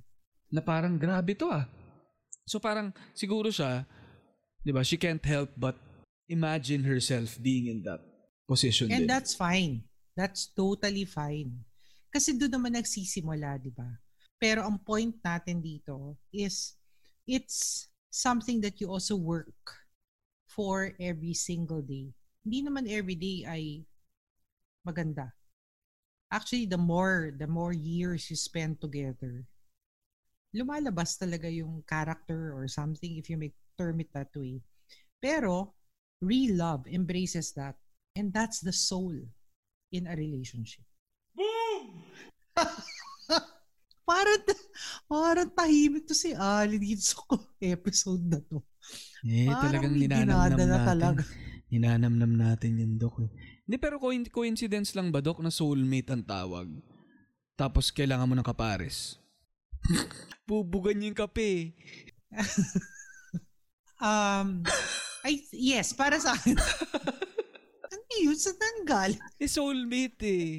na 0.49 0.65
parang 0.65 0.97
grabe 0.97 1.37
to 1.37 1.53
ah. 1.53 1.69
So 2.49 2.57
parang 2.57 2.89
siguro 3.13 3.53
siya, 3.53 3.85
'di 4.65 4.73
ba, 4.73 4.81
she 4.81 4.97
can't 4.97 5.21
help 5.21 5.53
but 5.59 5.77
imagine 6.25 6.81
herself 6.87 7.37
being 7.37 7.69
in 7.69 7.85
that 7.85 8.01
position 8.49 8.89
And 8.89 9.05
din. 9.05 9.11
that's 9.11 9.37
fine. 9.37 9.85
That's 10.17 10.49
totally 10.49 11.05
fine. 11.05 11.69
Kasi 12.09 12.33
doon 12.33 12.57
naman 12.57 12.73
nagsisimula, 12.81 13.61
di 13.61 13.69
ba? 13.69 13.87
Pero 14.41 14.65
ang 14.65 14.81
point 14.81 15.13
natin 15.21 15.61
dito 15.61 16.17
is 16.33 16.73
it's 17.29 17.85
something 18.09 18.65
that 18.65 18.81
you 18.81 18.89
also 18.89 19.21
work 19.21 19.53
for 20.49 20.97
every 20.97 21.37
single 21.37 21.85
day. 21.85 22.11
Hindi 22.43 22.65
naman 22.65 22.89
every 22.89 23.15
day 23.15 23.45
ay 23.45 23.63
maganda. 24.83 25.37
Actually, 26.33 26.65
the 26.65 26.81
more 26.81 27.33
the 27.37 27.49
more 27.49 27.73
years 27.73 28.29
you 28.33 28.37
spend 28.37 28.81
together, 28.81 29.45
lumalabas 30.57 31.21
talaga 31.21 31.49
yung 31.49 31.85
character 31.85 32.57
or 32.57 32.69
something 32.69 33.17
if 33.21 33.29
you 33.29 33.37
may 33.37 33.53
term 33.77 34.01
it 34.01 34.09
that 34.17 34.33
way. 34.33 34.61
Pero 35.21 35.77
real 36.25 36.57
love 36.57 36.89
embraces 36.89 37.53
that 37.53 37.77
And 38.19 38.35
that's 38.35 38.59
the 38.59 38.75
soul 38.75 39.15
in 39.95 40.11
a 40.11 40.15
relationship. 40.19 40.83
parang, 44.11 44.43
parang 45.07 45.51
tahimik 45.55 46.03
to 46.11 46.19
si 46.19 46.35
Ali 46.35 46.83
dito 46.83 46.99
sa 46.99 47.23
episode 47.63 48.27
na 48.27 48.43
to. 48.51 48.59
Eh, 49.21 49.47
Parang 49.47 49.63
talagang 49.67 49.95
ninanamnam 49.95 50.59
natin. 50.59 50.87
talaga. 50.87 51.23
Ninanamnam 51.73 52.33
natin 52.33 52.81
yung 52.81 52.95
Dok. 52.97 53.21
eh. 53.21 53.31
Hindi, 53.63 53.77
pero 53.77 54.01
coin- 54.01 54.25
coincidence 54.27 54.97
lang 54.97 55.13
ba, 55.13 55.21
Dok, 55.21 55.43
na 55.43 55.53
soulmate 55.53 56.09
ang 56.09 56.25
tawag? 56.25 56.69
Tapos 57.53 57.91
kailangan 57.91 58.25
mo 58.25 58.35
ng 58.35 58.47
kapares. 58.47 59.21
Bubugan 60.49 61.03
yung 61.03 61.13
kape. 61.13 61.77
Um, 63.99 64.63
I, 65.27 65.43
yes, 65.51 65.91
para 65.91 66.23
sa 66.23 66.31
akin. 66.31 66.55
ano 67.85 68.13
yun? 68.23 68.39
Sa 68.39 68.55
tanggal? 68.55 69.11
Eh, 69.37 69.51
soulmate 69.51 70.23
eh. 70.23 70.51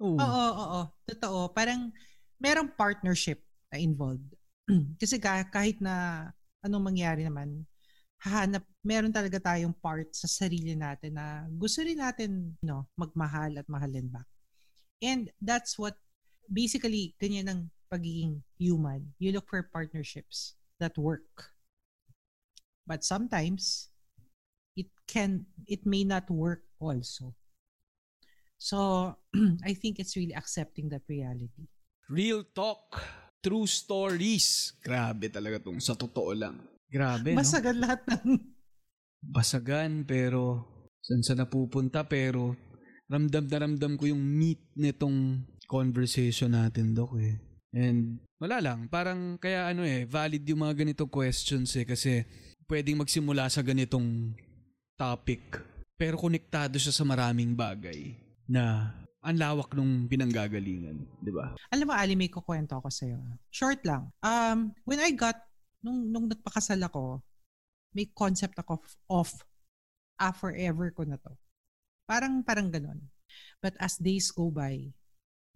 Oo. 0.00 0.16
Oo, 0.16 0.24
oo, 0.48 0.54
oo. 0.56 0.82
Totoo. 1.04 1.52
Parang 1.52 1.92
merong 2.40 2.72
partnership 2.72 3.44
na 3.68 3.76
involved. 3.76 4.24
Kasi 5.00 5.20
ka- 5.20 5.52
kahit 5.52 5.76
na 5.78 6.28
anong 6.64 6.94
mangyari 6.94 7.22
naman, 7.22 7.66
hahanap, 8.18 8.66
meron 8.82 9.14
talaga 9.14 9.38
tayong 9.38 9.74
part 9.78 10.10
sa 10.10 10.26
sarili 10.26 10.74
natin 10.74 11.14
na 11.14 11.46
gusto 11.54 11.82
rin 11.86 12.02
natin 12.02 12.54
you 12.58 12.66
know, 12.66 12.82
magmahal 12.98 13.54
at 13.58 13.66
mahalin 13.70 14.10
back. 14.10 14.26
And 14.98 15.30
that's 15.38 15.78
what, 15.78 15.94
basically, 16.50 17.14
ganyan 17.22 17.46
ang 17.46 17.60
pagiging 17.86 18.42
human. 18.58 19.14
You 19.22 19.30
look 19.30 19.46
for 19.46 19.62
partnerships 19.62 20.58
that 20.82 20.98
work. 20.98 21.54
But 22.82 23.06
sometimes, 23.06 23.94
it 24.74 24.90
can, 25.06 25.46
it 25.66 25.86
may 25.86 26.02
not 26.02 26.26
work 26.30 26.66
also. 26.80 27.34
So, 28.58 29.14
I 29.64 29.74
think 29.74 30.02
it's 30.02 30.16
really 30.16 30.34
accepting 30.34 30.88
that 30.90 31.06
reality. 31.06 31.70
Real 32.10 32.42
talk. 32.42 32.98
True 33.38 33.66
stories. 33.70 34.74
Grabe 34.82 35.30
talaga 35.30 35.62
tong 35.62 35.78
sa 35.78 35.94
totoo 35.94 36.34
lang. 36.34 36.58
Grabe, 36.88 37.36
no? 37.36 37.38
Masagan 37.38 37.76
lahat 37.78 38.00
ng 38.08 38.38
Basagan, 39.34 40.06
pero 40.06 40.62
saan 41.02 41.26
sa 41.26 41.34
napupunta, 41.34 42.06
pero 42.06 42.54
ramdam 43.10 43.44
na 43.50 43.58
ramdam 43.66 43.98
ko 43.98 44.06
yung 44.06 44.22
meat 44.22 44.62
nitong 44.78 45.42
conversation 45.66 46.54
natin, 46.54 46.94
Dok, 46.94 47.18
eh. 47.18 47.36
And 47.74 48.22
wala 48.40 48.62
lang, 48.62 48.86
parang 48.88 49.36
kaya 49.36 49.68
ano 49.68 49.82
eh, 49.84 50.06
valid 50.08 50.46
yung 50.48 50.64
mga 50.64 50.86
ganitong 50.86 51.10
questions 51.10 51.74
eh, 51.76 51.84
kasi 51.84 52.24
pwedeng 52.70 53.02
magsimula 53.02 53.50
sa 53.50 53.60
ganitong 53.60 54.32
topic, 54.96 55.60
pero 55.98 56.16
konektado 56.16 56.78
siya 56.78 56.94
sa 56.94 57.04
maraming 57.04 57.52
bagay 57.52 58.16
na 58.48 58.94
ang 59.28 59.36
lawak 59.36 59.76
nung 59.76 60.08
pinanggagalingan, 60.08 61.04
di 61.20 61.28
ba? 61.28 61.52
Alam 61.68 61.92
mo, 61.92 61.94
Ali, 61.94 62.16
may 62.16 62.32
kukwento 62.32 62.80
ako 62.80 62.88
sa'yo. 62.88 63.20
Short 63.52 63.84
lang. 63.84 64.08
Um, 64.24 64.72
when 64.88 65.04
I 65.04 65.12
got, 65.12 65.36
nung, 65.84 66.08
nung 66.08 66.32
nagpakasal 66.32 66.80
ako, 66.80 67.20
may 67.92 68.08
concept 68.08 68.56
ako 68.56 68.80
of, 68.80 68.88
of 69.12 69.28
ah, 70.16 70.32
forever 70.32 70.88
ko 70.96 71.04
na 71.04 71.20
to. 71.20 71.36
Parang, 72.08 72.40
parang 72.40 72.72
ganon. 72.72 73.04
But 73.60 73.76
as 73.76 74.00
days 74.00 74.32
go 74.32 74.48
by, 74.48 74.96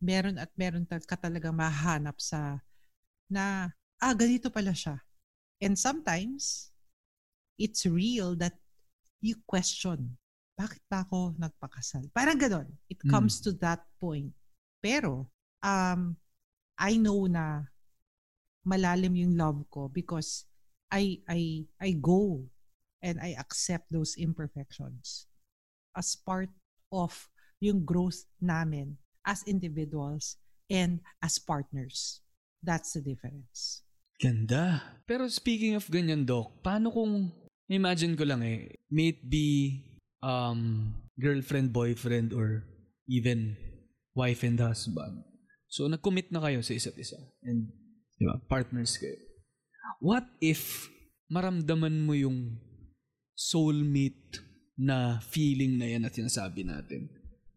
meron 0.04 0.36
at 0.36 0.52
meron 0.60 0.84
ka 0.84 1.16
talaga 1.16 1.48
mahanap 1.48 2.20
sa 2.20 2.60
na, 3.32 3.72
ah, 3.96 4.12
ganito 4.12 4.52
pala 4.52 4.76
siya. 4.76 5.00
And 5.64 5.80
sometimes, 5.80 6.68
it's 7.56 7.88
real 7.88 8.36
that 8.36 8.60
you 9.24 9.40
question, 9.48 10.20
bakit 10.56 10.82
ba 10.86 11.02
ako 11.02 11.34
nagpakasal? 11.40 12.06
Parang 12.12 12.38
ganon. 12.38 12.68
It 12.88 13.00
Mm. 13.02 13.10
comes 13.10 13.40
to 13.42 13.50
that 13.64 13.82
point. 13.98 14.32
Pero, 14.82 15.30
um, 15.62 16.16
I 16.76 16.98
know 16.98 17.26
na 17.26 17.66
malalim 18.62 19.14
yung 19.18 19.34
love 19.34 19.66
ko 19.70 19.90
because 19.90 20.46
I 20.92 21.18
I 21.26 21.66
I 21.80 21.96
go 21.98 22.46
and 23.02 23.18
I 23.18 23.34
accept 23.34 23.90
those 23.90 24.14
imperfections 24.14 25.26
as 25.96 26.14
part 26.14 26.50
of 26.94 27.30
yung 27.58 27.82
growth 27.82 28.26
namin 28.38 28.98
as 29.26 29.42
individuals 29.46 30.38
and 30.70 31.02
as 31.22 31.38
partners. 31.38 32.22
That's 32.62 32.94
the 32.94 33.02
difference. 33.02 33.82
Ganda. 34.18 34.82
Pero 35.06 35.26
speaking 35.26 35.74
of 35.74 35.90
ganyan, 35.90 36.22
Doc, 36.26 36.62
paano 36.62 36.94
kung, 36.94 37.34
imagine 37.66 38.14
ko 38.14 38.22
lang 38.22 38.42
eh, 38.46 38.70
may 38.86 39.14
it 39.14 39.22
be 39.26 39.82
um, 40.22 40.94
girlfriend, 41.18 41.74
boyfriend, 41.74 42.32
or 42.32 42.64
even 43.10 43.58
wife 44.14 44.46
and 44.46 44.56
husband. 44.56 45.26
So, 45.68 45.88
nag-commit 45.88 46.30
na 46.30 46.40
kayo 46.40 46.62
sa 46.62 46.72
isa't 46.72 46.96
isa. 46.96 47.18
And, 47.42 47.68
di 48.16 48.24
ba, 48.24 48.38
partners 48.46 48.96
kayo. 48.96 49.18
What 49.98 50.26
if 50.38 50.88
maramdaman 51.28 52.06
mo 52.06 52.12
yung 52.12 52.58
soulmate 53.32 54.40
na 54.78 55.18
feeling 55.24 55.78
na 55.78 55.86
yan 55.88 56.02
na 56.06 56.12
sinasabi 56.12 56.64
natin 56.66 57.08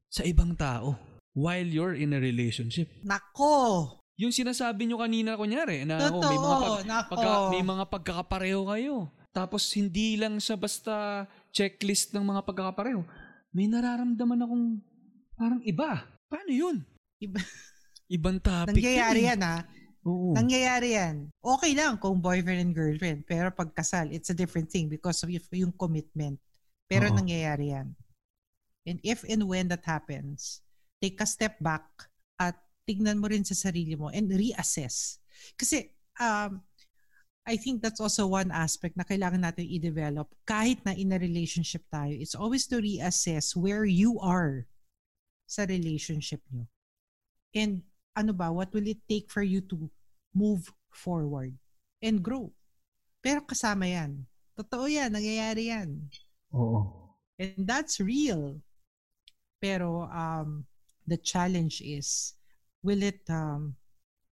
sa 0.09 0.23
ibang 0.23 0.55
tao 0.55 0.95
while 1.35 1.65
you're 1.67 1.97
in 1.97 2.15
a 2.15 2.19
relationship? 2.21 2.89
Nako! 3.03 3.99
Yung 4.15 4.31
sinasabi 4.31 4.87
nyo 4.87 5.03
kanina 5.03 5.35
kunyari 5.35 5.83
na 5.83 6.07
oh, 6.07 6.23
may 6.23 6.39
mga 6.39 6.55
Totoo, 6.55 6.75
nako. 6.87 7.11
pagka- 7.11 7.49
may 7.51 7.63
mga 7.67 7.83
pagkakapareho 7.91 8.61
kayo. 8.71 8.95
Tapos 9.35 9.67
hindi 9.75 10.15
lang 10.15 10.39
sa 10.39 10.55
basta 10.55 11.27
checklist 11.55 12.11
ng 12.11 12.27
mga 12.27 12.43
pagkakapareho. 12.43 13.07
May 13.55 13.71
nararamdaman 13.71 14.43
akong 14.43 14.65
parang 15.39 15.61
iba. 15.63 16.03
Paano 16.27 16.51
yun? 16.51 16.83
Iba. 17.23 17.39
Ibang 18.11 18.43
topic 18.43 18.75
Nangyayari 18.75 19.23
yun. 19.23 19.29
yan 19.31 19.41
ha. 19.41 19.57
Oo. 20.05 20.35
Nangyayari 20.35 20.99
yan. 20.99 21.15
Okay 21.39 21.71
lang 21.73 21.95
kung 21.97 22.19
boyfriend 22.19 22.59
and 22.69 22.73
girlfriend. 22.75 23.23
Pero 23.23 23.49
pag 23.55 23.71
kasal, 23.71 24.11
it's 24.11 24.29
a 24.29 24.37
different 24.37 24.67
thing 24.67 24.91
because 24.91 25.23
of 25.23 25.31
yung 25.31 25.73
commitment. 25.73 26.37
Pero 26.85 27.07
Oo. 27.09 27.15
nangyayari 27.15 27.71
yan. 27.71 27.95
And 28.85 29.01
if 29.01 29.25
and 29.25 29.47
when 29.49 29.71
that 29.71 29.81
happens, 29.87 30.61
take 31.01 31.17
a 31.17 31.25
step 31.25 31.57
back 31.57 31.87
at 32.37 32.53
tignan 32.85 33.17
mo 33.17 33.25
rin 33.25 33.41
sa 33.41 33.57
sarili 33.57 33.97
mo 33.97 34.13
and 34.13 34.29
reassess. 34.29 35.17
Kasi 35.57 35.89
um, 36.21 36.61
I 37.45 37.61
think 37.61 37.85
that's 37.85 38.01
also 38.01 38.25
one 38.25 38.49
aspect 38.49 38.97
na 38.97 39.05
kailangan 39.05 39.45
natin 39.45 39.69
i-develop 39.69 40.33
kahit 40.49 40.81
na 40.81 40.97
in 40.97 41.13
a 41.13 41.21
relationship 41.21 41.85
tayo. 41.93 42.17
It's 42.17 42.33
always 42.33 42.65
to 42.73 42.81
reassess 42.81 43.53
where 43.53 43.85
you 43.85 44.17
are 44.17 44.65
sa 45.45 45.69
relationship 45.69 46.41
nyo. 46.49 46.65
And 47.53 47.85
ano 48.17 48.33
ba, 48.33 48.49
what 48.49 48.73
will 48.73 48.89
it 48.89 48.97
take 49.05 49.29
for 49.29 49.45
you 49.45 49.61
to 49.69 49.77
move 50.33 50.73
forward 50.89 51.53
and 52.01 52.17
grow? 52.25 52.49
Pero 53.21 53.45
kasama 53.45 53.85
yan. 53.85 54.25
Totoo 54.57 54.89
yan, 54.89 55.13
nangyayari 55.13 55.69
yan. 55.69 56.09
Oo. 56.49 57.13
And 57.37 57.69
that's 57.69 58.01
real. 58.01 58.57
Pero 59.61 60.09
um, 60.09 60.65
the 61.05 61.21
challenge 61.21 61.85
is, 61.85 62.33
will 62.81 63.05
it, 63.05 63.21
um, 63.29 63.77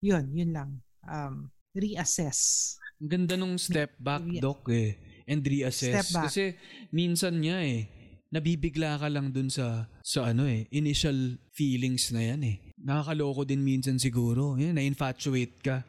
yun, 0.01 0.34
yun 0.34 0.51
lang, 0.53 0.72
um, 1.05 1.53
reassess. 1.78 2.74
Ang 3.03 3.11
ganda 3.11 3.35
nung 3.35 3.59
step 3.59 3.99
back, 3.99 4.23
Re- 4.23 4.39
Doc, 4.39 4.63
eh. 4.71 4.95
And 5.27 5.43
reassess. 5.43 5.91
Step 5.91 6.09
back. 6.15 6.31
Kasi 6.31 6.55
minsan 6.95 7.35
nga 7.43 7.59
eh, 7.59 7.91
nabibigla 8.31 8.95
ka 8.95 9.11
lang 9.11 9.35
dun 9.35 9.51
sa, 9.51 9.91
sa 9.99 10.31
ano 10.31 10.47
eh, 10.47 10.71
initial 10.71 11.35
feelings 11.51 12.15
na 12.15 12.31
yan 12.31 12.41
eh. 12.47 12.55
Nakakaloko 12.79 13.43
din 13.43 13.59
minsan 13.59 13.99
siguro. 13.99 14.55
Yan, 14.55 14.79
na-infatuate 14.79 15.59
ka. 15.59 15.83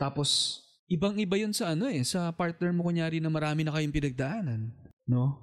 Tapos, 0.00 0.60
ibang-iba 0.88 1.36
yun 1.36 1.52
sa 1.52 1.76
ano 1.76 1.92
eh, 1.92 2.00
sa 2.08 2.32
partner 2.32 2.72
mo 2.72 2.88
kunyari 2.88 3.20
na 3.20 3.28
marami 3.28 3.60
na 3.60 3.76
kayong 3.76 3.92
pinagdaanan. 3.92 4.72
No? 5.04 5.36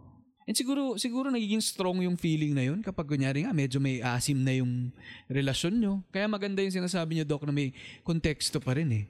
And 0.49 0.57
siguro, 0.57 0.97
siguro 0.97 1.30
nagiging 1.30 1.61
strong 1.61 2.01
yung 2.03 2.18
feeling 2.18 2.57
na 2.57 2.68
yun 2.68 2.82
kapag 2.82 3.05
kunyari 3.05 3.45
nga 3.45 3.53
medyo 3.53 3.78
may 3.78 4.01
asim 4.01 4.41
na 4.41 4.51
yung 4.57 4.89
relasyon 5.30 5.78
nyo. 5.78 5.93
Kaya 6.09 6.26
maganda 6.26 6.66
yung 6.66 6.74
sinasabi 6.74 7.22
nyo, 7.22 7.26
Doc, 7.30 7.45
na 7.45 7.53
may 7.53 7.70
konteksto 8.01 8.57
pa 8.57 8.76
rin 8.76 8.89
eh. 8.91 9.05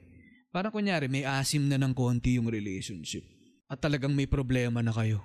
Parang 0.54 0.70
kunyari, 0.70 1.10
may 1.10 1.26
asim 1.26 1.66
na 1.66 1.74
ng 1.74 1.90
konti 1.90 2.38
yung 2.38 2.46
relationship. 2.46 3.26
At 3.66 3.82
talagang 3.82 4.14
may 4.14 4.30
problema 4.30 4.86
na 4.86 4.94
kayo. 4.94 5.18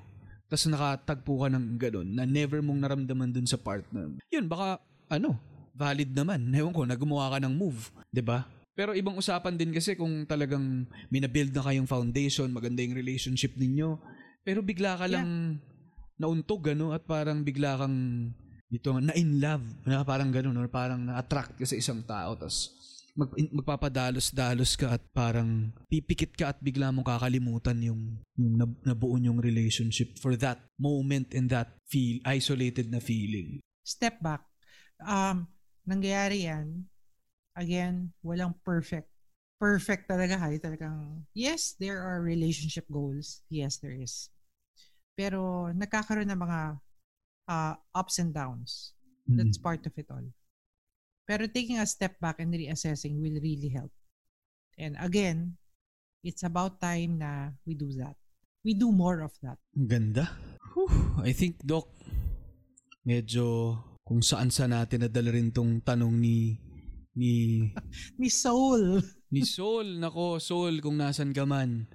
Tapos 0.49 0.65
nakatagpo 0.65 1.45
ka 1.45 1.53
ng 1.53 1.77
gano'n 1.77 2.09
na 2.17 2.25
never 2.25 2.65
mong 2.65 2.81
naramdaman 2.81 3.29
dun 3.29 3.45
sa 3.45 3.61
partner. 3.61 4.09
Yun, 4.33 4.49
baka, 4.49 4.81
ano, 5.05 5.37
valid 5.77 6.17
naman. 6.17 6.49
Ewan 6.49 6.73
ko, 6.73 6.81
nagumawa 6.81 7.37
ka 7.37 7.45
ng 7.45 7.53
move. 7.53 7.93
ba? 8.25 8.49
Pero 8.73 8.97
ibang 8.97 9.21
usapan 9.21 9.53
din 9.53 9.69
kasi 9.69 9.93
kung 9.93 10.25
talagang 10.25 10.89
may 11.13 11.21
na-build 11.21 11.53
na 11.53 11.61
kayong 11.61 11.85
foundation, 11.85 12.49
maganda 12.49 12.81
yung 12.81 12.97
relationship 12.97 13.53
ninyo. 13.53 14.01
Pero 14.41 14.65
bigla 14.65 14.97
ka 14.97 15.05
lang 15.05 15.61
nauntog, 16.17 16.73
ano, 16.73 16.89
at 16.89 17.05
parang 17.05 17.45
bigla 17.45 17.77
kang 17.77 18.33
dito 18.65 18.97
na 18.97 19.13
in 19.13 19.37
love, 19.37 19.61
na 19.85 20.01
parang 20.01 20.33
gano'n, 20.33 20.57
or 20.57 20.65
parang 20.73 21.05
na-attract 21.05 21.53
ka 21.61 21.69
sa 21.69 21.77
isang 21.77 22.01
tao, 22.01 22.33
tapos 22.33 22.78
mag, 23.19 23.31
magpapadalos-dalos 23.35 24.79
ka 24.79 24.95
at 24.95 25.03
parang 25.11 25.75
pipikit 25.91 26.31
ka 26.31 26.55
at 26.55 26.59
bigla 26.63 26.87
mong 26.95 27.03
kakalimutan 27.03 27.83
yung, 27.83 28.01
yung 28.39 28.55
nab- 28.55 28.81
nabuo 28.87 29.19
yung 29.19 29.43
relationship 29.43 30.15
for 30.23 30.39
that 30.39 30.63
moment 30.79 31.35
and 31.35 31.51
that 31.51 31.75
feel, 31.91 32.23
isolated 32.23 32.87
na 32.87 33.03
feeling. 33.03 33.59
Step 33.83 34.23
back. 34.23 34.47
Um, 35.03 35.51
nangyayari 35.83 36.47
yan. 36.47 36.87
Again, 37.59 38.15
walang 38.23 38.55
perfect. 38.63 39.11
Perfect 39.59 40.07
talaga. 40.07 40.39
Hay, 40.39 40.55
talagang, 40.63 41.27
yes, 41.35 41.75
there 41.75 41.99
are 41.99 42.23
relationship 42.23 42.87
goals. 42.87 43.43
Yes, 43.51 43.75
there 43.83 43.91
is. 43.99 44.31
Pero 45.19 45.67
nagkakaroon 45.75 46.31
ng 46.31 46.39
mga 46.39 46.59
uh, 47.51 47.73
ups 47.91 48.23
and 48.23 48.31
downs. 48.31 48.95
That's 49.27 49.59
Mm. 49.59 49.65
part 49.67 49.83
of 49.85 49.93
it 49.99 50.07
all. 50.09 50.25
Pero 51.29 51.45
taking 51.45 51.77
a 51.77 51.85
step 51.85 52.17
back 52.17 52.41
and 52.41 52.49
reassessing 52.49 53.21
will 53.21 53.37
really 53.37 53.69
help. 53.69 53.93
And 54.81 54.97
again, 54.97 55.61
it's 56.25 56.41
about 56.41 56.81
time 56.81 57.21
na 57.21 57.53
we 57.69 57.77
do 57.77 57.93
that. 58.01 58.17
We 58.65 58.73
do 58.73 58.89
more 58.89 59.21
of 59.21 59.37
that. 59.45 59.61
Ganda. 59.77 60.25
Whew, 60.73 61.21
I 61.21 61.37
think, 61.37 61.61
Doc, 61.61 61.85
medyo 63.05 63.77
kung 64.01 64.25
saan 64.25 64.49
sa 64.49 64.65
natin 64.65 65.05
nadala 65.05 65.29
rin 65.29 65.53
tong 65.53 65.85
tanong 65.85 66.17
ni 66.17 66.57
ni 67.13 67.61
Ni 68.21 68.29
Soul. 68.33 68.97
ni 69.33 69.45
Soul. 69.45 70.01
Nako, 70.01 70.41
Soul, 70.41 70.81
kung 70.81 70.97
nasan 70.97 71.29
ka 71.29 71.45
man. 71.45 71.85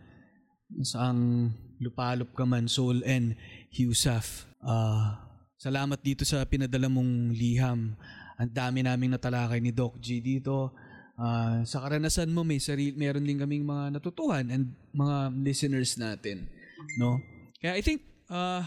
Saang 0.87 1.51
lupalop 1.83 2.31
ka 2.39 2.47
man, 2.47 2.71
Soul 2.71 3.03
and 3.03 3.35
Husaf. 3.75 4.47
Ah, 4.63 5.27
salamat 5.59 5.99
dito 6.07 6.23
sa 6.23 6.47
pinadala 6.47 6.87
mong 6.87 7.35
liham. 7.35 7.99
Ang 8.41 8.51
dami 8.51 8.83
naming 8.83 9.15
natalakay 9.15 9.63
ni 9.63 9.71
Doc 9.71 9.99
G 10.03 10.19
dito. 10.19 10.75
Ah, 11.15 11.63
sa 11.63 11.79
karanasan 11.79 12.35
mo, 12.35 12.43
may 12.43 12.59
sarili, 12.59 12.91
meron 12.99 13.23
din 13.23 13.39
kaming 13.39 13.63
mga 13.63 13.99
natutuhan 13.99 14.51
and 14.51 14.75
mga 14.91 15.31
listeners 15.47 15.95
natin. 15.95 16.51
No? 16.99 17.23
Kaya 17.63 17.79
I 17.79 17.83
think, 17.87 18.03
ah, 18.27 18.67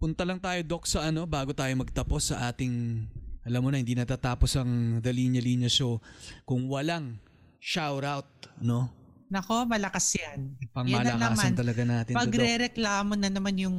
punta 0.00 0.24
lang 0.24 0.40
tayo, 0.40 0.60
Doc, 0.64 0.88
sa 0.88 1.04
ano, 1.04 1.28
bago 1.28 1.52
tayo 1.52 1.72
magtapos 1.76 2.32
sa 2.32 2.48
ating, 2.48 3.04
alam 3.44 3.60
mo 3.60 3.68
na, 3.68 3.76
hindi 3.76 3.92
natatapos 3.92 4.56
ang 4.56 5.00
The 5.04 5.12
Linya 5.12 5.44
Linya 5.44 5.68
Show 5.68 6.00
kung 6.48 6.64
walang 6.72 7.20
shoutout, 7.60 8.28
no? 8.64 9.03
Nako, 9.34 9.66
malakas 9.66 10.14
yan. 10.14 10.54
Pang 10.70 10.86
Yan 10.86 11.02
na 11.02 11.26
naman. 11.26 11.50
talaga 11.52 11.82
natin. 11.82 12.14
Pagre-reklamo 12.14 13.18
na 13.18 13.26
naman 13.26 13.58
yung 13.58 13.76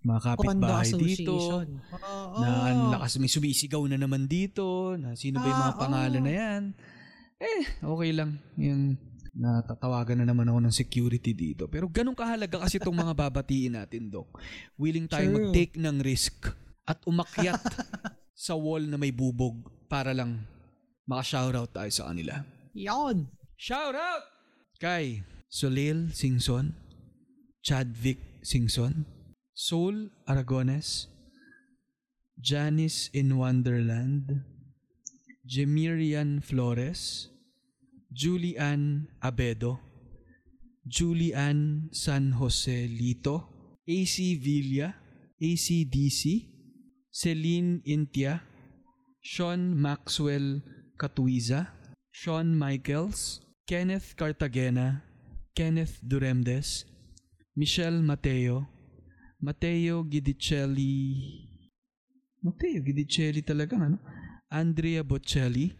Mga 0.00 0.20
kapitbahay 0.24 0.88
dito, 0.88 1.36
association. 1.36 1.66
Oo. 1.92 2.40
na 2.40 2.48
ang 2.64 2.80
lakas 2.90 3.20
may 3.20 3.28
sumisigaw 3.28 3.84
na 3.84 4.00
naman 4.00 4.24
dito, 4.24 4.96
na 4.96 5.12
sino 5.12 5.36
ba 5.36 5.46
yung 5.46 5.60
mga 5.60 5.74
Ah, 5.74 5.78
pangalan 5.78 6.16
oo. 6.16 6.24
na 6.24 6.32
yan. 6.32 6.62
Eh, 7.36 7.62
okay 7.78 8.10
lang. 8.10 8.40
Yung 8.56 8.96
natatawagan 9.36 10.24
na 10.24 10.32
naman 10.32 10.48
ako 10.48 10.58
ng 10.62 10.72
security 10.74 11.36
dito. 11.36 11.68
Pero 11.68 11.92
ganun 11.92 12.16
kahalaga 12.16 12.56
kasi 12.58 12.80
itong 12.80 12.96
mga 12.96 13.12
babatiin 13.20 13.76
natin, 13.76 14.08
Doc. 14.08 14.32
Willing 14.74 15.04
tayo 15.06 15.28
True. 15.28 15.36
mag-take 15.44 15.76
ng 15.76 16.00
risk 16.00 16.48
at 16.82 17.04
umakyat 17.04 17.60
sa 18.34 18.56
wall 18.56 18.80
na 18.82 18.96
may 18.96 19.12
bubog 19.12 19.60
para 19.86 20.10
lang 20.10 20.40
maka-shoutout 21.04 21.68
tayo 21.70 21.90
sa 21.90 22.08
kanila. 22.08 22.40
Yon. 22.72 23.28
Shoutout! 23.54 24.35
Kay 24.78 25.24
Solil 25.48 26.12
Singson, 26.12 26.74
Chadvic 27.64 28.18
Singson, 28.44 29.06
Soul 29.54 30.10
Aragones, 30.28 31.06
Janice 32.38 33.08
in 33.14 33.38
Wonderland, 33.38 34.42
Jemirian 35.48 36.44
Flores, 36.44 37.30
Julian 38.12 39.08
Abedo, 39.22 39.80
Julian 40.86 41.88
San 41.92 42.32
Jose 42.32 42.86
Lito, 42.88 43.48
AC 43.88 44.34
Villa, 44.36 44.94
ACDC, 45.40 46.48
Celine 47.10 47.80
Intia, 47.86 48.42
Sean 49.22 49.72
Maxwell 49.80 50.60
Catuiza, 50.98 51.68
Sean 52.12 52.54
Michaels, 52.58 53.40
Kenneth 53.66 54.14
Cartagena, 54.14 55.02
Kenneth 55.50 55.98
Duremdes, 55.98 56.86
Michelle 57.58 57.98
Mateo, 57.98 58.62
Mateo 59.42 60.06
Gidicelli, 60.06 61.18
Mateo 62.46 62.78
Gidicelli 62.78 63.42
talagang 63.42 63.82
ano? 63.82 63.98
Andrea 64.54 65.02
Bocelli, 65.02 65.74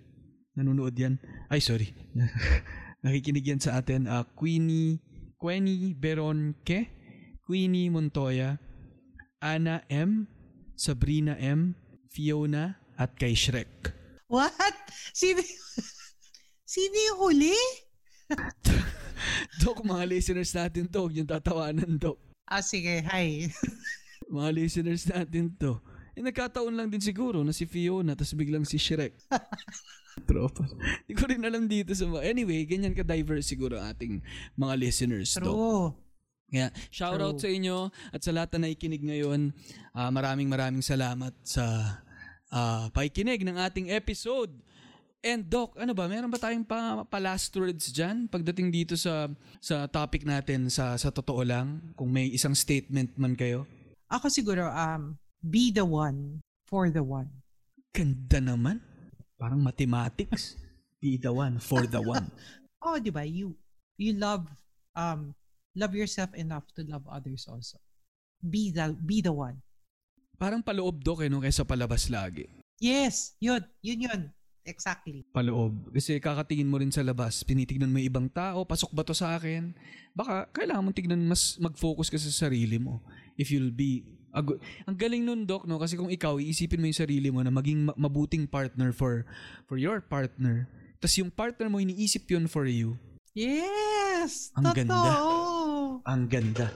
nanonood 0.59 0.99
yan. 0.99 1.15
Ay, 1.47 1.63
sorry. 1.63 1.95
Nakikinig 3.07 3.55
yan 3.55 3.63
sa 3.63 3.79
atin. 3.79 4.11
Ah, 4.11 4.27
Queenie, 4.35 4.99
Queenie 5.39 5.95
Beronque, 5.95 6.91
Queenie 7.47 7.87
Montoya, 7.87 8.59
Ana 9.39 9.87
M, 9.87 10.27
Sabrina 10.75 11.39
M, 11.39 11.79
Fiona, 12.11 12.83
at 12.99 13.15
kay 13.15 13.39
Shrek. 13.39 13.95
What? 14.27 14.75
Sino, 15.15 15.39
sino 16.67 16.97
yung 16.99 17.19
huli? 17.23 17.59
Dok, 19.63 19.87
mga 19.87 20.05
listeners 20.11 20.53
natin 20.53 20.91
to. 20.91 21.07
Huwag 21.07 21.15
niyong 21.15 21.31
tatawanan, 21.31 21.97
Dok. 21.97 22.19
Ah, 22.47 22.63
sige. 22.63 23.03
Hi. 23.07 23.47
Mga 24.35 24.51
listeners 24.55 25.07
natin 25.07 25.55
to. 25.55 25.79
Eh, 26.19 26.23
nagkataon 26.23 26.75
lang 26.75 26.91
din 26.91 27.03
siguro 27.03 27.47
na 27.47 27.55
si 27.55 27.63
Fiona 27.69 28.19
tapos 28.19 28.35
biglang 28.35 28.67
si 28.67 28.75
Shrek. 28.75 29.15
Tropa. 30.27 30.67
Hindi 31.07 31.15
ko 31.15 31.25
rin 31.31 31.43
alam 31.45 31.69
dito 31.69 31.93
sa 31.93 32.09
mga... 32.09 32.25
Anyway, 32.25 32.65
ganyan 32.65 32.97
ka-diverse 32.97 33.53
siguro 33.53 33.77
ating 33.79 34.25
mga 34.57 34.75
listeners, 34.81 35.37
Dok. 35.37 35.45
True. 35.45 35.87
Kaya, 36.47 36.71
shout 36.89 37.21
out 37.21 37.39
sa 37.43 37.51
inyo 37.51 37.91
at 38.15 38.23
sa 38.23 38.33
lahat 38.33 38.57
na 38.57 38.67
nakikinig 38.67 39.03
ngayon. 39.03 39.53
Ah, 39.93 40.09
maraming 40.09 40.49
maraming 40.49 40.83
salamat 40.83 41.35
sa 41.45 41.99
ah, 42.49 42.89
pakikinig 42.95 43.45
ng 43.45 43.59
ating 43.61 43.93
episode. 43.93 44.55
And 45.27 45.43
Doc, 45.51 45.75
ano 45.75 45.91
ba, 45.91 46.07
meron 46.07 46.31
ba 46.31 46.39
tayong 46.39 46.63
pa, 46.63 47.03
pa 47.03 47.19
last 47.19 47.51
words 47.59 47.91
dyan 47.91 48.31
pagdating 48.31 48.71
dito 48.71 48.95
sa 48.95 49.27
sa 49.59 49.91
topic 49.91 50.23
natin 50.23 50.71
sa 50.71 50.95
sa 50.95 51.11
totoo 51.11 51.43
lang? 51.43 51.83
Kung 51.99 52.15
may 52.15 52.31
isang 52.31 52.55
statement 52.55 53.11
man 53.19 53.35
kayo. 53.35 53.67
Ako 54.07 54.31
siguro, 54.31 54.71
um, 54.71 55.19
be 55.43 55.75
the 55.75 55.83
one 55.83 56.39
for 56.71 56.87
the 56.95 57.03
one. 57.03 57.27
Ganda 57.91 58.39
naman. 58.39 58.79
Parang 59.35 59.59
mathematics. 59.59 60.55
Be 61.03 61.21
the 61.21 61.29
one 61.29 61.61
for 61.61 61.85
the 61.85 62.01
one. 62.01 62.31
Oh, 62.87 63.03
di 63.03 63.11
ba? 63.11 63.27
You, 63.27 63.57
you 63.99 64.15
love, 64.15 64.47
um, 64.95 65.35
love 65.75 65.91
yourself 65.97 66.31
enough 66.39 66.63
to 66.79 66.87
love 66.87 67.03
others 67.11 67.51
also. 67.51 67.83
Be 68.39 68.71
the, 68.71 68.95
be 68.95 69.19
the 69.19 69.35
one. 69.35 69.59
Parang 70.39 70.63
paloob, 70.63 71.03
Doc, 71.03 71.25
eh, 71.25 71.27
no? 71.27 71.43
kaysa 71.43 71.67
palabas 71.67 72.07
lagi. 72.07 72.47
Yes, 72.79 73.35
yun, 73.43 73.65
yun 73.83 74.07
yun. 74.07 74.23
Exactly. 74.67 75.23
paloob. 75.31 75.95
Kasi 75.95 76.19
kakatingin 76.19 76.67
mo 76.67 76.83
rin 76.83 76.91
sa 76.91 77.07
labas, 77.07 77.47
pinitignan 77.47 77.89
mo 77.89 78.03
ibang 78.03 78.27
tao, 78.27 78.67
pasok 78.67 78.91
ba 78.91 79.07
to 79.07 79.15
sa 79.15 79.39
akin? 79.39 79.73
Baka 80.13 80.51
kailangan 80.51 80.83
mo 80.83 80.91
tignan 80.91 81.23
mas 81.23 81.55
mag-focus 81.63 82.11
ka 82.11 82.19
sa 82.19 82.51
sarili 82.51 82.77
mo. 82.77 82.99
If 83.39 83.55
you'll 83.55 83.71
be 83.71 84.03
a 84.35 84.43
good- 84.43 84.61
ang 84.85 84.99
galing 84.99 85.25
nun, 85.25 85.47
Doc, 85.47 85.65
no? 85.65 85.79
Kasi 85.79 85.95
kung 85.95 86.11
ikaw, 86.11 86.37
iisipin 86.37 86.83
mo 86.83 86.91
yung 86.91 86.99
sarili 86.99 87.29
mo 87.31 87.41
na 87.41 87.49
maging 87.49 87.89
ma- 87.89 87.97
mabuting 87.97 88.45
partner 88.45 88.91
for 88.93 89.25
for 89.65 89.79
your 89.79 90.03
partner. 90.03 90.69
Tapos 90.99 91.17
yung 91.17 91.31
partner 91.31 91.71
mo, 91.71 91.79
iniisip 91.79 92.27
yun 92.27 92.51
for 92.51 92.67
you. 92.67 92.99
Yes! 93.37 94.51
Ang 94.57 94.73
totoo. 94.73 94.81
ganda. 94.81 95.13
Ang 96.09 96.23
ganda. 96.27 96.67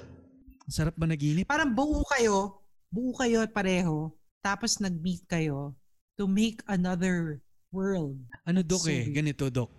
Ang 0.68 0.72
sarap 0.72 0.94
ba 0.94 1.08
naginip? 1.08 1.48
Parang 1.48 1.72
buo 1.72 2.04
kayo, 2.06 2.60
buo 2.92 3.16
kayo 3.16 3.42
pareho, 3.48 4.12
tapos 4.40 4.76
nag-meet 4.78 5.24
kayo 5.26 5.72
to 6.14 6.28
make 6.28 6.60
another 6.68 7.40
world. 7.70 8.18
Ano, 8.46 8.60
So 8.66 8.90
eh? 8.90 9.06
Ganito, 9.10 9.48
Doc. 9.48 9.70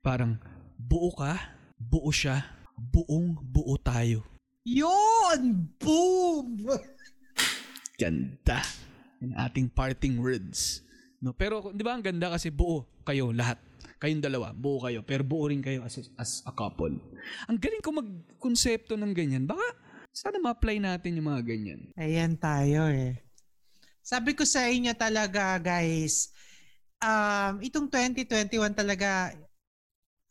Parang 0.00 0.40
buo 0.76 1.12
ka, 1.12 1.36
buo 1.76 2.08
siya, 2.08 2.44
buong 2.76 3.36
buo 3.40 3.76
tayo. 3.76 4.24
Yon! 4.64 5.68
Boom! 5.80 6.64
Ganda. 8.00 8.64
Yung 9.20 9.36
ating 9.36 9.68
parting 9.68 10.16
words. 10.16 10.80
No, 11.20 11.36
pero 11.36 11.68
'di 11.68 11.84
ba 11.84 11.92
ang 11.92 12.00
ganda 12.00 12.32
kasi 12.32 12.48
buo 12.48 12.88
kayo 13.04 13.28
lahat. 13.28 13.60
Kayong 14.00 14.24
dalawa, 14.24 14.56
buo 14.56 14.80
kayo, 14.80 15.04
pero 15.04 15.20
buo 15.20 15.44
rin 15.44 15.60
kayo 15.60 15.84
as, 15.84 16.00
as 16.16 16.40
a 16.48 16.52
couple. 16.56 16.96
Ang 17.44 17.58
galing 17.60 17.84
ko 17.84 17.92
magkonsepto 17.92 18.96
ng 18.96 19.12
ganyan. 19.12 19.44
Baka 19.44 19.60
sana 20.08 20.40
ma-apply 20.40 20.80
natin 20.80 21.20
yung 21.20 21.28
mga 21.28 21.44
ganyan. 21.44 21.80
Ayan 22.00 22.40
tayo 22.40 22.88
eh. 22.88 23.20
Sabi 24.00 24.32
ko 24.32 24.48
sa 24.48 24.64
inyo 24.72 24.96
talaga 24.96 25.60
guys, 25.60 26.32
um, 27.00 27.52
itong 27.60 27.88
2021 27.88 28.76
talaga 28.76 29.34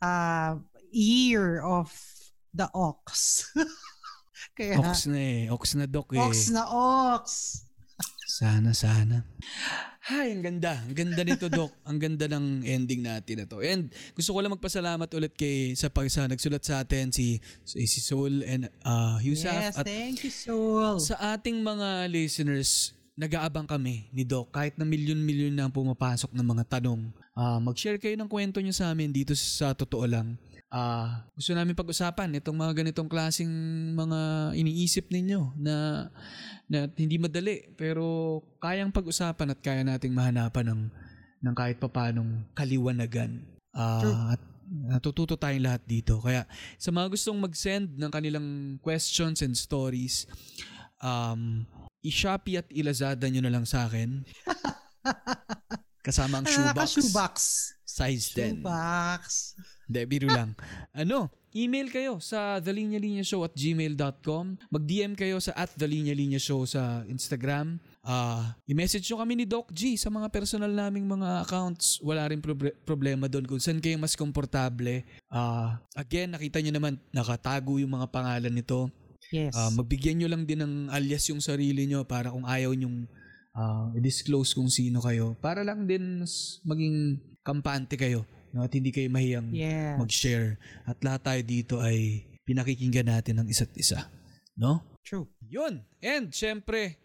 uh, 0.02 0.58
year 0.90 1.62
of 1.62 1.90
the 2.54 2.70
ox. 2.74 3.46
Kaya, 4.58 4.80
Ox 4.80 5.08
na 5.08 5.20
eh. 5.20 5.42
Ox 5.52 5.76
na 5.76 5.86
doc 5.88 6.12
eh. 6.16 6.20
ox 6.20 6.52
na 6.52 6.64
ox. 6.68 7.24
Sana, 8.28 8.72
sana. 8.72 9.28
Hay, 10.10 10.32
ang 10.32 10.42
ganda. 10.42 10.80
Ang 10.88 10.96
ganda 10.96 11.22
nito, 11.22 11.52
Doc. 11.52 11.70
ang 11.84 12.00
ganda 12.00 12.26
ng 12.26 12.64
ending 12.66 13.04
natin 13.04 13.44
na 13.44 13.46
to. 13.46 13.60
And 13.62 13.92
gusto 14.16 14.32
ko 14.34 14.40
lang 14.40 14.56
magpasalamat 14.56 15.06
ulit 15.14 15.36
kay 15.36 15.76
sa 15.76 15.92
pag 15.92 16.08
sa 16.10 16.26
nagsulat 16.26 16.64
sa 16.64 16.82
atin 16.82 17.12
si 17.14 17.38
si 17.68 18.00
Soul 18.00 18.42
and 18.48 18.72
uh, 18.88 19.20
Yusaf 19.22 19.54
Yes, 19.54 19.76
at 19.78 19.86
thank 19.86 20.24
you, 20.26 20.32
Soul. 20.32 20.98
sa 21.04 21.38
ating 21.38 21.62
mga 21.62 22.10
listeners, 22.10 22.98
nag-aabang 23.20 23.68
kami 23.68 24.08
ni 24.16 24.24
Doc 24.24 24.56
kahit 24.56 24.80
na 24.80 24.88
milyon-milyon 24.88 25.52
na 25.52 25.68
ang 25.68 25.74
pumapasok 25.76 26.32
ng 26.32 26.48
mga 26.56 26.80
tanong. 26.80 27.12
Ah, 27.36 27.60
mag-share 27.60 28.00
kayo 28.00 28.16
ng 28.16 28.32
kwento 28.32 28.64
nyo 28.64 28.72
sa 28.72 28.96
amin 28.96 29.12
dito 29.12 29.36
sa 29.36 29.76
totoo 29.76 30.08
lang. 30.08 30.40
Ah, 30.72 31.28
gusto 31.36 31.52
namin 31.52 31.76
pag-usapan 31.76 32.40
itong 32.40 32.56
mga 32.56 32.80
ganitong 32.80 33.12
klasing 33.12 33.52
mga 33.92 34.54
iniisip 34.56 35.12
ninyo 35.12 35.52
na 35.60 36.08
na 36.70 36.88
hindi 36.96 37.20
madali 37.20 37.74
pero 37.76 38.40
kayang 38.64 38.94
pag-usapan 38.94 39.52
at 39.52 39.60
kaya 39.60 39.84
nating 39.84 40.16
mahanapan 40.16 40.72
ng 40.72 40.82
ng 41.44 41.56
kahit 41.58 41.76
papanong 41.76 42.48
kaliwanagan. 42.56 43.44
Ah, 43.76 44.38
at 44.38 44.42
natututo 44.70 45.36
tayong 45.36 45.66
lahat 45.66 45.84
dito. 45.84 46.22
Kaya 46.24 46.46
sa 46.80 46.94
mga 46.94 47.12
gustong 47.12 47.40
mag-send 47.42 48.00
ng 48.00 48.12
kanilang 48.14 48.78
questions 48.80 49.42
and 49.42 49.58
stories, 49.58 50.30
um, 51.02 51.66
i-Shopee 52.02 52.60
at 52.60 52.68
i-Lazada 52.72 53.28
nyo 53.28 53.42
na 53.44 53.52
lang 53.52 53.66
sa 53.68 53.88
akin. 53.88 54.24
Kasama 56.06 56.40
ang 56.42 56.48
shoebox. 56.48 56.74
naka-shoebox? 56.96 57.36
Size 57.84 58.26
10. 58.34 58.64
Shoebox. 58.64 59.24
Hindi, 59.90 60.02
biro 60.08 60.30
lang. 60.32 60.56
ano, 60.96 61.28
email 61.52 61.90
kayo 61.90 62.22
sa 62.22 62.62
thelinyalinyashow 62.62 63.42
at 63.44 63.54
gmail.com. 63.58 64.46
Mag-DM 64.72 65.18
kayo 65.18 65.42
sa 65.44 65.52
at 65.58 65.74
thelinyalinyashow 65.76 66.64
sa 66.64 67.04
Instagram. 67.10 67.82
Ah, 68.00 68.56
i-message 68.64 69.04
nyo 69.12 69.20
kami 69.20 69.44
ni 69.44 69.46
Doc 69.50 69.74
G 69.76 70.00
sa 70.00 70.08
mga 70.08 70.32
personal 70.32 70.72
naming 70.72 71.10
mga 71.10 71.44
accounts. 71.44 72.00
Wala 72.00 72.30
rin 72.32 72.40
proble- 72.40 72.78
problema 72.88 73.28
doon 73.28 73.44
kung 73.50 73.60
saan 73.60 73.84
kayo 73.84 74.00
mas 74.00 74.16
komportable. 74.16 75.04
Ah, 75.28 75.84
again, 76.00 76.32
nakita 76.32 76.64
nyo 76.64 76.74
naman, 76.80 76.94
nakatago 77.12 77.76
yung 77.82 77.92
mga 77.92 78.08
pangalan 78.08 78.54
nito. 78.54 78.88
Yes. 79.30 79.54
Ah, 79.54 79.70
magbigyan 79.70 80.22
nyo 80.22 80.28
lang 80.30 80.44
din 80.46 80.62
ng 80.62 80.76
alias 80.90 81.30
yung 81.30 81.42
sarili 81.42 81.86
nyo 81.86 82.06
para 82.06 82.34
kung 82.34 82.46
ayaw 82.46 82.74
nyong 82.74 83.06
ah, 83.54 83.94
i-disclose 83.94 84.58
kung 84.58 84.70
sino 84.70 85.02
kayo. 85.02 85.38
Para 85.38 85.62
lang 85.62 85.86
din 85.86 86.26
maging 86.66 87.22
kampante 87.46 87.98
kayo. 87.98 88.26
No? 88.50 88.66
At 88.66 88.74
hindi 88.74 88.90
kayo 88.90 89.10
mahiyang 89.14 89.54
yes. 89.54 89.98
mag-share. 90.02 90.58
At 90.90 90.98
lahat 91.06 91.22
tayo 91.26 91.42
dito 91.46 91.76
ay 91.82 92.26
pinakikinggan 92.46 93.10
natin 93.10 93.42
ng 93.42 93.48
isa't 93.50 93.74
isa. 93.78 94.10
No? 94.58 94.82
True. 95.06 95.30
Yun. 95.46 95.86
And 96.02 96.34
syempre, 96.34 96.98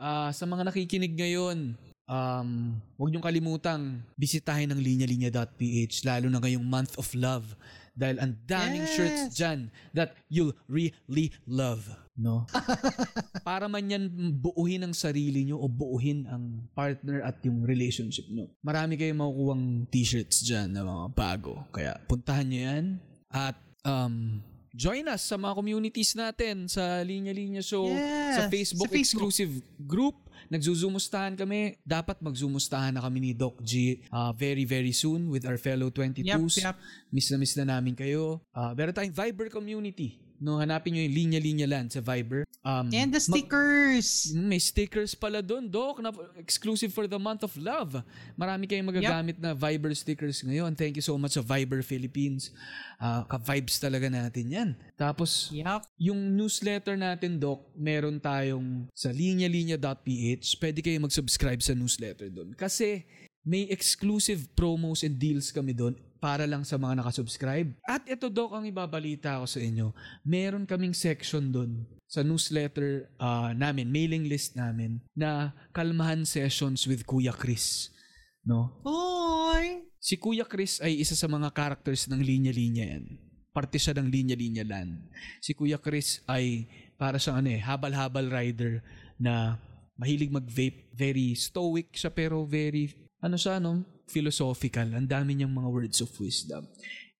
ah, 0.00 0.32
sa 0.32 0.48
mga 0.48 0.72
nakikinig 0.72 1.12
ngayon, 1.12 1.76
um, 2.08 2.78
huwag 2.96 3.10
niyong 3.12 3.26
kalimutang 3.26 4.00
bisitahin 4.16 4.70
ang 4.70 4.80
linyalinya.ph 4.80 5.94
lalo 6.06 6.26
na 6.30 6.40
ngayong 6.40 6.64
month 6.64 6.94
of 6.96 7.10
love 7.12 7.54
dahil 7.96 8.20
ang 8.20 8.36
daming 8.44 8.84
Yes. 8.84 8.92
shirts 8.92 9.22
dyan 9.32 9.72
that 9.90 10.12
you'll 10.28 10.52
really 10.68 11.32
love. 11.48 11.88
No? 12.12 12.44
Para 13.48 13.68
man 13.68 13.88
yan 13.88 14.08
buuhin 14.36 14.84
ang 14.84 14.92
sarili 14.92 15.44
nyo 15.44 15.60
o 15.60 15.68
buuhin 15.68 16.24
ang 16.24 16.64
partner 16.72 17.20
at 17.20 17.40
yung 17.42 17.60
relationship 17.60 18.24
nyo. 18.28 18.48
Marami 18.60 18.96
kayong 18.96 19.20
makukuhang 19.20 19.64
t-shirts 19.88 20.40
dyan 20.40 20.72
na 20.72 20.80
mga 20.80 21.12
bago. 21.12 21.60
Kaya 21.68 21.96
puntahan 22.04 22.46
nyo 22.48 22.60
yan 22.62 22.84
at 23.28 23.56
um, 23.84 24.40
join 24.72 25.04
us 25.08 25.24
sa 25.24 25.36
mga 25.36 25.56
communities 25.56 26.12
natin 26.12 26.68
sa 26.68 27.00
Linya 27.00 27.32
Linya 27.32 27.60
Show 27.60 27.88
Yes, 27.88 28.32
sa 28.34 28.42
Facebook, 28.48 28.88
sa 28.88 28.92
Facebook. 28.92 29.28
exclusive 29.28 29.52
group. 29.80 30.16
Nagzuzumustahan 30.50 31.34
kami. 31.38 31.78
Dapat 31.82 32.20
magzumustahan 32.20 32.94
na 32.94 33.00
kami 33.00 33.18
ni 33.20 33.32
Doc 33.32 33.58
G 33.62 34.02
uh, 34.10 34.34
very 34.34 34.66
very 34.66 34.92
soon 34.92 35.30
with 35.30 35.46
our 35.46 35.56
fellow 35.56 35.88
22s. 35.88 36.26
Yep, 36.26 36.40
yep. 36.62 36.76
Miss 37.10 37.26
na 37.30 37.36
miss 37.38 37.54
na 37.54 37.64
namin 37.66 37.94
kayo. 37.94 38.42
Uh, 38.50 38.74
meron 38.74 38.92
tayong 38.92 39.14
Viber 39.14 39.48
community. 39.48 40.25
No, 40.38 40.60
hanapin 40.60 40.94
nyo 40.94 41.02
yung 41.02 41.16
Linya 41.16 41.40
Linya 41.40 41.68
Land 41.68 41.96
sa 41.96 42.00
Viber. 42.04 42.44
Um, 42.66 42.90
And 42.90 43.14
the 43.14 43.22
stickers. 43.22 44.34
Mm, 44.34 44.46
may 44.50 44.60
stickers 44.60 45.14
pala 45.14 45.40
doon, 45.40 45.70
Doc, 45.70 46.02
na 46.02 46.10
exclusive 46.36 46.90
for 46.90 47.06
the 47.06 47.16
month 47.16 47.46
of 47.46 47.54
love. 47.56 48.02
Marami 48.34 48.66
kayong 48.66 48.90
magagamit 48.90 49.38
na 49.38 49.54
Viber 49.54 49.94
stickers 49.94 50.42
ngayon. 50.42 50.74
Thank 50.74 50.98
you 50.98 51.04
so 51.04 51.14
much 51.14 51.38
sa 51.38 51.44
Viber 51.46 51.80
Philippines. 51.86 52.50
Ah, 52.98 53.22
ka-vibes 53.24 53.78
talaga 53.78 54.10
natin 54.10 54.44
yan. 54.50 54.68
Tapos, 54.98 55.52
Yup. 55.54 55.86
yung 55.96 56.18
newsletter 56.34 56.98
natin, 56.98 57.38
Doc, 57.38 57.62
meron 57.78 58.18
tayong 58.18 58.90
sa 58.92 59.14
linyalinya.ph. 59.14 60.46
Pwede 60.58 60.80
kayo 60.82 60.98
mag-subscribe 61.00 61.62
sa 61.62 61.72
newsletter 61.76 62.28
doon. 62.32 62.52
Kasi 62.56 63.06
may 63.46 63.70
exclusive 63.70 64.50
promos 64.58 65.06
and 65.06 65.22
deals 65.22 65.54
kami 65.54 65.70
doon 65.70 65.94
para 66.26 66.42
lang 66.42 66.66
sa 66.66 66.74
mga 66.74 66.98
nakasubscribe. 66.98 67.70
At 67.86 68.02
ito, 68.10 68.26
Doc, 68.26 68.50
ang 68.50 68.66
ibabalita 68.66 69.38
ko 69.38 69.46
sa 69.46 69.62
inyo. 69.62 69.94
Meron 70.26 70.66
kaming 70.66 70.90
section 70.90 71.54
doon 71.54 71.86
sa 72.10 72.26
newsletter 72.26 73.06
ah, 73.22 73.54
namin, 73.54 73.86
mailing 73.86 74.26
list 74.26 74.58
namin, 74.58 74.98
na 75.14 75.54
Kalmahan 75.70 76.26
Sessions 76.26 76.82
with 76.90 77.06
Kuya 77.06 77.30
Chris. 77.30 77.94
No? 78.42 78.74
Boy. 78.82 79.86
Si 80.02 80.18
Kuya 80.18 80.42
Chris 80.50 80.82
ay 80.82 80.98
isa 80.98 81.14
sa 81.14 81.30
mga 81.30 81.54
characters 81.54 82.10
ng 82.10 82.18
Linya 82.18 82.50
Linya 82.50 82.98
yan. 82.98 83.06
Parte 83.54 83.78
siya 83.78 83.94
ng 83.94 84.10
Linya 84.10 84.34
Linya 84.34 84.66
Land. 84.66 85.06
Si 85.38 85.54
Kuya 85.54 85.78
Chris 85.78 86.26
ay 86.26 86.66
para 86.98 87.22
siyang 87.22 87.38
ano 87.38 87.54
eh, 87.54 87.62
habal-habal 87.62 88.26
rider 88.34 88.82
na 89.14 89.62
mahilig 89.94 90.34
mag-vape. 90.34 90.90
Very 90.90 91.38
stoic 91.38 91.94
siya 91.94 92.10
pero 92.10 92.42
very, 92.42 92.90
ano 93.22 93.38
siya 93.38 93.62
no, 93.62 93.86
philosophical. 94.06 94.86
Ang 94.94 95.10
dami 95.10 95.36
niyang 95.36 95.52
mga 95.52 95.68
words 95.70 95.98
of 96.02 96.10
wisdom. 96.18 96.66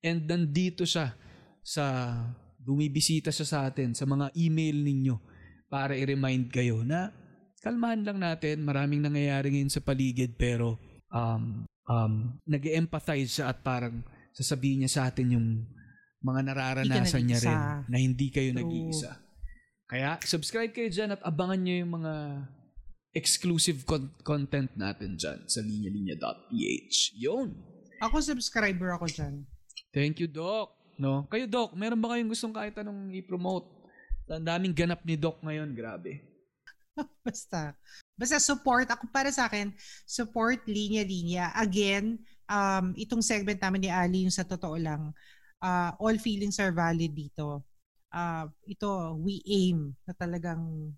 And 0.03 0.24
nandito 0.26 0.87
siya 0.87 1.14
sa, 1.62 1.84
bumibisita 2.66 3.30
siya 3.30 3.47
sa 3.47 3.59
atin, 3.70 3.95
sa 3.95 4.07
mga 4.07 4.34
email 4.34 4.74
ninyo 4.82 5.16
para 5.70 5.95
i-remind 5.95 6.51
kayo 6.51 6.82
na 6.82 7.14
kalmahan 7.62 8.07
lang 8.07 8.18
natin, 8.22 8.62
maraming 8.62 9.03
nangyayari 9.03 9.51
ngayon 9.55 9.70
sa 9.70 9.82
paligid 9.82 10.39
pero 10.39 10.78
um, 11.11 11.66
um, 11.91 12.12
nag-empathize 12.47 13.43
siya 13.43 13.51
at 13.51 13.62
parang 13.62 14.07
sasabihin 14.30 14.87
niya 14.87 14.91
sa 14.91 15.03
atin 15.11 15.34
yung 15.34 15.49
mga 16.22 16.41
nararanasan 16.47 17.22
niya 17.26 17.39
rin 17.43 17.61
na 17.87 17.97
hindi 17.99 18.30
kayo 18.30 18.51
True. 18.55 18.61
nag-iisa. 18.62 19.12
Kaya 19.87 20.18
subscribe 20.26 20.74
kayo 20.74 20.91
dyan 20.91 21.14
at 21.14 21.22
abangan 21.22 21.59
niyo 21.62 21.87
yung 21.87 22.03
mga 22.03 22.14
exclusive 23.17 23.89
con- 23.89 24.12
content 24.21 24.69
natin 24.77 25.17
dyan 25.17 25.41
sa 25.49 25.64
linyalinya.ph. 25.64 27.17
Yun. 27.17 27.57
Ako 28.05 28.21
subscriber 28.21 28.93
ako 28.93 29.09
dyan. 29.09 29.49
Thank 29.97 30.21
you, 30.21 30.29
Doc. 30.29 30.77
No? 31.01 31.25
Kayo, 31.33 31.49
Doc, 31.49 31.73
meron 31.73 31.97
ba 31.97 32.12
kayong 32.12 32.29
gustong 32.29 32.53
kahit 32.53 32.77
anong 32.77 33.09
i-promote? 33.17 33.64
Ang 34.29 34.45
daming 34.45 34.77
ganap 34.77 35.01
ni 35.09 35.17
Doc 35.17 35.41
ngayon, 35.41 35.73
grabe. 35.73 36.21
Basta. 37.27 37.73
Basta 38.17 38.37
support. 38.37 38.85
Ako 38.93 39.09
para 39.09 39.33
sa 39.33 39.49
akin, 39.49 39.73
support 40.05 40.61
linya-linya. 40.69 41.57
Again, 41.57 42.21
um, 42.49 42.93
itong 43.01 43.25
segment 43.25 43.61
namin 43.61 43.89
ni 43.89 43.91
Ali, 43.93 44.29
yung 44.29 44.35
sa 44.35 44.45
totoo 44.45 44.77
lang, 44.77 45.12
uh, 45.64 45.91
all 45.97 46.17
feelings 46.21 46.61
are 46.61 46.73
valid 46.73 47.17
dito. 47.17 47.64
Uh, 48.12 48.49
ito, 48.69 49.17
we 49.21 49.41
aim 49.45 49.93
na 50.09 50.12
talagang 50.17 50.93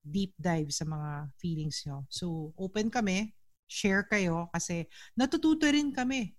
deep 0.00 0.32
dive 0.40 0.72
sa 0.72 0.88
mga 0.88 1.28
feelings 1.36 1.84
nyo. 1.84 2.08
So, 2.08 2.56
open 2.56 2.88
kami, 2.88 3.36
share 3.70 4.02
kayo 4.08 4.48
kasi 4.50 4.88
natututo 5.14 5.68
rin 5.68 5.94
kami. 5.94 6.34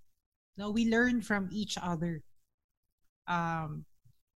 No, 0.60 0.74
we 0.74 0.90
learn 0.90 1.24
from 1.24 1.48
each 1.54 1.78
other. 1.80 2.20
Um, 3.30 3.86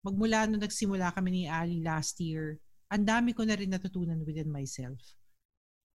magmula 0.06 0.48
nung 0.48 0.64
nagsimula 0.64 1.12
kami 1.12 1.30
ni 1.32 1.44
Ali 1.50 1.82
last 1.82 2.22
year, 2.22 2.62
ang 2.94 3.04
dami 3.04 3.34
ko 3.34 3.44
na 3.44 3.58
rin 3.58 3.74
natutunan 3.74 4.22
within 4.24 4.48
myself 4.48 5.02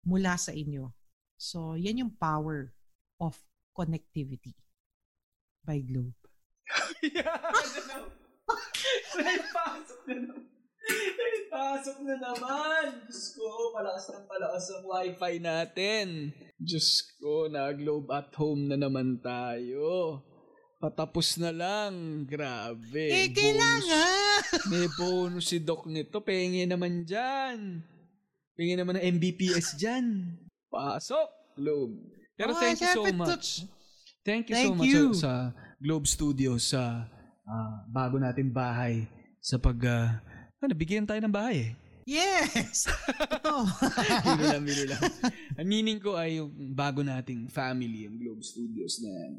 mula 0.03 0.35
sa 0.35 0.51
inyo. 0.51 0.91
So, 1.39 1.79
yan 1.79 2.03
yung 2.03 2.13
power 2.19 2.73
of 3.21 3.39
connectivity 3.71 4.57
by 5.63 5.79
Globe. 5.85 6.17
Pasok 9.55 10.01
na 10.09 10.15
naman. 10.17 10.39
May 10.39 10.48
pasok 11.53 11.97
na 12.05 12.15
naman. 12.17 12.85
Diyos 13.09 13.35
ko, 13.35 13.73
palakas 13.73 14.05
ng 14.13 14.25
palakas 14.25 14.65
ang 14.69 14.85
wifi 14.85 15.33
natin. 15.41 16.05
Diyos 16.59 16.87
ko, 17.17 17.47
na 17.47 17.71
globe 17.73 18.09
at 18.11 18.31
home 18.35 18.69
na 18.69 18.77
naman 18.77 19.17
tayo. 19.19 20.21
Patapos 20.79 21.35
na 21.35 21.51
lang. 21.51 22.23
Grabe. 22.23 23.11
eh, 23.11 23.27
kailangan! 23.35 24.71
May 24.71 24.87
bonus 24.95 25.51
si 25.51 25.59
Doc 25.59 25.83
nito. 25.85 26.23
Pengi 26.23 26.63
naman 26.63 27.03
dyan. 27.03 27.83
Pengi 28.55 28.75
naman 28.79 28.95
ng 28.99 29.05
MBPS 29.19 29.75
dyan. 29.75 30.35
Pasok, 30.71 31.55
Globe. 31.59 31.95
Pero 32.39 32.55
Oh, 32.55 32.59
thank 32.59 32.79
you 32.79 32.91
so 32.95 33.03
much. 33.11 33.67
Thank 34.23 34.47
you 34.51 34.55
so 34.55 34.61
Thank 34.63 34.77
much 34.79 34.87
you. 34.87 35.03
sa, 35.11 35.19
sa 35.19 35.33
Globe 35.79 36.07
Studios 36.07 36.71
sa 36.71 37.07
ah, 37.43 37.75
bago 37.91 38.15
natin 38.15 38.51
bahay 38.51 39.03
sa 39.43 39.59
pag 39.59 39.79
ah, 39.83 40.23
ano, 40.59 40.73
bigyan 40.75 41.07
tayo 41.07 41.19
ng 41.23 41.31
bahay 41.31 41.71
eh. 41.71 41.71
Yes! 42.09 42.89
Biro 44.25 44.43
lang, 44.49 44.63
biro 44.65 44.83
lang. 44.89 45.01
Ang 45.61 45.67
meaning 45.69 46.01
ko 46.01 46.17
ay 46.17 46.41
yung 46.41 46.49
bago 46.73 47.05
nating 47.05 47.53
family, 47.53 48.09
yung 48.09 48.17
Globe 48.17 48.41
Studios 48.41 48.97
na 49.05 49.13
yan. 49.13 49.33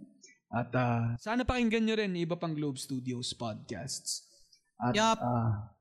At 0.50 0.70
ah, 0.78 1.18
sana 1.18 1.42
pakinggan 1.42 1.82
nyo 1.82 1.94
rin 1.98 2.14
iba 2.14 2.38
pang 2.38 2.54
Globe 2.54 2.78
Studios 2.78 3.34
podcasts. 3.34 4.22
At 4.78 4.94
Yup. 4.94 5.18
ah, 5.18 5.74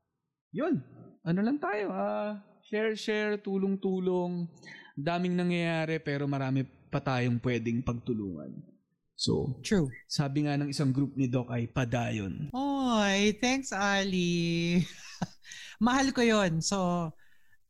yun, 0.50 0.82
ano 1.22 1.40
lang 1.46 1.62
tayo, 1.62 1.94
ah, 1.94 2.42
share, 2.66 2.98
share, 2.98 3.38
tulong-tulong. 3.38 4.50
Daming 4.98 5.38
nangyayari 5.38 6.02
pero 6.02 6.26
marami 6.26 6.66
pa 6.90 6.98
tayong 6.98 7.38
pwedeng 7.38 7.86
pagtulungan. 7.86 8.50
So, 9.14 9.62
True. 9.62 9.86
sabi 10.10 10.48
nga 10.48 10.58
ng 10.58 10.72
isang 10.74 10.90
group 10.90 11.14
ni 11.14 11.30
Doc 11.30 11.52
ay 11.54 11.70
padayon. 11.70 12.50
Oy, 12.50 13.36
thanks 13.38 13.70
Ali. 13.70 14.80
Mahal 15.80 16.12
ko 16.12 16.20
yon 16.20 16.60
So, 16.60 17.08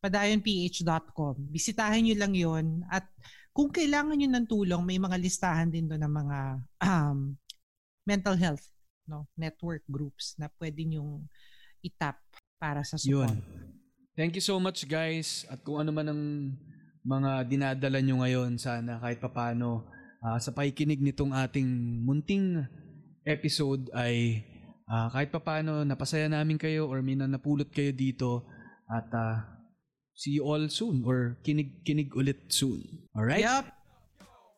padayonph.com. 0.02 1.34
Bisitahin 1.54 2.10
nyo 2.10 2.16
lang 2.18 2.34
yon 2.34 2.66
At 2.90 3.06
kung 3.54 3.70
kailangan 3.70 4.18
nyo 4.18 4.28
ng 4.30 4.46
tulong, 4.50 4.82
may 4.82 4.98
mga 4.98 5.16
listahan 5.22 5.70
din 5.70 5.86
doon 5.86 6.02
ng 6.02 6.14
mga 6.14 6.38
um, 6.82 7.18
mental 8.02 8.34
health 8.34 8.66
no 9.10 9.26
network 9.34 9.82
groups 9.90 10.38
na 10.38 10.46
pwede 10.62 10.86
nyong 10.86 11.26
itap 11.82 12.22
para 12.62 12.86
sa 12.86 12.94
support. 12.94 13.34
Yun. 13.34 13.34
Thank 14.14 14.38
you 14.38 14.44
so 14.44 14.62
much 14.62 14.86
guys. 14.86 15.48
At 15.50 15.66
kung 15.66 15.82
ano 15.82 15.90
man 15.90 16.06
ang 16.06 16.22
mga 17.02 17.30
dinadala 17.48 17.98
nyo 17.98 18.22
ngayon, 18.22 18.60
sana 18.60 19.02
kahit 19.02 19.18
papano 19.18 19.88
ah, 20.22 20.38
sa 20.38 20.54
pakikinig 20.54 21.02
nitong 21.02 21.34
ating 21.34 21.66
munting 22.04 22.62
episode 23.24 23.88
ay 23.96 24.44
Uh, 24.90 25.06
kahit 25.14 25.30
papaano, 25.30 25.86
napasaya 25.86 26.26
namin 26.26 26.58
kayo 26.58 26.90
or 26.90 26.98
may 26.98 27.14
napulot 27.14 27.70
kayo 27.70 27.94
dito 27.94 28.42
at 28.90 29.06
uh, 29.14 29.38
see 30.18 30.34
you 30.34 30.42
all 30.42 30.66
soon 30.66 31.06
or 31.06 31.38
kinig-kinig 31.46 32.10
ulit 32.10 32.50
soon. 32.50 32.82
Alright? 33.14 33.46
Yep. 33.46 33.70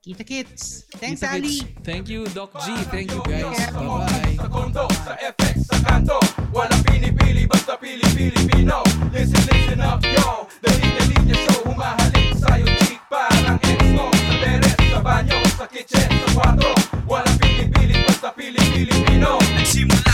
Kita 0.02 0.24
kits. 0.24 0.88
Thanks, 0.98 1.22
Ali. 1.22 1.62
Thank 1.84 2.08
you, 2.08 2.24
Doc 2.32 2.50
G. 2.64 2.74
Thank 2.90 3.12
you, 3.12 3.22
guys. 3.22 3.54
Bye-bye. 3.70 4.34
Sa 4.34 4.48
kondo, 4.50 4.88
sa 5.04 5.14
FX, 5.20 5.68
sa 5.68 5.78
kanto. 5.84 6.18
Walang 6.50 6.82
pinipili, 6.88 7.46
basta 7.46 7.78
pili-Pilipino. 7.78 8.82
Listen, 9.14 9.42
listen 9.46 9.84
up, 9.84 10.02
yo. 10.02 10.48
Daling-daling 10.58 11.22
niya 11.28 11.36
show, 11.46 11.70
humahalik 11.70 12.34
sa'yo, 12.34 12.66
chick. 12.82 12.98
Parang 13.06 13.60
ex-no. 13.62 14.10
Sa 14.10 14.34
teres, 14.42 14.74
sa 14.80 14.98
banyo, 14.98 15.38
sa 15.54 15.66
kitchen, 15.70 16.08
sa 16.08 16.28
kwarto. 16.34 16.72
Walang 17.06 17.38
pinipili, 17.38 17.94
basta 18.02 18.34
pili-Pilipino. 18.34 19.38
Nagsimula 19.54 20.11